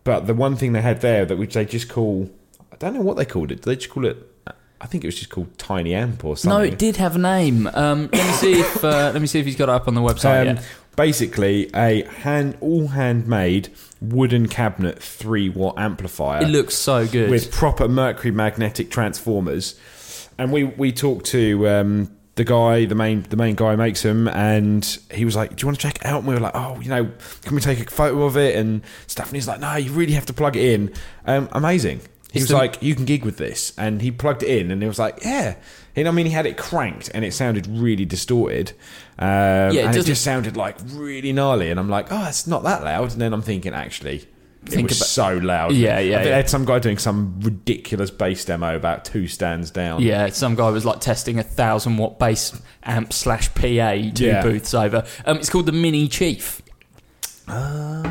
but 0.03 0.27
the 0.27 0.35
one 0.35 0.57
thing 0.57 0.73
they 0.73 0.83
had 0.83 1.03
there 1.03 1.25
that 1.25 1.39
which 1.39 1.55
they 1.55 1.65
just 1.65 1.89
call, 1.89 2.29
I 2.73 2.77
don't 2.79 2.95
know 2.95 3.01
what 3.01 3.17
they 3.17 3.25
called 3.25 3.53
it. 3.53 3.63
Did 3.63 3.65
they 3.65 3.77
just 3.77 3.91
call 3.91 4.07
it? 4.07 4.29
I 4.85 4.87
think 4.87 5.03
it 5.03 5.09
was 5.09 5.17
just 5.17 5.31
called 5.31 5.57
Tiny 5.57 5.95
Amp 5.95 6.23
or 6.27 6.37
something. 6.37 6.59
No, 6.59 6.63
it 6.63 6.79
did 6.79 6.99
have 6.99 7.17
a 7.17 7.19
name. 7.19 7.67
Um, 7.73 8.11
let 8.13 8.27
me 8.27 8.33
see 8.35 8.53
if 8.61 8.85
uh, 8.85 9.11
let 9.15 9.21
me 9.23 9.27
see 9.27 9.41
if 9.41 9.47
he's 9.47 9.57
got 9.57 9.71
it 9.71 9.73
up 9.73 9.89
on 9.89 9.95
the 9.95 10.03
website. 10.03 10.43
Um, 10.43 10.57
yet. 10.57 10.67
Basically, 10.95 11.71
a 11.75 12.03
hand 12.05 12.59
all 12.61 12.89
handmade 12.89 13.71
wooden 14.03 14.47
cabinet 14.47 15.03
three 15.03 15.49
watt 15.49 15.79
amplifier. 15.79 16.43
It 16.43 16.49
looks 16.49 16.75
so 16.75 17.07
good. 17.07 17.31
with 17.31 17.51
proper 17.51 17.89
mercury 17.89 18.31
magnetic 18.31 18.91
transformers. 18.91 19.81
And 20.37 20.53
we 20.53 20.65
we 20.65 20.93
talked 20.93 21.25
to 21.27 21.67
um, 21.67 22.15
the 22.35 22.45
guy, 22.45 22.85
the 22.85 22.95
main 22.95 23.23
the 23.23 23.37
main 23.37 23.55
guy 23.55 23.77
makes 23.77 24.03
them, 24.03 24.29
and 24.29 24.85
he 25.11 25.25
was 25.25 25.35
like, 25.35 25.57
"Do 25.57 25.63
you 25.63 25.69
want 25.69 25.81
to 25.81 25.83
check 25.83 25.97
it 25.97 26.05
out?" 26.05 26.19
And 26.19 26.29
we 26.29 26.35
were 26.35 26.41
like, 26.41 26.55
"Oh, 26.55 26.79
you 26.81 26.91
know, 26.91 27.11
can 27.41 27.55
we 27.55 27.63
take 27.63 27.81
a 27.81 27.85
photo 27.91 28.25
of 28.25 28.37
it 28.37 28.55
and 28.57 28.83
stuff?" 29.07 29.29
And 29.29 29.35
he's 29.35 29.49
like, 29.49 29.61
"No, 29.61 29.77
you 29.77 29.93
really 29.93 30.13
have 30.13 30.27
to 30.27 30.35
plug 30.35 30.57
it 30.57 30.75
in." 30.75 30.93
Um, 31.25 31.49
amazing. 31.53 32.03
He 32.35 32.41
was 32.41 32.49
the- 32.51 32.57
like, 32.57 32.83
"You 32.83 32.95
can 32.95 33.05
gig 33.07 33.25
with 33.25 33.37
this," 33.39 33.73
and 33.79 34.03
he 34.03 34.11
plugged 34.11 34.43
it 34.43 34.49
in, 34.61 34.71
and 34.71 34.83
it 34.83 34.87
was 34.89 34.99
like, 34.99 35.25
"Yeah." 35.25 35.55
And 35.97 36.07
I 36.09 36.11
mean, 36.11 36.27
he 36.27 36.33
had 36.33 36.45
it 36.47 36.57
cranked, 36.57 37.11
and 37.15 37.25
it 37.25 37.33
sounded 37.33 37.67
really 37.67 38.05
distorted. 38.05 38.73
Um, 39.19 39.29
it 39.29 39.31
and 39.31 39.77
it 39.77 39.85
doesn't- 39.87 40.05
just 40.07 40.23
sounded 40.23 40.57
like 40.57 40.77
really 40.93 41.33
gnarly. 41.33 41.71
And 41.71 41.79
I'm 41.81 41.89
like, 41.89 42.09
"Oh, 42.11 42.27
it's 42.29 42.47
not 42.47 42.65
that 42.65 42.83
loud." 42.85 43.13
And 43.13 43.21
then 43.21 43.33
I'm 43.33 43.43
thinking, 43.43 43.73
actually. 43.73 44.27
It 44.67 44.71
Think 44.71 44.89
was 44.89 44.99
about- 44.99 45.09
so 45.09 45.37
loud. 45.47 45.73
Yeah, 45.75 45.99
yeah, 45.99 46.15
I 46.15 46.19
think 46.21 46.31
yeah. 46.31 46.37
Had 46.37 46.49
some 46.49 46.65
guy 46.65 46.79
doing 46.79 46.97
some 46.97 47.39
ridiculous 47.43 48.11
bass 48.11 48.47
demo 48.47 48.75
about 48.75 49.05
two 49.05 49.27
stands 49.29 49.71
down. 49.71 50.01
Yeah, 50.01 50.31
some 50.31 50.55
guy 50.55 50.71
was 50.71 50.87
like 50.87 51.01
testing 51.01 51.39
a 51.39 51.43
thousand 51.43 51.99
watt 51.99 52.19
bass 52.19 52.51
amp 52.83 53.13
slash 53.13 53.53
PA 53.55 54.11
two 54.15 54.25
Yeah. 54.25 54.43
booths 54.43 54.73
over. 54.73 55.05
Um, 55.27 55.37
it's 55.37 55.51
called 55.51 55.67
the 55.67 55.73
Mini 55.73 56.09
Chief. 56.09 56.63
Ah. 57.47 58.03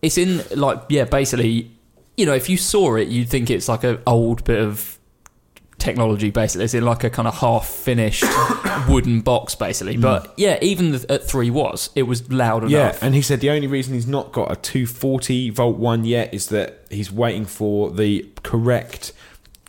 It's 0.00 0.16
in 0.16 0.42
like 0.54 0.80
yeah, 0.88 1.04
basically, 1.04 1.72
you 2.18 2.26
know, 2.26 2.34
if 2.34 2.48
you 2.48 2.56
saw 2.56 2.96
it, 2.96 3.06
you'd 3.06 3.28
think 3.28 3.48
it's 3.48 3.68
like 3.68 3.84
an 3.84 4.00
old 4.04 4.42
bit 4.42 4.60
of 4.60 4.98
technology. 5.78 6.30
Basically, 6.30 6.64
it's 6.64 6.74
in 6.74 6.84
like 6.84 7.04
a 7.04 7.10
kind 7.10 7.28
of 7.28 7.38
half 7.38 7.68
finished 7.68 8.24
wooden 8.88 9.20
box, 9.20 9.54
basically. 9.54 9.96
But 9.96 10.34
yeah, 10.36 10.58
even 10.60 10.90
the, 10.90 11.06
at 11.08 11.22
three 11.22 11.48
watts, 11.48 11.90
it 11.94 12.02
was 12.02 12.28
loud 12.30 12.64
Hmm. 12.64 12.70
Yeah, 12.70 12.98
and 13.00 13.14
he 13.14 13.22
said 13.22 13.40
the 13.40 13.50
only 13.50 13.68
reason 13.68 13.94
he's 13.94 14.08
not 14.08 14.32
got 14.32 14.50
a 14.50 14.56
240 14.56 15.50
volt 15.50 15.76
one 15.78 16.04
yet 16.04 16.34
is 16.34 16.48
that 16.48 16.84
he's 16.90 17.12
waiting 17.12 17.46
for 17.46 17.92
the 17.92 18.28
correct 18.42 19.12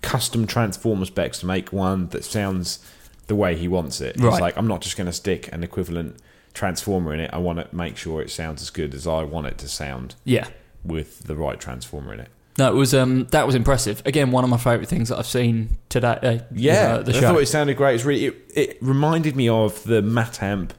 custom 0.01 0.47
transformer 0.47 1.05
specs 1.05 1.41
to 1.41 1.45
make 1.45 1.71
one 1.71 2.07
that 2.07 2.23
sounds 2.23 2.79
the 3.27 3.35
way 3.35 3.55
he 3.55 3.67
wants 3.67 4.01
it. 4.01 4.15
He's 4.15 4.25
Right. 4.25 4.41
like, 4.41 4.57
I'm 4.57 4.65
not 4.65 4.81
just 4.81 4.97
going 4.97 5.05
to 5.05 5.13
stick 5.13 5.53
an 5.53 5.63
equivalent 5.63 6.17
transformer 6.55 7.13
in 7.13 7.19
it. 7.19 7.29
I 7.31 7.37
want 7.37 7.59
to 7.59 7.75
make 7.75 7.95
sure 7.95 8.23
it 8.23 8.31
sounds 8.31 8.63
as 8.63 8.71
good 8.71 8.95
as 8.95 9.05
I 9.05 9.21
want 9.23 9.45
it 9.45 9.59
to 9.59 9.67
sound 9.67 10.15
yeah. 10.23 10.47
with 10.83 11.27
the 11.27 11.35
right 11.35 11.59
transformer 11.59 12.11
in 12.15 12.21
it. 12.21 12.29
No, 12.59 12.69
it 12.71 12.75
was 12.75 12.93
um 12.93 13.25
that 13.31 13.45
was 13.47 13.55
impressive. 13.55 14.01
Again, 14.05 14.29
one 14.31 14.43
of 14.43 14.49
my 14.49 14.57
favourite 14.57 14.87
things 14.89 15.09
that 15.09 15.17
I've 15.17 15.25
seen 15.25 15.77
today. 15.89 16.19
Uh, 16.21 16.37
Yeah, 16.53 16.95
uh, 16.95 17.03
the 17.03 17.11
I 17.15 17.19
show. 17.19 17.33
thought 17.33 17.41
it 17.41 17.47
sounded 17.47 17.77
great. 17.77 17.95
It's 17.95 18.05
really, 18.05 18.25
it, 18.25 18.35
it 18.53 18.77
reminded 18.81 19.35
me 19.35 19.49
of 19.49 19.83
the 19.85 20.01
Matamp 20.01 20.71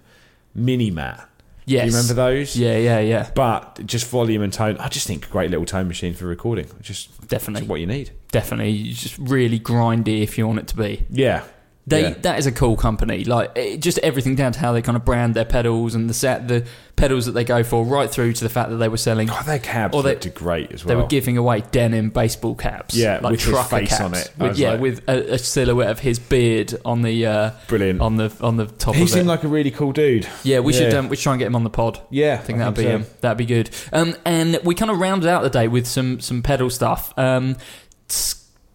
Mini 0.54 0.90
Mat. 0.90 1.28
yes. 1.64 1.84
Do 1.84 1.90
you 1.90 1.96
remember 1.96 2.14
those? 2.14 2.56
Yeah, 2.56 2.76
yeah, 2.76 3.00
yeah. 3.00 3.30
But 3.34 3.86
just 3.86 4.06
volume 4.08 4.42
and 4.42 4.52
tone. 4.52 4.76
I 4.78 4.88
just 4.88 5.06
think 5.06 5.26
a 5.26 5.30
great 5.30 5.50
little 5.50 5.66
tone 5.66 5.88
machine 5.88 6.14
for 6.14 6.26
recording. 6.26 6.66
Just 6.82 7.28
Definitely. 7.28 7.62
just 7.62 7.70
what 7.70 7.80
you 7.80 7.86
need. 7.86 8.10
Definitely, 8.32 8.92
just 8.92 9.16
really 9.18 9.58
grindy 9.58 10.22
if 10.22 10.36
you 10.38 10.46
want 10.46 10.58
it 10.60 10.68
to 10.68 10.76
be. 10.76 11.06
Yeah. 11.10 11.44
They 11.90 12.02
yeah. 12.02 12.14
that 12.22 12.38
is 12.38 12.46
a 12.46 12.52
cool 12.52 12.76
company. 12.76 13.24
Like 13.24 13.52
it, 13.56 13.78
just 13.80 13.98
everything 13.98 14.34
down 14.36 14.52
to 14.52 14.58
how 14.60 14.72
they 14.72 14.80
kind 14.82 14.96
of 14.96 15.04
brand 15.04 15.34
their 15.34 15.44
pedals 15.44 15.94
and 15.94 16.08
the 16.08 16.14
set 16.14 16.48
the 16.48 16.64
pedals 16.96 17.26
that 17.26 17.32
they 17.32 17.44
go 17.44 17.62
for, 17.62 17.84
right 17.84 18.10
through 18.10 18.32
to 18.34 18.44
the 18.44 18.50
fact 18.50 18.68
that 18.70 18.76
they 18.76 18.88
were 18.88 18.96
selling. 18.96 19.26
God, 19.26 19.46
their 19.46 19.58
cabs 19.58 19.94
Or 19.94 20.02
they- 20.02 20.10
looked 20.10 20.34
great 20.34 20.70
as 20.72 20.84
well. 20.84 20.88
They 20.96 21.02
were 21.02 21.08
giving 21.08 21.38
away 21.38 21.62
denim 21.72 22.10
baseball 22.10 22.54
caps, 22.54 22.94
Yeah, 22.94 23.20
like 23.22 23.32
with 23.32 23.40
his 23.42 23.50
trucker 23.50 23.68
face 23.68 23.88
caps, 23.88 24.00
on 24.02 24.14
it. 24.14 24.30
With, 24.38 24.58
yeah, 24.58 24.72
like- 24.72 24.80
with 24.80 25.08
a, 25.08 25.34
a 25.34 25.38
silhouette 25.38 25.88
of 25.90 25.98
his 26.00 26.18
beard 26.18 26.74
on 26.84 27.00
the 27.02 27.24
uh, 27.26 27.50
Brilliant. 27.68 28.00
on 28.02 28.16
the 28.16 28.30
on 28.42 28.56
the 28.56 28.66
top 28.66 28.94
he 28.96 29.02
of 29.02 29.08
seemed 29.10 29.26
it. 29.26 29.28
like 29.28 29.44
a 29.44 29.48
really 29.48 29.70
cool 29.70 29.92
dude. 29.92 30.28
yeah, 30.44 30.60
we 30.60 30.72
should 30.74 30.92
um, 30.94 31.08
we 31.08 31.16
should 31.16 31.22
try 31.24 31.32
and 31.32 31.38
get 31.40 31.46
him 31.46 31.56
on 31.56 31.64
the 31.64 31.70
pod. 31.70 32.00
Yeah, 32.10 32.34
I 32.34 32.44
think 32.44 32.60
I 32.60 32.70
that'd 32.70 32.76
think 32.76 32.86
be 32.86 33.04
so. 33.04 33.10
um, 33.10 33.16
that'd 33.22 33.38
be 33.38 33.46
good. 33.46 33.70
Um, 33.92 34.14
and 34.26 34.60
we 34.62 34.74
kind 34.74 34.90
of 34.90 34.98
rounded 34.98 35.28
out 35.28 35.42
the 35.42 35.50
day 35.50 35.68
with 35.68 35.86
some 35.86 36.20
some 36.20 36.42
pedal 36.42 36.68
stuff. 36.70 37.12
Um, 37.18 37.56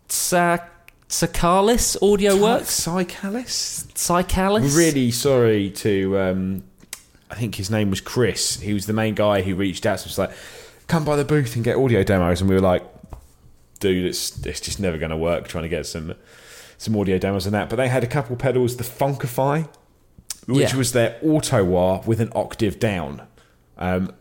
Sa- 0.07 0.57
Sakalis 1.09 1.95
Audio 2.01 2.35
Works, 2.41 2.81
Psychalis. 2.85 3.85
Psychalis. 3.93 4.75
Really 4.75 5.11
sorry 5.11 5.69
to. 5.71 6.19
Um, 6.19 6.63
I 7.29 7.35
think 7.35 7.55
his 7.55 7.69
name 7.69 7.89
was 7.89 8.01
Chris. 8.01 8.59
He 8.59 8.73
was 8.73 8.85
the 8.85 8.93
main 8.93 9.13
guy 9.15 9.41
who 9.41 9.55
reached 9.55 9.85
out 9.85 9.99
to 9.99 10.09
us 10.09 10.17
like, 10.17 10.31
"Come 10.87 11.05
by 11.05 11.15
the 11.15 11.25
booth 11.25 11.55
and 11.55 11.63
get 11.63 11.77
audio 11.77 12.03
demos," 12.03 12.41
and 12.41 12.49
we 12.49 12.55
were 12.55 12.61
like, 12.61 12.83
"Dude, 13.79 14.05
it's 14.05 14.43
it's 14.45 14.59
just 14.59 14.79
never 14.79 14.97
going 14.97 15.11
to 15.11 15.17
work." 15.17 15.47
Trying 15.47 15.63
to 15.63 15.69
get 15.69 15.85
some 15.85 16.15
some 16.77 16.95
audio 16.97 17.17
demos 17.17 17.45
and 17.45 17.53
that, 17.55 17.69
but 17.69 17.75
they 17.77 17.87
had 17.87 18.03
a 18.03 18.07
couple 18.07 18.35
pedals, 18.35 18.77
the 18.77 18.83
Funkify, 18.83 19.67
which 20.47 20.71
Yeah. 20.71 20.77
was 20.77 20.91
their 20.91 21.17
auto 21.23 21.63
wah 21.63 22.01
with 22.05 22.19
an 22.19 22.31
octave 22.35 22.79
down. 22.79 23.21
Um, 23.77 24.11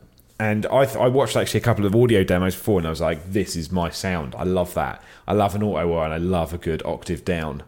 and 0.48 0.66
I, 0.66 0.84
th- 0.84 0.96
I 0.96 1.08
watched 1.08 1.36
actually 1.36 1.60
a 1.60 1.64
couple 1.68 1.86
of 1.86 1.94
audio 1.94 2.22
demos 2.24 2.54
before, 2.54 2.78
and 2.80 2.86
I 2.86 2.90
was 2.90 3.00
like, 3.00 3.18
"This 3.32 3.56
is 3.56 3.70
my 3.72 3.88
sound. 3.90 4.34
I 4.36 4.44
love 4.44 4.74
that. 4.74 4.96
I 5.26 5.32
love 5.32 5.54
an 5.54 5.62
auto 5.62 5.86
wah, 5.88 6.04
and 6.04 6.12
I 6.14 6.18
love 6.18 6.52
a 6.52 6.58
good 6.58 6.82
octave 6.84 7.24
down." 7.24 7.62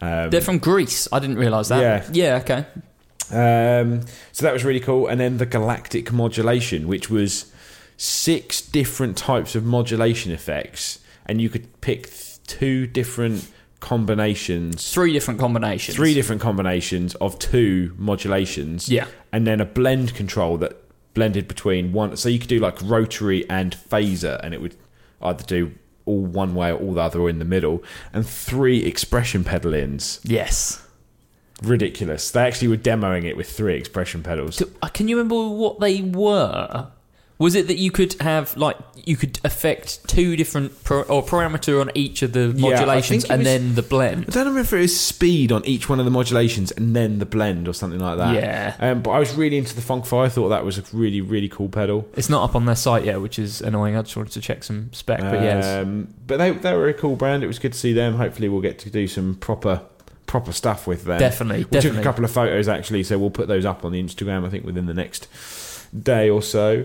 Um, 0.00 0.30
They're 0.30 0.40
from 0.50 0.58
Greece. 0.58 1.08
I 1.12 1.18
didn't 1.18 1.38
realise 1.38 1.68
that. 1.68 1.80
Yeah. 1.80 1.98
Yeah. 2.12 2.36
Okay. 2.42 2.64
um, 3.30 4.02
so 4.32 4.44
that 4.46 4.52
was 4.52 4.64
really 4.64 4.80
cool. 4.80 5.06
And 5.06 5.20
then 5.20 5.38
the 5.38 5.46
galactic 5.46 6.12
modulation, 6.12 6.86
which 6.88 7.10
was 7.10 7.52
six 7.96 8.62
different 8.62 9.16
types 9.16 9.54
of 9.54 9.64
modulation 9.64 10.32
effects, 10.32 11.00
and 11.26 11.40
you 11.40 11.48
could 11.48 11.66
pick 11.80 12.10
two 12.46 12.86
different 12.86 13.48
combinations, 13.80 14.92
Three 14.92 15.12
different 15.12 15.38
combinations. 15.40 15.96
three 15.96 16.14
different 16.14 16.40
combinations 16.40 17.14
of 17.16 17.38
two 17.38 17.92
modulations. 17.98 18.88
Yeah. 18.88 19.06
and 19.32 19.46
then 19.46 19.60
a 19.60 19.64
blend 19.64 20.14
control 20.14 20.56
that 20.58 20.72
blended 21.14 21.48
between 21.48 21.92
one. 21.92 22.16
So 22.16 22.28
you 22.28 22.38
could 22.38 22.48
do 22.48 22.58
like 22.58 22.78
rotary 22.82 23.48
and 23.48 23.76
phaser, 23.76 24.40
and 24.42 24.54
it 24.54 24.60
would 24.60 24.76
either 25.22 25.44
do 25.44 25.72
all 26.04 26.24
one 26.24 26.54
way 26.54 26.70
or 26.70 26.78
all 26.78 26.94
the 26.94 27.02
other 27.02 27.20
or 27.20 27.28
in 27.28 27.38
the 27.38 27.44
middle, 27.44 27.82
and 28.12 28.26
three 28.26 28.84
expression 28.84 29.44
pedal 29.44 29.74
ins. 29.74 30.20
Yes. 30.24 30.84
Ridiculous. 31.62 32.30
They 32.30 32.42
actually 32.42 32.68
were 32.68 32.76
demoing 32.76 33.24
it 33.24 33.36
with 33.36 33.50
three 33.50 33.74
expression 33.74 34.22
pedals. 34.22 34.56
So, 34.56 34.68
uh, 34.80 34.88
can 34.88 35.08
you 35.08 35.16
remember 35.16 35.48
what 35.48 35.80
they 35.80 36.00
were? 36.00 36.88
Was 37.38 37.54
it 37.54 37.68
that 37.68 37.78
you 37.78 37.92
could 37.92 38.14
have 38.20 38.56
like 38.56 38.76
you 39.04 39.16
could 39.16 39.38
affect 39.44 40.06
two 40.08 40.34
different 40.36 40.82
pro- 40.84 41.02
or 41.02 41.22
parameter 41.22 41.80
on 41.80 41.88
each 41.94 42.22
of 42.22 42.32
the 42.32 42.52
Yeah, 42.56 42.66
I 42.66 42.70
modulations 42.72 43.22
think 43.22 43.24
it 43.24 43.30
and 43.30 43.38
was- 43.40 43.46
then 43.46 43.74
the 43.76 43.82
blend? 43.82 44.12
I 44.12 44.14
blend? 44.24 44.32
don't 44.34 44.46
remember 44.48 44.60
if 44.60 44.72
it 44.72 44.78
was 44.80 45.00
speed 45.00 45.52
on 45.52 45.64
each 45.64 45.88
one 45.88 45.98
of 46.00 46.04
the 46.04 46.10
modulations 46.10 46.72
and 46.72 46.96
then 46.96 47.20
the 47.20 47.26
blend 47.26 47.68
or 47.68 47.72
something 47.74 48.00
like 48.00 48.18
that. 48.18 48.34
Yeah. 48.34 48.74
Um, 48.80 49.02
but 49.02 49.10
I 49.12 49.20
was 49.20 49.34
really 49.34 49.56
into 49.56 49.74
the 49.76 49.80
Funkify. 49.82 50.26
I 50.26 50.28
thought 50.28 50.48
that 50.48 50.64
was 50.64 50.78
a 50.78 50.82
really, 50.92 51.20
really 51.20 51.48
cool 51.48 51.68
pedal. 51.68 52.08
It's 52.16 52.28
not 52.28 52.42
up 52.42 52.56
on 52.56 52.66
their 52.66 52.74
site 52.74 53.04
yet, 53.04 53.20
which 53.22 53.38
is 53.38 53.60
annoying. 53.62 53.96
I 53.96 54.02
just 54.02 54.16
wanted 54.16 54.32
to 54.32 54.40
check 54.40 54.64
some 54.64 54.90
spec, 54.92 55.20
but 55.20 55.40
yes, 55.40 55.64
Um, 55.64 56.08
but 56.26 56.38
they, 56.38 56.50
they 56.50 56.74
were 56.74 56.88
a 56.88 56.94
cool 56.94 57.14
brand. 57.14 57.44
It 57.44 57.46
was 57.46 57.60
good 57.60 57.72
to 57.72 57.78
see 57.78 57.92
them. 57.92 58.16
Hopefully, 58.16 58.48
we'll 58.48 58.60
get 58.62 58.80
to 58.80 58.90
do 58.90 59.06
some 59.06 59.36
proper 59.36 59.82
proper 60.26 60.52
stuff 60.52 60.86
with 60.86 61.04
them. 61.04 61.18
Definitely, 61.20 61.58
We 61.58 61.62
took 61.64 61.70
definitely. 61.70 62.00
a 62.00 62.02
couple 62.02 62.24
of 62.24 62.30
photos 62.30 62.68
actually, 62.68 63.04
so 63.04 63.16
we'll 63.16 63.30
put 63.30 63.48
those 63.48 63.64
up 63.64 63.84
on 63.84 63.92
the 63.92 64.02
Instagram. 64.02 64.44
I 64.44 64.50
think 64.50 64.64
within 64.66 64.84
the 64.86 64.92
next 64.92 65.26
day 66.02 66.28
or 66.28 66.42
so. 66.42 66.84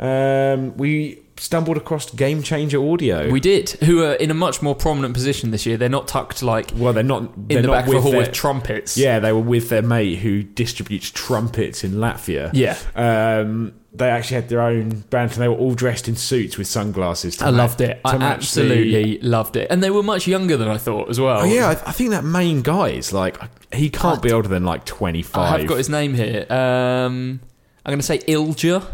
Um, 0.00 0.76
we 0.76 1.20
stumbled 1.36 1.76
across 1.76 2.10
Game 2.10 2.42
Changer 2.42 2.82
Audio. 2.82 3.30
We 3.30 3.40
did. 3.40 3.70
Who 3.84 4.02
are 4.02 4.14
in 4.14 4.30
a 4.30 4.34
much 4.34 4.60
more 4.62 4.74
prominent 4.74 5.14
position 5.14 5.50
this 5.52 5.64
year. 5.66 5.76
They're 5.76 5.88
not 5.88 6.08
tucked 6.08 6.42
like 6.42 6.70
well, 6.74 6.92
they're 6.92 7.02
not 7.02 7.22
in 7.22 7.30
they're 7.48 7.62
the 7.62 7.68
not 7.68 7.72
back 7.74 7.86
of 7.86 7.92
the 7.92 8.00
hall 8.00 8.10
their- 8.12 8.20
with 8.22 8.32
trumpets. 8.32 8.96
Yeah, 8.96 9.18
they 9.20 9.32
were 9.32 9.40
with 9.40 9.68
their 9.68 9.82
mate 9.82 10.18
who 10.18 10.42
distributes 10.42 11.10
trumpets 11.10 11.84
in 11.84 11.92
Latvia. 11.92 12.50
Yeah. 12.52 12.76
Um, 12.96 13.74
they 13.92 14.08
actually 14.08 14.36
had 14.36 14.48
their 14.48 14.60
own 14.60 15.00
band, 15.10 15.32
and 15.32 15.40
they 15.42 15.48
were 15.48 15.56
all 15.56 15.74
dressed 15.74 16.06
in 16.08 16.14
suits 16.14 16.56
with 16.56 16.68
sunglasses. 16.68 17.36
To 17.38 17.46
I 17.46 17.50
ma- 17.50 17.56
loved 17.58 17.80
it. 17.80 18.00
I 18.04 18.14
absolutely 18.16 19.18
the- 19.18 19.26
loved 19.26 19.56
it. 19.56 19.66
And 19.70 19.82
they 19.82 19.90
were 19.90 20.02
much 20.04 20.26
younger 20.28 20.56
than 20.56 20.68
I 20.68 20.78
thought 20.78 21.10
as 21.10 21.18
well. 21.20 21.40
Oh 21.40 21.44
yeah, 21.44 21.68
I, 21.68 21.72
I 21.72 21.92
think 21.92 22.10
that 22.10 22.22
main 22.24 22.62
guy 22.62 22.90
is 22.90 23.12
like 23.12 23.36
he 23.74 23.90
can't 23.90 24.22
be 24.22 24.30
older 24.32 24.48
than 24.48 24.64
like 24.64 24.84
twenty 24.84 25.22
five. 25.22 25.60
I've 25.60 25.66
got 25.66 25.78
his 25.78 25.88
name 25.88 26.14
here. 26.14 26.46
Um, 26.50 27.40
I'm 27.84 27.90
going 27.90 27.98
to 27.98 28.06
say 28.06 28.18
Ilja. 28.18 28.84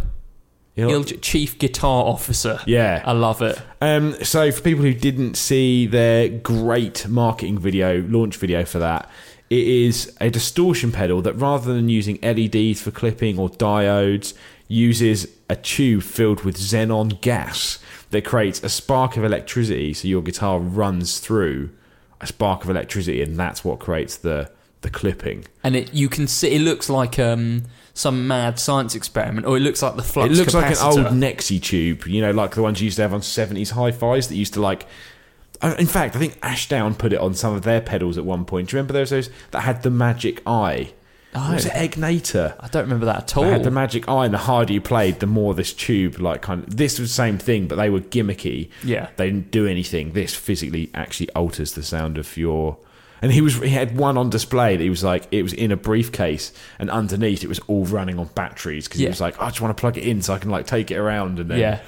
Ilja, 0.76 1.18
Chief 1.22 1.58
Guitar 1.58 2.04
Officer. 2.04 2.60
Yeah. 2.66 3.02
I 3.04 3.12
love 3.12 3.40
it. 3.42 3.60
Um, 3.80 4.12
so 4.22 4.52
for 4.52 4.60
people 4.60 4.84
who 4.84 4.94
didn't 4.94 5.36
see 5.36 5.86
their 5.86 6.28
great 6.28 7.08
marketing 7.08 7.58
video, 7.58 8.02
launch 8.02 8.36
video 8.36 8.64
for 8.64 8.78
that, 8.78 9.10
it 9.48 9.66
is 9.66 10.14
a 10.20 10.28
distortion 10.28 10.92
pedal 10.92 11.22
that 11.22 11.34
rather 11.34 11.72
than 11.72 11.88
using 11.88 12.18
LEDs 12.22 12.82
for 12.82 12.90
clipping 12.90 13.38
or 13.38 13.48
diodes, 13.48 14.34
uses 14.68 15.28
a 15.48 15.56
tube 15.56 16.02
filled 16.02 16.42
with 16.42 16.56
xenon 16.56 17.20
gas 17.20 17.78
that 18.10 18.24
creates 18.24 18.62
a 18.62 18.68
spark 18.68 19.16
of 19.16 19.24
electricity. 19.24 19.94
So 19.94 20.08
your 20.08 20.22
guitar 20.22 20.58
runs 20.58 21.20
through 21.20 21.70
a 22.20 22.26
spark 22.26 22.64
of 22.64 22.70
electricity, 22.70 23.22
and 23.22 23.36
that's 23.36 23.64
what 23.64 23.78
creates 23.78 24.16
the 24.16 24.50
the 24.82 24.90
clipping. 24.90 25.44
And 25.64 25.76
it 25.76 25.94
you 25.94 26.08
can 26.08 26.26
see 26.26 26.54
it 26.54 26.60
looks 26.60 26.90
like 26.90 27.18
um, 27.18 27.64
some 27.96 28.26
mad 28.28 28.58
science 28.58 28.94
experiment, 28.94 29.46
or 29.46 29.56
it 29.56 29.60
looks 29.60 29.82
like 29.82 29.96
the 29.96 30.02
flux. 30.02 30.30
it 30.30 30.36
looks 30.36 30.52
like 30.54 30.70
an 30.70 30.76
old 30.82 31.14
Nixie 31.14 31.58
tube, 31.58 32.06
you 32.06 32.20
know, 32.20 32.30
like 32.30 32.54
the 32.54 32.62
ones 32.62 32.80
you 32.80 32.84
used 32.84 32.96
to 32.96 33.02
have 33.02 33.14
on 33.14 33.20
70s 33.20 33.70
hi 33.70 33.90
fis 33.90 34.28
that 34.28 34.36
used 34.36 34.52
to 34.54 34.60
like. 34.60 34.86
uh, 35.62 35.74
In 35.78 35.86
fact, 35.86 36.14
I 36.14 36.18
think 36.18 36.38
Ashdown 36.42 36.94
put 36.94 37.12
it 37.14 37.18
on 37.20 37.32
some 37.34 37.54
of 37.54 37.62
their 37.62 37.80
pedals 37.80 38.18
at 38.18 38.24
one 38.24 38.44
point. 38.44 38.68
Do 38.68 38.76
you 38.76 38.78
remember 38.78 38.92
those, 38.92 39.10
those 39.10 39.30
that 39.52 39.60
had 39.60 39.82
the 39.82 39.90
magic 39.90 40.42
eye? 40.46 40.92
Oh. 41.34 41.52
Was 41.52 41.66
it 41.66 41.72
Egnater? 41.72 42.54
I 42.60 42.68
don't 42.68 42.84
remember 42.84 43.04
that 43.06 43.16
at 43.24 43.36
all. 43.36 43.44
They 43.44 43.50
had 43.50 43.62
the 43.64 43.70
magic 43.70 44.08
eye, 44.08 44.24
and 44.24 44.32
the 44.32 44.38
harder 44.38 44.72
you 44.72 44.80
played, 44.80 45.20
the 45.20 45.26
more 45.26 45.52
this 45.54 45.72
tube, 45.72 46.18
like 46.18 46.40
kind 46.42 46.62
of. 46.66 46.76
This 46.76 46.98
was 46.98 47.10
the 47.10 47.14
same 47.14 47.36
thing, 47.38 47.66
but 47.68 47.76
they 47.76 47.90
were 47.90 48.00
gimmicky. 48.00 48.70
Yeah. 48.84 49.08
They 49.16 49.26
didn't 49.30 49.50
do 49.50 49.66
anything. 49.66 50.12
This 50.12 50.34
physically 50.34 50.90
actually 50.94 51.28
alters 51.30 51.72
the 51.72 51.82
sound 51.82 52.16
of 52.18 52.36
your. 52.36 52.78
And 53.22 53.32
he 53.32 53.40
was 53.40 53.54
he 53.56 53.70
had 53.70 53.96
one 53.96 54.18
on 54.18 54.28
display 54.30 54.76
that 54.76 54.82
he 54.82 54.90
was 54.90 55.02
like 55.02 55.26
it 55.30 55.42
was 55.42 55.52
in 55.52 55.72
a 55.72 55.76
briefcase, 55.76 56.52
and 56.78 56.90
underneath 56.90 57.42
it 57.42 57.48
was 57.48 57.58
all 57.66 57.84
running 57.86 58.18
on 58.18 58.26
batteries 58.34 58.86
because 58.86 58.98
he 58.98 59.04
Yeah. 59.04 59.10
was 59.10 59.20
like, 59.20 59.40
I 59.40 59.46
just 59.48 59.60
want 59.60 59.76
to 59.76 59.80
plug 59.80 59.96
it 59.96 60.04
in 60.04 60.20
so 60.22 60.34
I 60.34 60.38
can 60.38 60.50
like 60.50 60.66
take 60.66 60.90
it 60.90 60.96
around 60.96 61.38
and 61.38 61.50
then. 61.50 61.58
Yeah. 61.58 61.80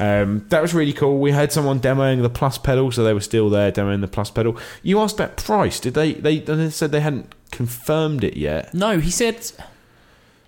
Um, 0.00 0.44
that 0.48 0.60
was 0.60 0.74
really 0.74 0.92
cool. 0.92 1.20
We 1.20 1.30
had 1.30 1.52
someone 1.52 1.78
demoing 1.78 2.20
the 2.22 2.28
plus 2.28 2.58
pedal, 2.58 2.90
so 2.90 3.04
they 3.04 3.14
were 3.14 3.20
still 3.20 3.48
there 3.48 3.70
demoing 3.70 4.00
the 4.00 4.08
plus 4.08 4.28
pedal. 4.28 4.58
You 4.82 4.98
asked 4.98 5.14
about 5.20 5.36
price. 5.36 5.78
Did 5.78 5.94
they? 5.94 6.14
They, 6.14 6.40
they 6.40 6.68
said 6.70 6.90
they 6.90 6.98
hadn't 7.00 7.32
confirmed 7.52 8.24
it 8.24 8.36
yet. 8.36 8.74
No, 8.74 8.98
he 8.98 9.12
said 9.12 9.52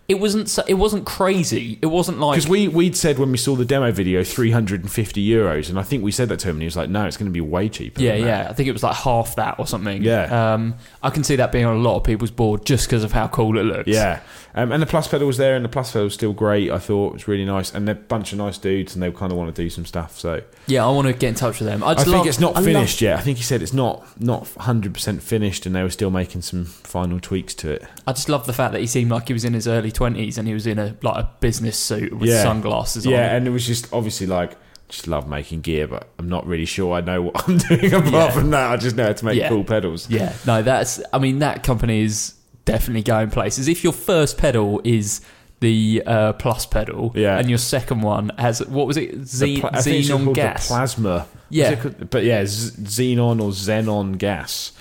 it 0.08 0.20
wasn't. 0.20 0.48
so- 0.48 0.64
It 0.68 0.74
wasn't 0.74 1.04
crazy. 1.04 1.78
It 1.82 1.86
wasn't 1.86 2.20
like 2.20 2.36
Because 2.36 2.48
we 2.48 2.68
we'd 2.68 2.96
said 2.96 3.18
when 3.18 3.32
we 3.32 3.38
saw 3.38 3.56
the 3.56 3.64
demo 3.64 3.90
video, 3.92 4.22
three 4.22 4.50
hundred 4.52 4.82
and 4.82 4.90
fifty 4.90 5.26
euros, 5.26 5.68
and 5.68 5.78
I 5.78 5.82
think 5.82 6.04
we 6.04 6.12
said 6.12 6.28
that 6.28 6.38
to 6.40 6.48
him, 6.48 6.56
and 6.56 6.62
he 6.62 6.66
was 6.66 6.76
like, 6.76 6.88
"No, 6.90 7.04
it's 7.06 7.16
going 7.16 7.26
to 7.26 7.32
be 7.32 7.40
way 7.40 7.68
cheaper." 7.68 8.00
Yeah, 8.00 8.12
than 8.12 8.20
that." 8.22 8.26
yeah. 8.44 8.50
I 8.50 8.52
think 8.52 8.68
it 8.68 8.72
was 8.72 8.82
like 8.82 8.96
half 8.96 9.36
that 9.36 9.58
or 9.58 9.66
something. 9.66 10.02
Yeah. 10.02 10.54
Um, 10.54 10.74
I 11.02 11.10
can 11.10 11.24
see 11.24 11.36
that 11.36 11.50
being 11.52 11.64
on 11.64 11.76
a 11.76 11.80
lot 11.80 11.96
of 11.96 12.04
people's 12.04 12.30
board 12.30 12.64
just 12.64 12.86
because 12.86 13.02
of 13.04 13.12
how 13.12 13.26
cool 13.28 13.58
it 13.58 13.64
looks. 13.64 13.88
Yeah, 13.88 14.20
um, 14.54 14.70
and 14.72 14.80
the 14.82 14.86
plus 14.86 15.08
pedal 15.08 15.26
was 15.26 15.36
there, 15.38 15.56
and 15.56 15.64
the 15.64 15.68
plus 15.68 15.90
pedal 15.92 16.04
was 16.04 16.14
still 16.14 16.32
great. 16.32 16.70
I 16.70 16.78
thought 16.78 17.08
it 17.08 17.12
was 17.14 17.28
really 17.28 17.44
nice, 17.44 17.74
and 17.74 17.86
they're 17.88 17.94
a 17.96 17.98
bunch 17.98 18.32
of 18.32 18.38
nice 18.38 18.58
dudes, 18.58 18.94
and 18.94 19.02
they 19.02 19.10
kind 19.10 19.32
of 19.32 19.38
want 19.38 19.54
to 19.54 19.62
do 19.62 19.68
some 19.70 19.84
stuff. 19.84 20.18
So 20.18 20.42
Yeah, 20.68 20.86
I 20.86 20.90
want 20.90 21.08
to 21.08 21.12
get 21.14 21.28
in 21.28 21.34
touch 21.34 21.58
with 21.60 21.68
them. 21.68 21.82
I, 21.82 21.90
I 21.92 21.94
think 21.96 22.08
love- 22.16 22.26
it's 22.26 22.40
not 22.40 22.52
I 22.54 22.60
love- 22.60 22.64
finished 22.64 23.00
yet. 23.00 23.18
I 23.18 23.22
think 23.22 23.38
he 23.38 23.44
said 23.44 23.60
it's 23.62 23.72
not 23.72 24.06
not 24.20 24.46
hundred 24.58 24.94
percent 24.94 25.22
finished, 25.22 25.66
and 25.66 25.74
they 25.74 25.82
were 25.82 25.90
still 25.90 26.10
making 26.10 26.42
some 26.42 26.64
final 26.64 27.18
tweaks 27.20 27.54
to 27.54 27.70
it. 27.72 27.84
I 28.06 28.12
just 28.12 28.28
love 28.28 28.46
the 28.46 28.52
fact 28.52 28.72
that 28.72 28.80
he 28.80 28.86
seemed 28.86 29.10
like 29.10 29.26
he 29.26 29.32
was 29.32 29.44
in 29.44 29.52
his 29.54 29.66
early 29.66 29.90
twenties 29.96 30.38
and 30.38 30.46
he 30.46 30.54
was 30.54 30.66
in 30.66 30.78
a 30.78 30.96
like 31.02 31.16
a 31.24 31.28
business 31.40 31.76
suit 31.78 32.12
with 32.16 32.30
yeah. 32.30 32.42
sunglasses 32.42 33.06
on. 33.06 33.12
Yeah, 33.12 33.34
and 33.34 33.46
it 33.46 33.50
was 33.50 33.66
just 33.66 33.92
obviously 33.92 34.26
like 34.26 34.56
just 34.88 35.08
love 35.08 35.28
making 35.28 35.62
gear, 35.62 35.88
but 35.88 36.08
I'm 36.18 36.28
not 36.28 36.46
really 36.46 36.64
sure 36.66 36.94
I 36.94 37.00
know 37.00 37.22
what 37.22 37.48
I'm 37.48 37.58
doing 37.58 37.92
apart 37.92 38.12
Yeah. 38.12 38.30
from 38.30 38.50
that. 38.50 38.70
I 38.70 38.76
just 38.76 38.94
know 38.94 39.06
how 39.06 39.12
to 39.12 39.24
make 39.24 39.36
Yeah. 39.36 39.48
cool 39.48 39.64
pedals. 39.64 40.08
Yeah, 40.08 40.32
no, 40.46 40.62
that's. 40.62 41.00
I 41.12 41.18
mean, 41.18 41.40
that 41.40 41.62
company 41.64 42.02
is 42.02 42.34
definitely 42.64 43.02
going 43.02 43.30
places. 43.30 43.66
If 43.68 43.82
your 43.82 43.92
first 43.92 44.38
pedal 44.38 44.80
is 44.84 45.20
the 45.60 46.02
uh, 46.06 46.32
plus 46.34 46.66
pedal, 46.66 47.12
Yeah. 47.16 47.38
and 47.38 47.48
your 47.48 47.58
second 47.58 48.02
one 48.02 48.30
has 48.38 48.64
what 48.66 48.86
was 48.86 48.96
it, 48.96 49.24
Ze- 49.26 49.60
pla- 49.60 49.70
I 49.72 49.80
think 49.82 49.96
it's 50.04 50.08
xenon 50.10 50.34
gas? 50.34 50.68
the 50.68 50.74
plasma. 50.74 51.26
Yeah. 51.48 51.76
But 52.10 52.24
yeah, 52.24 52.44
z- 52.44 52.72
xenon 53.16 53.40
or 53.40 53.50
xenon 53.50 54.18
gas. 54.18 54.72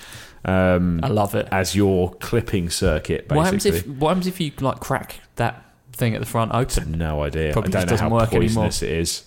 Um, 0.46 1.00
I 1.02 1.08
love 1.08 1.34
it. 1.34 1.48
as 1.50 1.74
your 1.74 2.14
clipping 2.14 2.70
circuit. 2.70 3.28
Basically, 3.28 3.36
What 3.36 3.44
happens 3.44 3.66
if 3.66 3.86
What 3.86 4.08
happens 4.08 4.26
if 4.28 4.40
you 4.40 4.52
like 4.60 4.80
crack 4.80 5.20
that 5.36 5.62
thing 5.92 6.14
at 6.14 6.20
the 6.20 6.26
front 6.26 6.54
open? 6.54 6.92
no 6.92 7.22
idea. 7.22 7.52
Probably 7.52 7.70
I 7.70 7.72
don't 7.72 7.86
know 7.86 7.90
doesn't 7.90 8.08
how 8.10 8.14
work 8.14 8.32
anymore. 8.32 8.64
poisonous 8.66 8.82
it 8.82 8.90
is. 8.90 9.24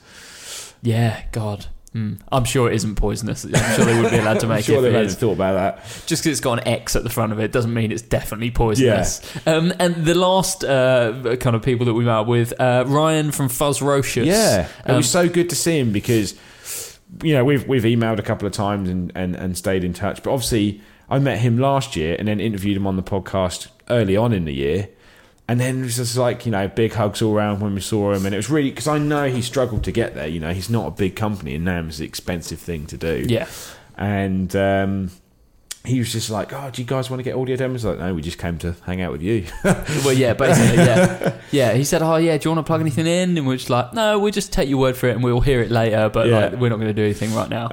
Yeah, 0.82 1.24
God. 1.32 1.66
Mm. 1.94 2.20
I'm 2.32 2.44
sure 2.46 2.70
it 2.72 2.76
isn't 2.76 2.96
poisonous. 2.96 3.44
I'm 3.46 3.76
sure 3.76 3.84
they 3.84 4.00
would 4.00 4.12
be 4.12 4.18
allowed 4.20 4.40
to 4.42 4.46
I'm 4.46 4.50
make 4.54 4.64
sure 4.66 4.78
it. 4.78 4.82
they've 4.82 4.94
it 4.94 4.98
had 4.98 5.06
is. 5.08 5.16
thought 5.16 5.32
about 5.34 5.54
that. 5.54 5.84
Just 6.06 6.22
because 6.24 6.28
it's 6.28 6.40
got 6.40 6.60
an 6.60 6.68
X 6.68 6.96
at 6.96 7.04
the 7.04 7.10
front 7.10 7.32
of 7.34 7.40
it 7.40 7.52
doesn't 7.52 7.74
mean 7.74 7.92
it's 7.92 8.04
definitely 8.04 8.52
poisonous. 8.52 9.22
Um, 9.48 9.74
and 9.80 10.06
the 10.06 10.14
last 10.14 10.64
uh, 10.64 11.36
kind 11.40 11.56
of 11.56 11.64
people 11.64 11.88
that 11.88 11.96
we 11.96 12.06
met 12.06 12.28
with, 12.28 12.54
uh, 12.62 12.84
Ryan 12.88 13.32
from 13.32 13.50
Fuzzrocious. 13.50 14.26
Yeah, 14.26 14.68
it 14.86 14.90
Um, 14.92 14.98
was 14.98 15.10
so 15.10 15.28
good 15.28 15.50
to 15.50 15.56
see 15.56 15.80
him 15.80 15.92
because 15.92 16.36
you 17.24 17.34
know 17.34 17.44
we've 17.44 17.68
we've 17.68 17.84
emailed 17.84 18.20
a 18.20 18.24
couple 18.24 18.46
of 18.48 18.54
times 18.54 18.88
and, 18.88 19.12
and, 19.16 19.36
and 19.36 19.58
stayed 19.58 19.84
in 19.84 19.94
touch. 19.94 20.22
But 20.22 20.32
obviously, 20.32 20.82
I 21.10 21.20
met 21.20 21.40
him 21.40 21.58
last 21.58 21.96
year 21.96 22.16
and 22.20 22.28
then 22.28 22.40
interviewed 22.40 22.78
him 22.78 22.86
on 22.88 22.96
the 22.96 23.04
podcast 23.04 23.68
early 23.90 24.16
on 24.16 24.32
in 24.34 24.46
the 24.46 24.54
year. 24.54 24.90
And 25.48 25.60
then 25.60 25.80
it 25.80 25.84
was 25.86 25.96
just 25.96 26.16
like, 26.16 26.46
you 26.46 26.52
know, 26.52 26.68
big 26.68 26.94
hugs 26.94 27.24
all 27.24 27.34
around 27.36 27.60
when 27.60 27.74
we 27.74 27.82
saw 27.82 28.14
him. 28.14 28.26
And 28.28 28.36
it 28.36 28.38
was 28.38 28.52
really, 28.52 28.70
because 28.70 28.88
I 28.88 29.00
know 29.00 29.28
he 29.30 29.42
struggled 29.42 29.84
to 29.86 29.92
get 29.92 30.14
there. 30.14 30.28
You 30.28 30.40
know, 30.40 30.54
he's 30.54 30.70
not 30.70 30.86
a 30.88 30.92
big 30.92 31.16
company 31.16 31.56
and 31.56 31.66
NAMM's 31.66 32.00
an 32.00 32.06
expensive 32.06 32.60
thing 32.60 32.86
to 32.86 32.98
do. 32.98 33.26
Yeah. 33.28 33.48
And 33.98 34.56
um, 34.56 35.10
he 35.84 35.98
was 35.98 36.12
just 36.12 36.30
like, 36.30 36.54
oh, 36.54 36.70
do 36.72 36.82
you 36.84 36.88
guys 36.88 37.10
want 37.10 37.20
to 37.20 37.24
get 37.24 37.36
audio 37.36 37.56
demos? 37.56 37.84
Like, 37.84 37.98
no, 37.98 38.14
we 38.14 38.22
just 38.22 38.38
came 38.38 38.60
to 38.60 38.76
hang 38.86 39.02
out 39.02 39.12
with 39.12 39.24
you. 39.24 39.46
Well, 40.06 40.14
yeah, 40.14 40.34
basically, 40.34 40.78
yeah. 40.84 41.36
Yeah, 41.52 41.74
he 41.74 41.84
said, 41.84 42.04
oh, 42.04 42.18
yeah, 42.18 42.38
do 42.38 42.48
you 42.48 42.56
want 42.56 42.66
to 42.66 42.70
plug 42.70 42.82
anything 42.82 43.08
in? 43.08 43.36
And 43.36 43.48
we're 43.48 43.58
just 43.58 43.72
like, 43.72 43.92
no, 43.94 44.20
we'll 44.20 44.32
just 44.32 44.54
take 44.54 44.70
your 44.70 44.78
word 44.78 44.96
for 44.98 45.08
it 45.10 45.16
and 45.16 45.24
we'll 45.24 45.42
hear 45.42 45.62
it 45.64 45.72
later, 45.72 46.10
but 46.10 46.28
Yeah. 46.28 46.40
like, 46.50 46.52
we're 46.60 46.70
not 46.70 46.76
going 46.76 46.90
to 46.90 46.94
do 46.94 47.04
anything 47.04 47.34
right 47.34 47.50
now. 47.50 47.70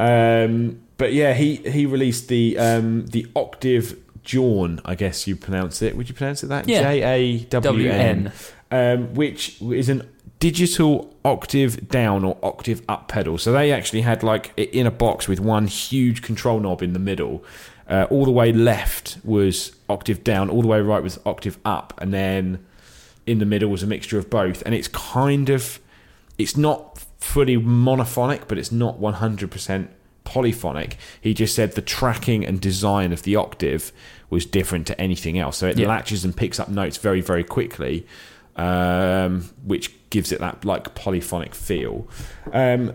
Um, 0.46 0.80
but 0.98 1.12
yeah, 1.12 1.34
he 1.34 1.56
he 1.56 1.86
released 1.86 2.28
the 2.28 2.58
um, 2.58 3.06
the 3.06 3.26
octave 3.36 3.98
Jawn, 4.22 4.80
I 4.84 4.94
guess 4.94 5.26
you 5.26 5.36
pronounce 5.36 5.82
it. 5.82 5.96
Would 5.96 6.08
you 6.08 6.14
pronounce 6.14 6.42
it 6.42 6.48
that? 6.48 6.68
Yeah. 6.68 6.82
J 6.82 7.02
A 7.02 7.38
W 7.44 7.90
N, 7.90 8.32
um, 8.70 9.14
which 9.14 9.60
is 9.62 9.88
an 9.88 10.08
digital 10.38 11.14
octave 11.24 11.88
down 11.88 12.24
or 12.24 12.36
octave 12.42 12.82
up 12.88 13.08
pedal. 13.08 13.38
So 13.38 13.52
they 13.52 13.72
actually 13.72 14.02
had 14.02 14.22
like 14.22 14.52
it 14.56 14.70
in 14.70 14.86
a 14.86 14.90
box 14.90 15.28
with 15.28 15.40
one 15.40 15.66
huge 15.66 16.22
control 16.22 16.60
knob 16.60 16.82
in 16.82 16.92
the 16.92 16.98
middle. 16.98 17.44
Uh, 17.88 18.06
all 18.10 18.24
the 18.24 18.32
way 18.32 18.52
left 18.52 19.16
was 19.22 19.76
octave 19.88 20.24
down, 20.24 20.50
all 20.50 20.60
the 20.60 20.68
way 20.68 20.80
right 20.80 21.02
was 21.02 21.20
octave 21.24 21.56
up, 21.64 21.94
and 22.02 22.12
then 22.12 22.66
in 23.26 23.38
the 23.38 23.46
middle 23.46 23.70
was 23.70 23.82
a 23.82 23.86
mixture 23.86 24.18
of 24.18 24.28
both. 24.28 24.62
And 24.66 24.74
it's 24.74 24.88
kind 24.88 25.48
of 25.48 25.78
it's 26.36 26.56
not 26.56 26.98
fully 27.18 27.56
monophonic, 27.56 28.48
but 28.48 28.58
it's 28.58 28.72
not 28.72 29.00
100% 29.00 29.88
polyphonic. 30.26 30.98
He 31.20 31.32
just 31.32 31.54
said 31.54 31.72
the 31.72 31.80
tracking 31.80 32.44
and 32.44 32.60
design 32.60 33.12
of 33.12 33.22
the 33.22 33.36
octave 33.36 33.92
was 34.28 34.44
different 34.44 34.86
to 34.88 35.00
anything 35.00 35.38
else. 35.38 35.56
So 35.56 35.68
it 35.68 35.78
Yeah. 35.78 35.88
latches 35.88 36.24
and 36.24 36.36
picks 36.36 36.60
up 36.60 36.68
notes 36.68 36.98
very, 36.98 37.20
very 37.22 37.44
quickly, 37.44 38.04
um, 38.56 39.48
which 39.64 39.92
gives 40.10 40.32
it 40.32 40.40
that 40.40 40.64
like 40.64 40.94
polyphonic 40.94 41.54
feel. 41.54 42.06
Um, 42.52 42.92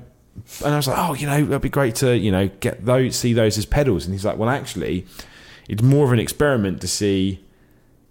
and 0.64 0.74
I 0.74 0.78
was 0.78 0.88
like, 0.88 0.98
oh, 0.98 1.14
you 1.14 1.26
know, 1.28 1.44
that'd 1.46 1.62
be 1.62 1.70
great 1.70 1.96
to, 1.96 2.18
you 2.18 2.32
know, 2.32 2.50
get 2.60 2.86
those, 2.86 3.16
see 3.16 3.34
those 3.34 3.58
as 3.58 3.66
pedals. 3.66 4.06
And 4.06 4.14
he's 4.14 4.26
like, 4.26 4.38
well, 4.38 4.50
actually, 4.50 5.06
it's 5.68 5.82
more 5.82 6.06
of 6.06 6.14
an 6.14 6.20
experiment 6.20 6.82
to 6.82 6.88
see 6.88 7.44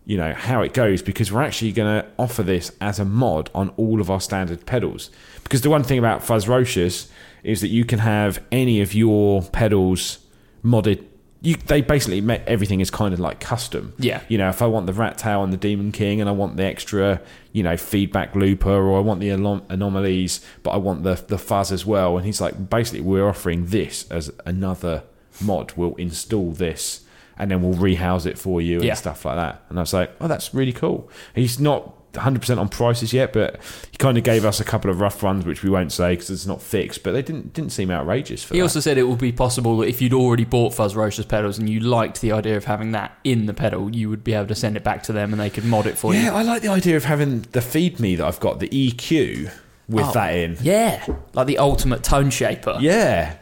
you 0.06 0.16
know 0.16 0.32
how 0.32 0.62
it 0.62 0.72
goes 0.72 1.02
because 1.02 1.30
we're 1.30 1.42
actually 1.42 1.70
going 1.70 2.02
to 2.02 2.08
offer 2.18 2.42
this 2.42 2.72
as 2.80 2.98
a 2.98 3.04
mod 3.04 3.48
on 3.54 3.68
all 3.76 4.00
of 4.00 4.10
our 4.10 4.20
standard 4.20 4.64
pedals 4.66 5.10
because 5.44 5.60
the 5.60 5.70
one 5.70 5.84
thing 5.84 5.98
about 5.98 6.24
fuzz 6.24 6.46
Fuzzrocious 6.46 7.08
is 7.42 7.60
that 7.60 7.68
you 7.68 7.84
can 7.84 7.98
have 8.00 8.42
any 8.52 8.80
of 8.80 8.94
your 8.94 9.42
pedals 9.42 10.18
modded 10.64 11.04
you, 11.42 11.54
they 11.54 11.80
basically 11.80 12.20
make 12.20 12.42
everything 12.46 12.80
is 12.80 12.90
kind 12.90 13.14
of 13.14 13.20
like 13.20 13.40
custom 13.40 13.94
Yeah. 13.98 14.20
you 14.28 14.36
know 14.36 14.50
if 14.50 14.60
I 14.60 14.66
want 14.66 14.86
the 14.86 14.92
rat 14.92 15.16
tail 15.16 15.42
and 15.42 15.50
the 15.50 15.56
demon 15.56 15.90
king 15.90 16.20
and 16.20 16.28
I 16.28 16.32
want 16.32 16.58
the 16.58 16.64
extra 16.64 17.22
you 17.52 17.62
know 17.62 17.78
feedback 17.78 18.34
looper 18.36 18.70
or 18.70 18.98
I 18.98 19.00
want 19.00 19.20
the 19.20 19.28
anom- 19.30 19.62
anomalies 19.70 20.44
but 20.62 20.72
I 20.72 20.76
want 20.76 21.02
the 21.02 21.14
the 21.14 21.38
fuzz 21.38 21.72
as 21.72 21.86
well 21.86 22.18
and 22.18 22.26
he's 22.26 22.42
like 22.42 22.68
basically 22.68 23.00
we're 23.00 23.26
offering 23.26 23.66
this 23.66 24.10
as 24.10 24.30
another 24.44 25.02
mod 25.40 25.72
we'll 25.76 25.94
install 25.94 26.52
this 26.52 27.04
and 27.38 27.50
then 27.50 27.62
we'll 27.62 27.72
rehouse 27.72 28.26
it 28.26 28.36
for 28.38 28.60
you 28.60 28.76
and 28.76 28.84
Yeah. 28.84 28.92
stuff 28.94 29.24
like 29.24 29.36
that. 29.36 29.62
And 29.70 29.78
I 29.78 29.80
was 29.82 29.94
like, 29.94 30.10
oh, 30.20 30.28
that's 30.28 30.52
really 30.52 30.74
cool. 30.74 31.08
He's 31.34 31.58
not 31.58 31.94
100% 32.12 32.58
on 32.58 32.68
prices 32.68 33.12
yet, 33.12 33.32
but 33.32 33.60
he 33.90 33.96
kind 33.96 34.18
of 34.18 34.24
gave 34.24 34.44
us 34.44 34.60
a 34.60 34.64
couple 34.64 34.90
of 34.90 35.00
rough 35.00 35.22
runs, 35.22 35.44
which 35.46 35.62
we 35.62 35.70
won't 35.70 35.92
say 35.92 36.12
because 36.12 36.30
it's 36.30 36.46
not 36.46 36.60
fixed. 36.60 37.02
But 37.02 37.12
they 37.12 37.22
didn't 37.22 37.52
didn't 37.52 37.70
seem 37.72 37.90
outrageous 37.90 38.42
for 38.44 38.54
He 38.54 38.60
that. 38.60 38.64
also 38.64 38.80
said 38.80 38.98
it 38.98 39.04
would 39.08 39.18
be 39.18 39.32
possible 39.32 39.76
that 39.78 39.88
if 39.88 40.02
you'd 40.02 40.12
already 40.12 40.44
bought 40.44 40.72
Fuzzrocious 40.72 41.26
pedals 41.28 41.58
and 41.58 41.68
you 41.68 41.80
liked 41.80 42.20
the 42.20 42.32
idea 42.32 42.56
of 42.56 42.64
having 42.64 42.92
that 42.92 43.16
in 43.24 43.46
the 43.46 43.54
pedal, 43.54 43.94
you 43.94 44.08
would 44.10 44.24
be 44.24 44.34
able 44.34 44.48
to 44.48 44.54
send 44.54 44.76
it 44.76 44.84
back 44.84 45.02
to 45.04 45.12
them 45.12 45.32
and 45.32 45.40
they 45.40 45.50
could 45.50 45.64
mod 45.64 45.86
it 45.86 45.96
for 45.96 46.14
you. 46.14 46.20
yeah. 46.20 46.34
I 46.34 46.42
like 46.42 46.62
the 46.62 46.68
idea 46.68 46.96
of 46.96 47.04
having 47.04 47.42
the 47.52 47.60
feed 47.62 48.00
me 48.00 48.16
that 48.16 48.26
I've 48.26 48.40
got 48.40 48.58
the 48.60 48.68
EQ 48.68 49.52
with 49.88 50.06
Oh, 50.06 50.12
that 50.12 50.34
in. 50.34 50.56
Yeah, 50.62 51.04
like 51.34 51.46
the 51.46 51.58
ultimate 51.58 52.02
tone 52.04 52.30
shaper. 52.30 52.76
Yeah. 52.80 53.36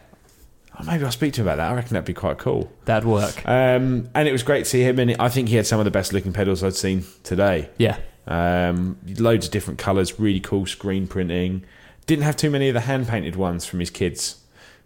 Oh, 0.81 0.85
maybe 0.85 1.05
I'll 1.05 1.11
speak 1.11 1.33
to 1.35 1.41
him 1.41 1.49
about 1.49 1.57
that. 1.57 1.73
I 1.73 1.75
reckon 1.75 1.95
that'd 1.95 2.05
be 2.07 2.15
quite 2.15 2.39
cool. 2.39 2.71
That'd 2.85 3.07
work. 3.09 3.35
Um, 3.49 4.09
and 4.15 4.29
it 4.29 4.33
was 4.33 4.45
great 4.45 4.61
to 4.61 4.65
see 4.65 4.83
him, 4.83 4.99
and 5.01 5.17
I 5.19 5.29
think 5.29 5.49
he 5.49 5.57
had 5.57 5.67
some 5.67 5.81
of 5.81 5.85
the 5.85 5.91
best 5.91 6.13
looking 6.13 6.33
pedals 6.33 6.63
I'd 6.63 6.77
seen 6.77 7.05
today. 7.25 7.69
Yeah. 7.79 7.99
Um, 8.29 8.99
loads 9.19 9.47
of 9.47 9.53
different 9.53 9.79
colours, 9.79 10.21
really 10.21 10.41
cool 10.41 10.67
screen 10.67 11.09
printing. 11.09 11.65
Didn't 12.07 12.25
have 12.25 12.37
too 12.37 12.51
many 12.51 12.69
of 12.69 12.75
the 12.75 12.81
hand 12.81 13.09
painted 13.09 13.37
ones 13.37 13.65
from 13.67 13.81
his 13.81 13.91
kids. 13.91 14.37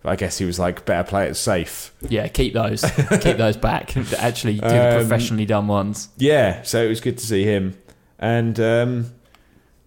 I 0.04 0.16
guess 0.16 0.38
he 0.38 0.44
was 0.44 0.58
like, 0.58 0.84
better 0.84 1.08
play 1.08 1.26
it 1.28 1.34
safe. 1.34 1.92
Yeah, 2.08 2.26
keep 2.28 2.54
those. 2.54 2.82
keep 3.20 3.36
those 3.36 3.56
back. 3.56 3.96
Actually, 4.18 4.54
do 4.54 4.60
the 4.60 4.96
Um, 4.96 5.00
professionally 5.06 5.44
done 5.46 5.68
ones. 5.68 6.08
Yeah, 6.16 6.62
so 6.62 6.82
it 6.84 6.88
was 6.88 7.00
good 7.00 7.18
to 7.18 7.26
see 7.26 7.44
him. 7.44 7.76
And 8.18 8.58
um, 8.58 9.12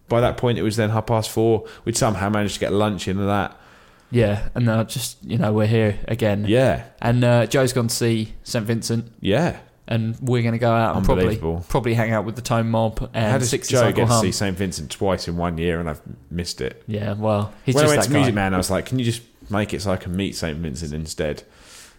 by 0.07 0.21
that 0.21 0.37
point, 0.37 0.57
it 0.57 0.61
was 0.63 0.75
then 0.77 0.89
half 0.89 1.07
past 1.07 1.29
four. 1.29 1.65
We'd 1.83 1.97
somehow 1.97 2.29
managed 2.29 2.53
to 2.55 2.59
get 2.61 2.71
lunch 2.71 3.07
into 3.09 3.23
that. 3.25 3.57
Yeah, 4.11 4.47
and 4.55 4.69
uh, 4.69 4.83
just 4.85 5.17
you 5.25 5.37
know 5.37 5.51
we're 5.51 5.65
here 5.67 5.97
again. 6.07 6.45
Yeah, 6.47 6.83
and 7.01 7.23
uh, 7.23 7.45
Joe's 7.47 7.73
gone 7.73 7.87
to 7.87 7.95
see 7.95 8.33
St 8.43 8.63
Vincent, 8.65 9.11
yeah. 9.19 9.59
And 9.87 10.17
we're 10.19 10.41
going 10.41 10.53
to 10.53 10.59
go 10.59 10.71
out 10.71 10.95
and 10.95 11.05
probably 11.05 11.37
probably 11.69 11.93
hang 11.93 12.11
out 12.11 12.25
with 12.25 12.35
the 12.35 12.41
Tone 12.41 12.69
Mob 12.69 13.09
and 13.13 13.31
How 13.31 13.37
does 13.37 13.49
Sixty 13.49 13.73
Joe 13.73 13.81
Cycle 13.81 13.93
get 13.93 14.07
to 14.07 14.13
Hum. 14.13 14.21
see 14.23 14.31
St. 14.31 14.57
Vincent 14.57 14.89
twice 14.91 15.27
in 15.27 15.37
one 15.37 15.57
year 15.57 15.79
and 15.79 15.89
I've 15.89 16.01
missed 16.31 16.61
it? 16.61 16.83
Yeah, 16.87 17.13
well, 17.13 17.53
he's 17.65 17.75
when 17.75 17.85
I 17.85 17.87
just 17.87 17.91
went 17.97 18.01
that 18.01 18.07
to 18.07 18.13
guy. 18.13 18.17
Music 18.19 18.35
Man, 18.35 18.53
I 18.53 18.57
was 18.57 18.71
like, 18.71 18.85
can 18.87 18.99
you 18.99 19.05
just 19.05 19.21
make 19.49 19.73
it 19.73 19.81
so 19.81 19.91
I 19.91 19.97
can 19.97 20.15
meet 20.15 20.35
St. 20.35 20.57
Vincent 20.57 20.93
instead? 20.93 21.43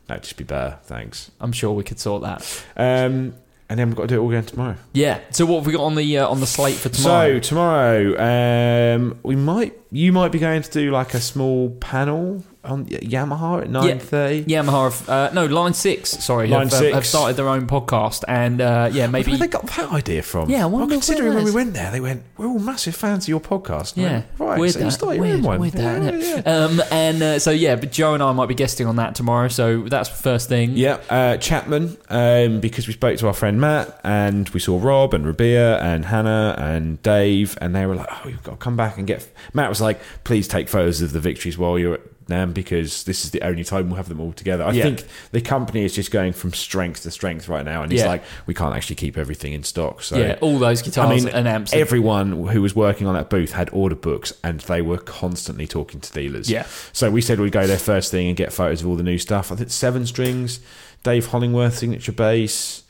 That'd 0.07 0.23
just 0.25 0.37
be 0.37 0.45
better, 0.45 0.79
thanks. 0.85 1.31
I'm 1.41 1.53
sure 1.53 1.73
we 1.73 1.83
could 1.85 1.99
sort 1.99 2.23
that. 2.23 2.65
Um, 2.77 3.35
and 3.69 3.81
then 3.81 3.89
we've 3.89 3.97
got 3.97 4.03
to 4.03 4.09
do 4.09 4.15
it 4.17 4.19
all 4.23 4.31
again 4.31 4.45
tomorrow. 4.45 4.77
Yeah. 4.93 5.19
So 5.31 5.45
what 5.47 5.57
have 5.57 5.67
we 5.67 5.73
got 5.73 5.83
on 5.83 5.97
the 5.97 6.19
uh, 6.19 6.29
on 6.29 6.39
the 6.39 6.47
slate 6.47 6.77
for 6.77 6.89
tomorrow? 6.89 7.41
So 7.41 7.41
tomorrow, 7.41 8.95
um, 8.97 9.19
we 9.25 9.35
might, 9.35 9.77
you 9.91 10.13
might 10.13 10.31
be 10.31 10.39
going 10.39 10.63
to 10.63 10.71
do 10.71 10.93
like 10.93 11.15
a 11.15 11.21
small 11.21 11.71
panel 11.71 12.45
on 12.67 12.87
Yamaha 12.87 13.63
at 13.63 13.71
nine 13.71 13.99
thirty. 13.99 14.45
Yamaha, 14.45 14.91
have, 14.91 15.09
uh, 15.09 15.31
no, 15.33 15.47
Line 15.47 15.75
Six. 15.75 16.11
Sorry, 16.11 16.49
Line 16.49 16.65
have, 16.69 16.73
um, 16.75 16.79
Six. 16.81 16.95
have 16.95 17.07
started 17.07 17.37
their 17.37 17.49
own 17.49 17.67
podcast, 17.67 18.25
and 18.29 18.61
uh, 18.61 18.89
yeah, 18.93 19.07
maybe 19.07 19.31
Where 19.33 19.39
they 19.41 19.47
got 19.49 19.67
that 19.69 19.91
idea 19.93 20.23
from? 20.23 20.51
Yeah, 20.51 20.65
I 20.65 20.67
well, 20.67 20.87
considering 20.87 21.29
where 21.35 21.37
when 21.37 21.45
we 21.45 21.51
went 21.53 21.75
there, 21.75 21.91
they 21.91 22.01
went, 22.01 22.23
"We're 22.37 22.47
all 22.47 22.59
massive 22.59 22.95
fans 22.97 23.25
of 23.25 23.29
your 23.29 23.41
podcast." 23.41 23.97
And 23.97 24.07
I 24.07 24.09
Yeah, 24.09 24.13
went, 24.15 24.27
right. 24.39 24.59
weird 24.61 24.73
so 24.73 24.79
you 24.81 24.85
that. 24.87 24.91
start 24.93 25.15
your 25.17 25.25
weird, 25.25 25.37
own 25.39 25.43
one. 25.43 25.61
weird 25.61 25.73
that, 25.75 26.03
Yeah, 26.03 26.11
innit? 26.11 26.45
yeah. 26.47 26.65
Um, 26.65 26.83
and 26.91 27.23
uh, 27.23 27.39
so 27.39 27.51
yeah, 27.51 27.77
but 27.77 27.93
Joe 27.93 28.15
and 28.15 28.23
I 28.23 28.33
might 28.33 28.47
be 28.49 28.55
guesting 28.55 28.87
on 28.87 28.97
that 28.97 29.15
tomorrow. 29.15 29.49
So 29.49 29.83
that's 29.83 30.09
the 30.09 30.17
first 30.17 30.49
thing. 30.49 30.73
Yeah, 30.73 30.99
uh, 31.11 31.37
Chapman, 31.37 31.97
um, 32.09 32.61
because 32.61 32.87
we 32.87 32.93
spoke 32.93 33.19
to 33.19 33.27
our 33.29 33.33
friend 33.35 33.61
Matt 33.61 34.01
and 34.05 34.49
we 34.51 34.61
saw 34.61 34.81
Rob 34.83 35.15
and 35.15 35.25
Rabea 35.25 35.81
and 35.81 36.05
Hannah 36.07 36.55
and 36.59 37.01
Dave, 37.03 37.57
and 37.61 37.75
they 37.75 37.87
were 37.87 37.95
like, 37.95 38.09
"Oh, 38.11 38.29
you've 38.29 38.43
got 38.43 38.53
to 38.53 38.57
come 38.59 38.77
back 38.77 38.99
and 38.99 39.07
get." 39.07 39.29
Matt 39.55 39.69
was 39.69 39.81
like, 39.81 40.01
"Please 40.25 40.49
take 40.49 40.69
photos 40.69 41.01
of 41.03 41.13
the 41.13 41.21
victories 41.21 41.57
while 41.59 41.79
you're 41.79 41.95
at 41.95 42.01
NAMM 42.29 42.53
because 42.55 43.05
this 43.05 43.25
is 43.25 43.31
the 43.31 43.43
only 43.43 43.63
time 43.65 43.89
we'll 43.89 43.97
have 43.97 44.09
them 44.09 44.21
all 44.21 44.33
together." 44.33 44.65
I 44.65 44.73
Yeah. 44.73 44.83
think 44.85 45.05
the 45.33 45.41
company 45.41 45.85
is 45.85 45.95
just 45.95 46.11
going 46.11 46.33
from 46.33 46.53
strength 46.53 47.03
to 47.05 47.11
strength 47.11 47.49
right 47.49 47.65
now, 47.65 47.83
and 47.83 47.93
it's 47.93 48.03
Yeah. 48.03 48.09
like, 48.09 48.23
"We 48.47 48.55
can't 48.55 48.75
actually 48.75 48.97
keep 48.97 49.17
everything 49.17 49.53
in 49.53 49.63
stock." 49.63 50.03
So 50.03 50.17
Yeah, 50.19 50.37
all 50.41 50.59
those 50.59 50.83
guitars 50.83 51.11
I 51.11 51.15
mean, 51.15 51.29
and 51.29 51.47
amps. 51.49 51.73
everyone 51.73 52.47
who 52.49 52.61
was 52.63 52.75
working 52.77 53.07
on 53.07 53.15
that 53.15 53.31
booth 53.31 53.53
had 53.53 53.69
order 53.73 53.95
books, 53.97 54.33
and 54.45 54.61
they 54.61 54.83
were 54.83 54.99
constantly 54.99 55.67
talking 55.67 56.01
to 56.01 56.13
dealers. 56.13 56.51
Yeah. 56.51 56.67
So 56.93 57.11
we 57.11 57.21
said 57.21 57.39
we'd 57.41 57.53
go 57.53 57.67
there 57.67 57.79
first 57.79 58.11
thing 58.11 58.29
and 58.29 58.37
get 58.37 58.53
photos 58.53 58.81
of 58.83 58.89
all 58.89 58.97
the 58.97 59.03
new 59.03 59.19
stuff. 59.19 59.53
I 59.53 59.57
think 59.57 59.71
seven 59.71 60.07
strings, 60.07 60.61
Dave 61.03 61.29
Hollingworth 61.29 61.75
signature 61.75 62.13
bass, 62.13 62.83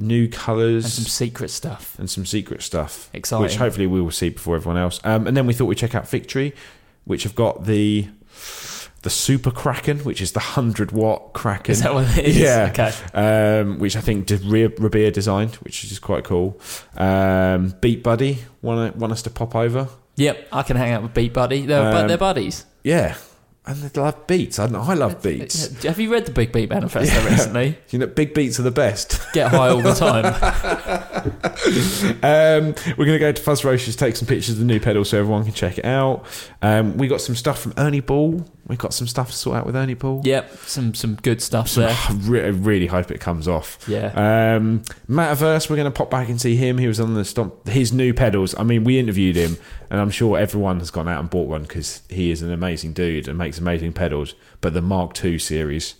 new 0.00 0.28
colours, 0.28 0.84
and 0.84 0.92
some 0.92 1.04
secret 1.06 1.50
stuff. 1.50 1.96
and 1.98 2.08
some 2.08 2.24
secret 2.24 2.62
stuff. 2.62 3.10
Exciting. 3.12 3.42
Which 3.42 3.56
hopefully 3.56 3.88
we 3.88 4.00
will 4.00 4.12
see 4.12 4.28
before 4.28 4.54
everyone 4.54 4.80
else. 4.80 5.00
Um, 5.02 5.26
and 5.26 5.36
then 5.36 5.44
we 5.46 5.52
thought 5.54 5.64
we'd 5.64 5.78
check 5.78 5.94
out 5.96 6.08
Victory, 6.08 6.54
which 7.04 7.24
have 7.24 7.34
got 7.34 7.64
the 7.66 8.06
the 9.02 9.10
Super 9.10 9.50
Kraken, 9.50 9.98
which 10.00 10.20
is 10.20 10.32
the 10.32 10.40
hundred 10.40 10.92
watt 10.92 11.32
Kraken. 11.32 11.72
Is 11.72 11.82
that 11.82 11.94
what 11.94 12.18
it 12.18 12.24
is? 12.26 12.36
Yeah. 12.38 12.72
Okay. 12.72 12.92
Um, 13.60 13.78
which 13.78 13.96
I 13.96 14.00
think 14.00 14.26
did 14.26 14.40
Rabea 14.40 15.12
designed, 15.12 15.54
which 15.56 15.84
is 15.84 15.98
quite 15.98 16.24
cool. 16.24 16.60
Um, 16.96 17.74
Beat 17.80 18.02
Buddy 18.02 18.38
want 18.62 18.96
want 18.96 19.12
us 19.12 19.22
to 19.22 19.30
pop 19.30 19.54
over? 19.54 19.88
Yep, 20.16 20.48
I 20.52 20.62
can 20.64 20.76
hang 20.76 20.92
out 20.92 21.02
with 21.02 21.14
Beat 21.14 21.32
Buddy. 21.32 21.64
They're, 21.64 21.94
Um, 21.96 22.08
they're 22.08 22.18
buddies. 22.18 22.64
Yeah. 22.82 23.14
And 23.66 23.76
they 23.82 24.00
love 24.00 24.26
beats. 24.26 24.58
I, 24.58 24.66
know, 24.66 24.80
I 24.80 24.94
love 24.94 25.22
beats. 25.22 25.82
Have 25.84 26.00
you 26.00 26.10
read 26.10 26.24
the 26.24 26.32
Big 26.32 26.52
Beat 26.52 26.70
Manifesto 26.70 27.22
recently? 27.28 27.76
You 27.90 27.98
know, 27.98 28.06
big 28.06 28.32
beats 28.32 28.58
are 28.58 28.62
the 28.62 28.70
best. 28.70 29.20
Get 29.34 29.50
high 29.50 29.68
all 29.68 29.82
the 29.82 29.92
time. 29.92 30.24
Um, 32.22 32.74
we're 32.96 33.04
going 33.04 33.12
to 33.12 33.18
go 33.18 33.32
to 33.32 33.42
Fuzzrocious, 33.42 33.96
take 33.96 34.16
some 34.16 34.26
pictures 34.26 34.50
of 34.54 34.58
the 34.58 34.64
new 34.64 34.80
pedal 34.80 35.04
so 35.04 35.18
everyone 35.18 35.44
can 35.44 35.52
check 35.52 35.76
it 35.78 35.84
out. 35.84 36.24
Um, 36.62 36.96
we 36.96 37.08
got 37.08 37.20
some 37.20 37.34
stuff 37.34 37.60
from 37.60 37.74
Ernie 37.76 38.00
Ball. 38.00 38.44
We've 38.68 38.78
got 38.78 38.92
some 38.92 39.06
stuff 39.06 39.30
to 39.30 39.36
sort 39.36 39.56
out 39.56 39.66
with 39.66 39.74
Ernie 39.74 39.94
Ball. 39.94 40.20
Yep, 40.24 40.56
some 40.66 40.94
some 40.94 41.14
good 41.16 41.40
stuff 41.42 41.74
there. 41.74 41.88
I 41.90 42.12
re- 42.20 42.50
really 42.50 42.86
hope 42.86 43.10
it 43.10 43.18
comes 43.20 43.48
off. 43.48 43.78
Yeah. 43.88 44.08
Um, 44.56 44.82
Mattoverse, 45.08 45.70
we're 45.70 45.76
going 45.76 45.90
to 45.90 45.96
pop 45.96 46.10
back 46.10 46.28
and 46.28 46.38
see 46.40 46.54
him. 46.54 46.76
He 46.78 46.86
was 46.86 47.00
on 47.00 47.14
the 47.14 47.24
stomp. 47.24 47.66
His 47.66 47.92
new 47.92 48.12
pedals. 48.12 48.54
I 48.58 48.62
mean, 48.64 48.84
we 48.84 48.98
interviewed 48.98 49.36
him, 49.36 49.56
and 49.90 50.00
I'm 50.00 50.10
sure 50.10 50.38
everyone 50.38 50.78
has 50.80 50.90
gone 50.90 51.08
out 51.08 51.20
and 51.20 51.30
bought 51.30 51.48
one 51.48 51.62
because 51.62 52.02
he 52.10 52.30
is 52.30 52.42
an 52.42 52.52
amazing 52.52 52.92
dude 52.92 53.26
and 53.26 53.38
makes 53.38 53.58
amazing 53.58 53.94
pedals. 53.94 54.34
But 54.60 54.74
the 54.74 54.82
Mark 54.82 55.22
II 55.24 55.38
series, 55.38 55.94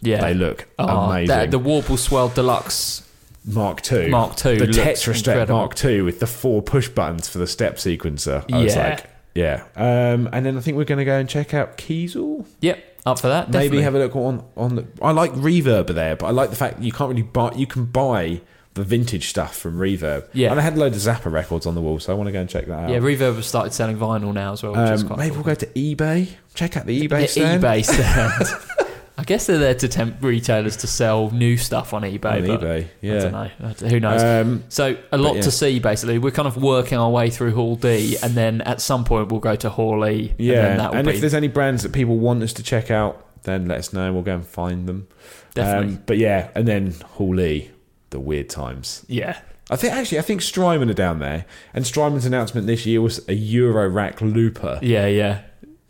Yeah, 0.00 0.20
they 0.22 0.32
look 0.34 0.68
Oh, 0.78 0.86
amazing. 1.10 1.28
that- 1.28 1.50
the 1.50 1.58
Warble 1.58 1.96
Swell 1.98 2.28
Deluxe. 2.30 3.02
Mark 3.48 3.92
II. 3.92 4.08
Mark 4.08 4.44
II 4.44 4.58
The 4.58 4.66
Tetra 4.66 5.14
Step. 5.14 5.48
Mark 5.48 5.84
II 5.84 6.02
with 6.02 6.18
the 6.18 6.26
four 6.26 6.62
push 6.62 6.88
buttons 6.88 7.28
for 7.28 7.38
the 7.38 7.46
step 7.46 7.76
sequencer. 7.76 8.44
I 8.52 8.62
was 8.64 8.74
Yeah. 8.74 8.88
like, 8.88 9.06
yeah. 9.36 9.64
Um, 9.76 10.28
and 10.32 10.44
then 10.46 10.56
I 10.56 10.60
think 10.60 10.76
we're 10.76 10.84
going 10.84 10.98
to 10.98 11.04
go 11.04 11.18
and 11.18 11.28
check 11.28 11.54
out 11.54 11.76
Kiesel. 11.78 12.46
Yep, 12.60 13.00
up 13.06 13.18
for 13.18 13.28
that. 13.28 13.50
Maybe 13.50 13.76
definitely. 13.78 13.82
have 13.82 13.94
a 13.94 13.98
look 13.98 14.16
on 14.16 14.44
on 14.56 14.74
the. 14.76 14.86
I 15.02 15.12
like 15.12 15.32
Reverb 15.32 15.88
there, 15.88 16.16
but 16.16 16.26
I 16.26 16.30
like 16.30 16.50
the 16.50 16.56
fact 16.56 16.78
that 16.78 16.84
you 16.84 16.92
can't 16.92 17.10
really 17.10 17.22
buy. 17.22 17.52
You 17.52 17.66
can 17.66 17.84
buy 17.84 18.40
the 18.74 18.84
vintage 18.84 19.28
stuff 19.28 19.56
from 19.56 19.78
Reverb. 19.78 20.28
Yeah. 20.34 20.50
and 20.50 20.60
I 20.60 20.62
had 20.62 20.74
a 20.74 20.76
load 20.78 20.92
of 20.92 20.98
Zappa 20.98 21.32
records 21.32 21.64
on 21.66 21.74
the 21.74 21.80
wall, 21.80 21.98
so 21.98 22.12
I 22.12 22.16
want 22.16 22.28
to 22.28 22.32
go 22.32 22.40
and 22.40 22.48
check 22.48 22.66
that 22.66 22.78
out. 22.84 22.90
Yeah, 22.90 22.98
Reverb 22.98 23.36
have 23.36 23.44
started 23.44 23.72
selling 23.72 23.96
vinyl 23.96 24.34
now 24.34 24.52
as 24.52 24.62
well. 24.62 24.72
Which 24.72 24.90
is 24.92 25.02
um, 25.02 25.16
maybe 25.16 25.34
cool. 25.34 25.44
we'll 25.44 25.54
go 25.54 25.54
to 25.54 25.66
eBay. 25.66 26.28
Check 26.54 26.76
out 26.76 26.84
the 26.86 27.08
eBay 27.08 27.22
The 27.22 27.28
stand. 27.28 27.62
eBay 27.62 27.84
stand. 27.84 28.70
I 29.18 29.24
guess 29.24 29.46
they're 29.46 29.58
there 29.58 29.74
to 29.74 29.88
tempt 29.88 30.22
retailers 30.22 30.76
to 30.78 30.86
sell 30.86 31.30
new 31.30 31.56
stuff 31.56 31.94
on 31.94 32.02
eBay. 32.02 32.24
On 32.24 32.58
eBay, 32.58 32.88
I 33.02 33.06
don't 33.06 33.80
know. 33.80 33.88
Who 33.88 34.00
knows? 34.00 34.22
Um, 34.22 34.64
so 34.68 34.96
a 35.10 35.16
lot 35.16 35.36
yeah. 35.36 35.42
to 35.42 35.50
see. 35.50 35.78
Basically, 35.78 36.18
we're 36.18 36.32
kind 36.32 36.46
of 36.46 36.56
working 36.58 36.98
our 36.98 37.10
way 37.10 37.30
through 37.30 37.54
Hall 37.54 37.76
D, 37.76 38.18
and 38.22 38.34
then 38.34 38.60
at 38.62 38.80
some 38.82 39.04
point 39.04 39.30
we'll 39.30 39.40
go 39.40 39.56
to 39.56 39.70
Hall 39.70 40.06
E. 40.06 40.28
and, 40.28 40.38
then 40.38 40.38
yeah, 40.38 40.76
that 40.76 40.90
will 40.90 40.98
and 40.98 41.08
be 41.08 41.14
if 41.14 41.20
there's 41.20 41.34
any 41.34 41.48
brands 41.48 41.82
that 41.82 41.92
people 41.92 42.18
want 42.18 42.42
us 42.42 42.52
to 42.54 42.62
check 42.62 42.90
out, 42.90 43.42
then 43.44 43.66
let 43.66 43.78
us 43.78 43.92
know. 43.92 44.12
We'll 44.12 44.22
go 44.22 44.34
and 44.34 44.46
find 44.46 44.86
them. 44.86 45.08
definitely. 45.54 45.94
Um, 45.94 46.02
but 46.04 46.18
yeah, 46.18 46.50
and 46.54 46.68
then 46.68 46.92
Hall 46.92 47.40
E, 47.40 47.70
the 48.10 48.20
weird 48.20 48.50
times. 48.50 49.06
yeah, 49.08 49.40
I 49.70 49.76
think 49.76 49.94
actually, 49.94 50.18
I 50.18 50.22
think 50.22 50.42
Strymon 50.42 50.90
are 50.90 50.94
down 50.94 51.20
there, 51.20 51.46
and 51.72 51.86
Strymon's 51.86 52.26
announcement 52.26 52.66
this 52.66 52.84
year 52.84 53.00
was 53.00 53.26
a 53.28 53.34
Euro 53.34 53.88
rack 53.88 54.20
looper. 54.20 54.78
yeah, 54.82 55.06
yeah. 55.06 55.42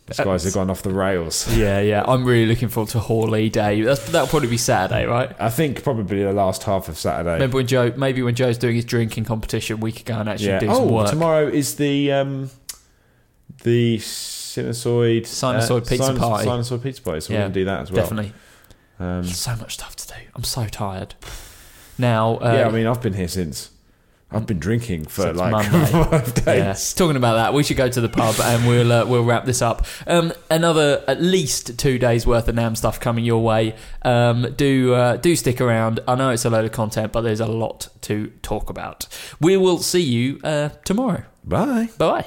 These 0.06 0.20
guys 0.20 0.44
have 0.44 0.54
gone 0.54 0.70
off 0.70 0.82
the 0.82 0.90
rails. 0.94 1.48
Yeah, 1.56 1.80
yeah. 1.80 2.04
I'm 2.06 2.24
really 2.24 2.46
looking 2.46 2.68
forward 2.68 2.90
to 2.90 3.00
Hawley 3.00 3.48
Day. 3.50 3.80
That's, 3.82 4.04
that'll 4.10 4.28
probably 4.28 4.48
be 4.48 4.56
Saturday, 4.56 5.04
right? 5.04 5.34
I 5.40 5.50
think 5.50 5.82
probably 5.82 6.22
the 6.22 6.32
last 6.32 6.62
half 6.62 6.88
of 6.88 6.96
Saturday. 6.96 7.32
Remember 7.34 7.56
when 7.56 7.66
Joe? 7.66 7.92
Maybe 7.96 8.22
when 8.22 8.36
Joe's 8.36 8.56
doing 8.56 8.76
his 8.76 8.84
drinking 8.84 9.24
competition, 9.24 9.80
we 9.80 9.90
could 9.90 10.04
go 10.06 10.14
and 10.18 10.28
actually 10.28 10.48
yeah. 10.48 10.60
do 10.60 10.66
some 10.68 10.76
Oh, 10.76 10.92
work. 10.92 11.10
tomorrow 11.10 11.48
is 11.48 11.74
the 11.74 12.12
um, 12.12 12.50
the 13.64 13.98
sinusoid 13.98 15.22
Sinusoid 15.22 15.88
pizza 15.88 16.04
sinus- 16.04 16.20
party. 16.20 16.48
Sinusoid 16.48 16.82
pizza 16.82 17.02
party. 17.02 17.20
So 17.20 17.32
we're 17.32 17.38
Yeah, 17.38 17.42
going 17.42 17.52
to 17.52 17.60
do 17.60 17.64
that 17.64 17.80
as 17.82 17.90
well. 17.90 18.02
Definitely. 18.02 18.32
Um, 19.00 19.24
So 19.24 19.56
much 19.56 19.74
stuff 19.74 19.96
to 19.96 20.06
do. 20.08 20.14
I'm 20.34 20.44
so 20.44 20.66
tired. 20.66 21.14
Now, 21.98 22.36
uh, 22.36 22.52
yeah, 22.60 22.68
I 22.68 22.70
mean, 22.70 22.86
I've 22.86 23.02
been 23.02 23.14
here 23.14 23.28
since. 23.28 23.70
I've 24.30 24.46
been 24.46 24.58
drinking 24.58 25.04
for 25.04 25.22
Since 25.22 25.38
like 25.38 25.66
five 25.70 26.34
days. 26.34 26.46
Yeah. 26.46 26.74
Talking 26.96 27.16
about 27.16 27.34
that, 27.34 27.54
we 27.54 27.62
should 27.62 27.76
go 27.76 27.88
to 27.88 28.00
the 28.00 28.08
pub 28.08 28.34
and 28.42 28.66
we'll 28.66 28.92
uh, 28.92 29.06
we'll 29.06 29.24
wrap 29.24 29.44
this 29.44 29.62
up. 29.62 29.86
Um, 30.06 30.32
another 30.50 31.04
at 31.06 31.22
least 31.22 31.78
two 31.78 31.98
days 31.98 32.26
worth 32.26 32.48
of 32.48 32.56
NAMM 32.56 32.76
stuff 32.76 32.98
coming 32.98 33.24
your 33.24 33.42
way. 33.42 33.76
Um, 34.02 34.52
do 34.56 34.94
uh, 34.94 35.16
do 35.16 35.36
stick 35.36 35.60
around. 35.60 36.00
I 36.08 36.16
know 36.16 36.30
it's 36.30 36.44
a 36.44 36.50
load 36.50 36.64
of 36.64 36.72
content, 36.72 37.12
but 37.12 37.20
there's 37.20 37.40
a 37.40 37.46
lot 37.46 37.88
to 38.02 38.32
talk 38.42 38.68
about. 38.68 39.06
We 39.40 39.56
will 39.56 39.78
see 39.78 40.02
you 40.02 40.40
uh, 40.42 40.70
tomorrow. 40.84 41.22
Bye. 41.44 41.90
Bye. 41.96 42.26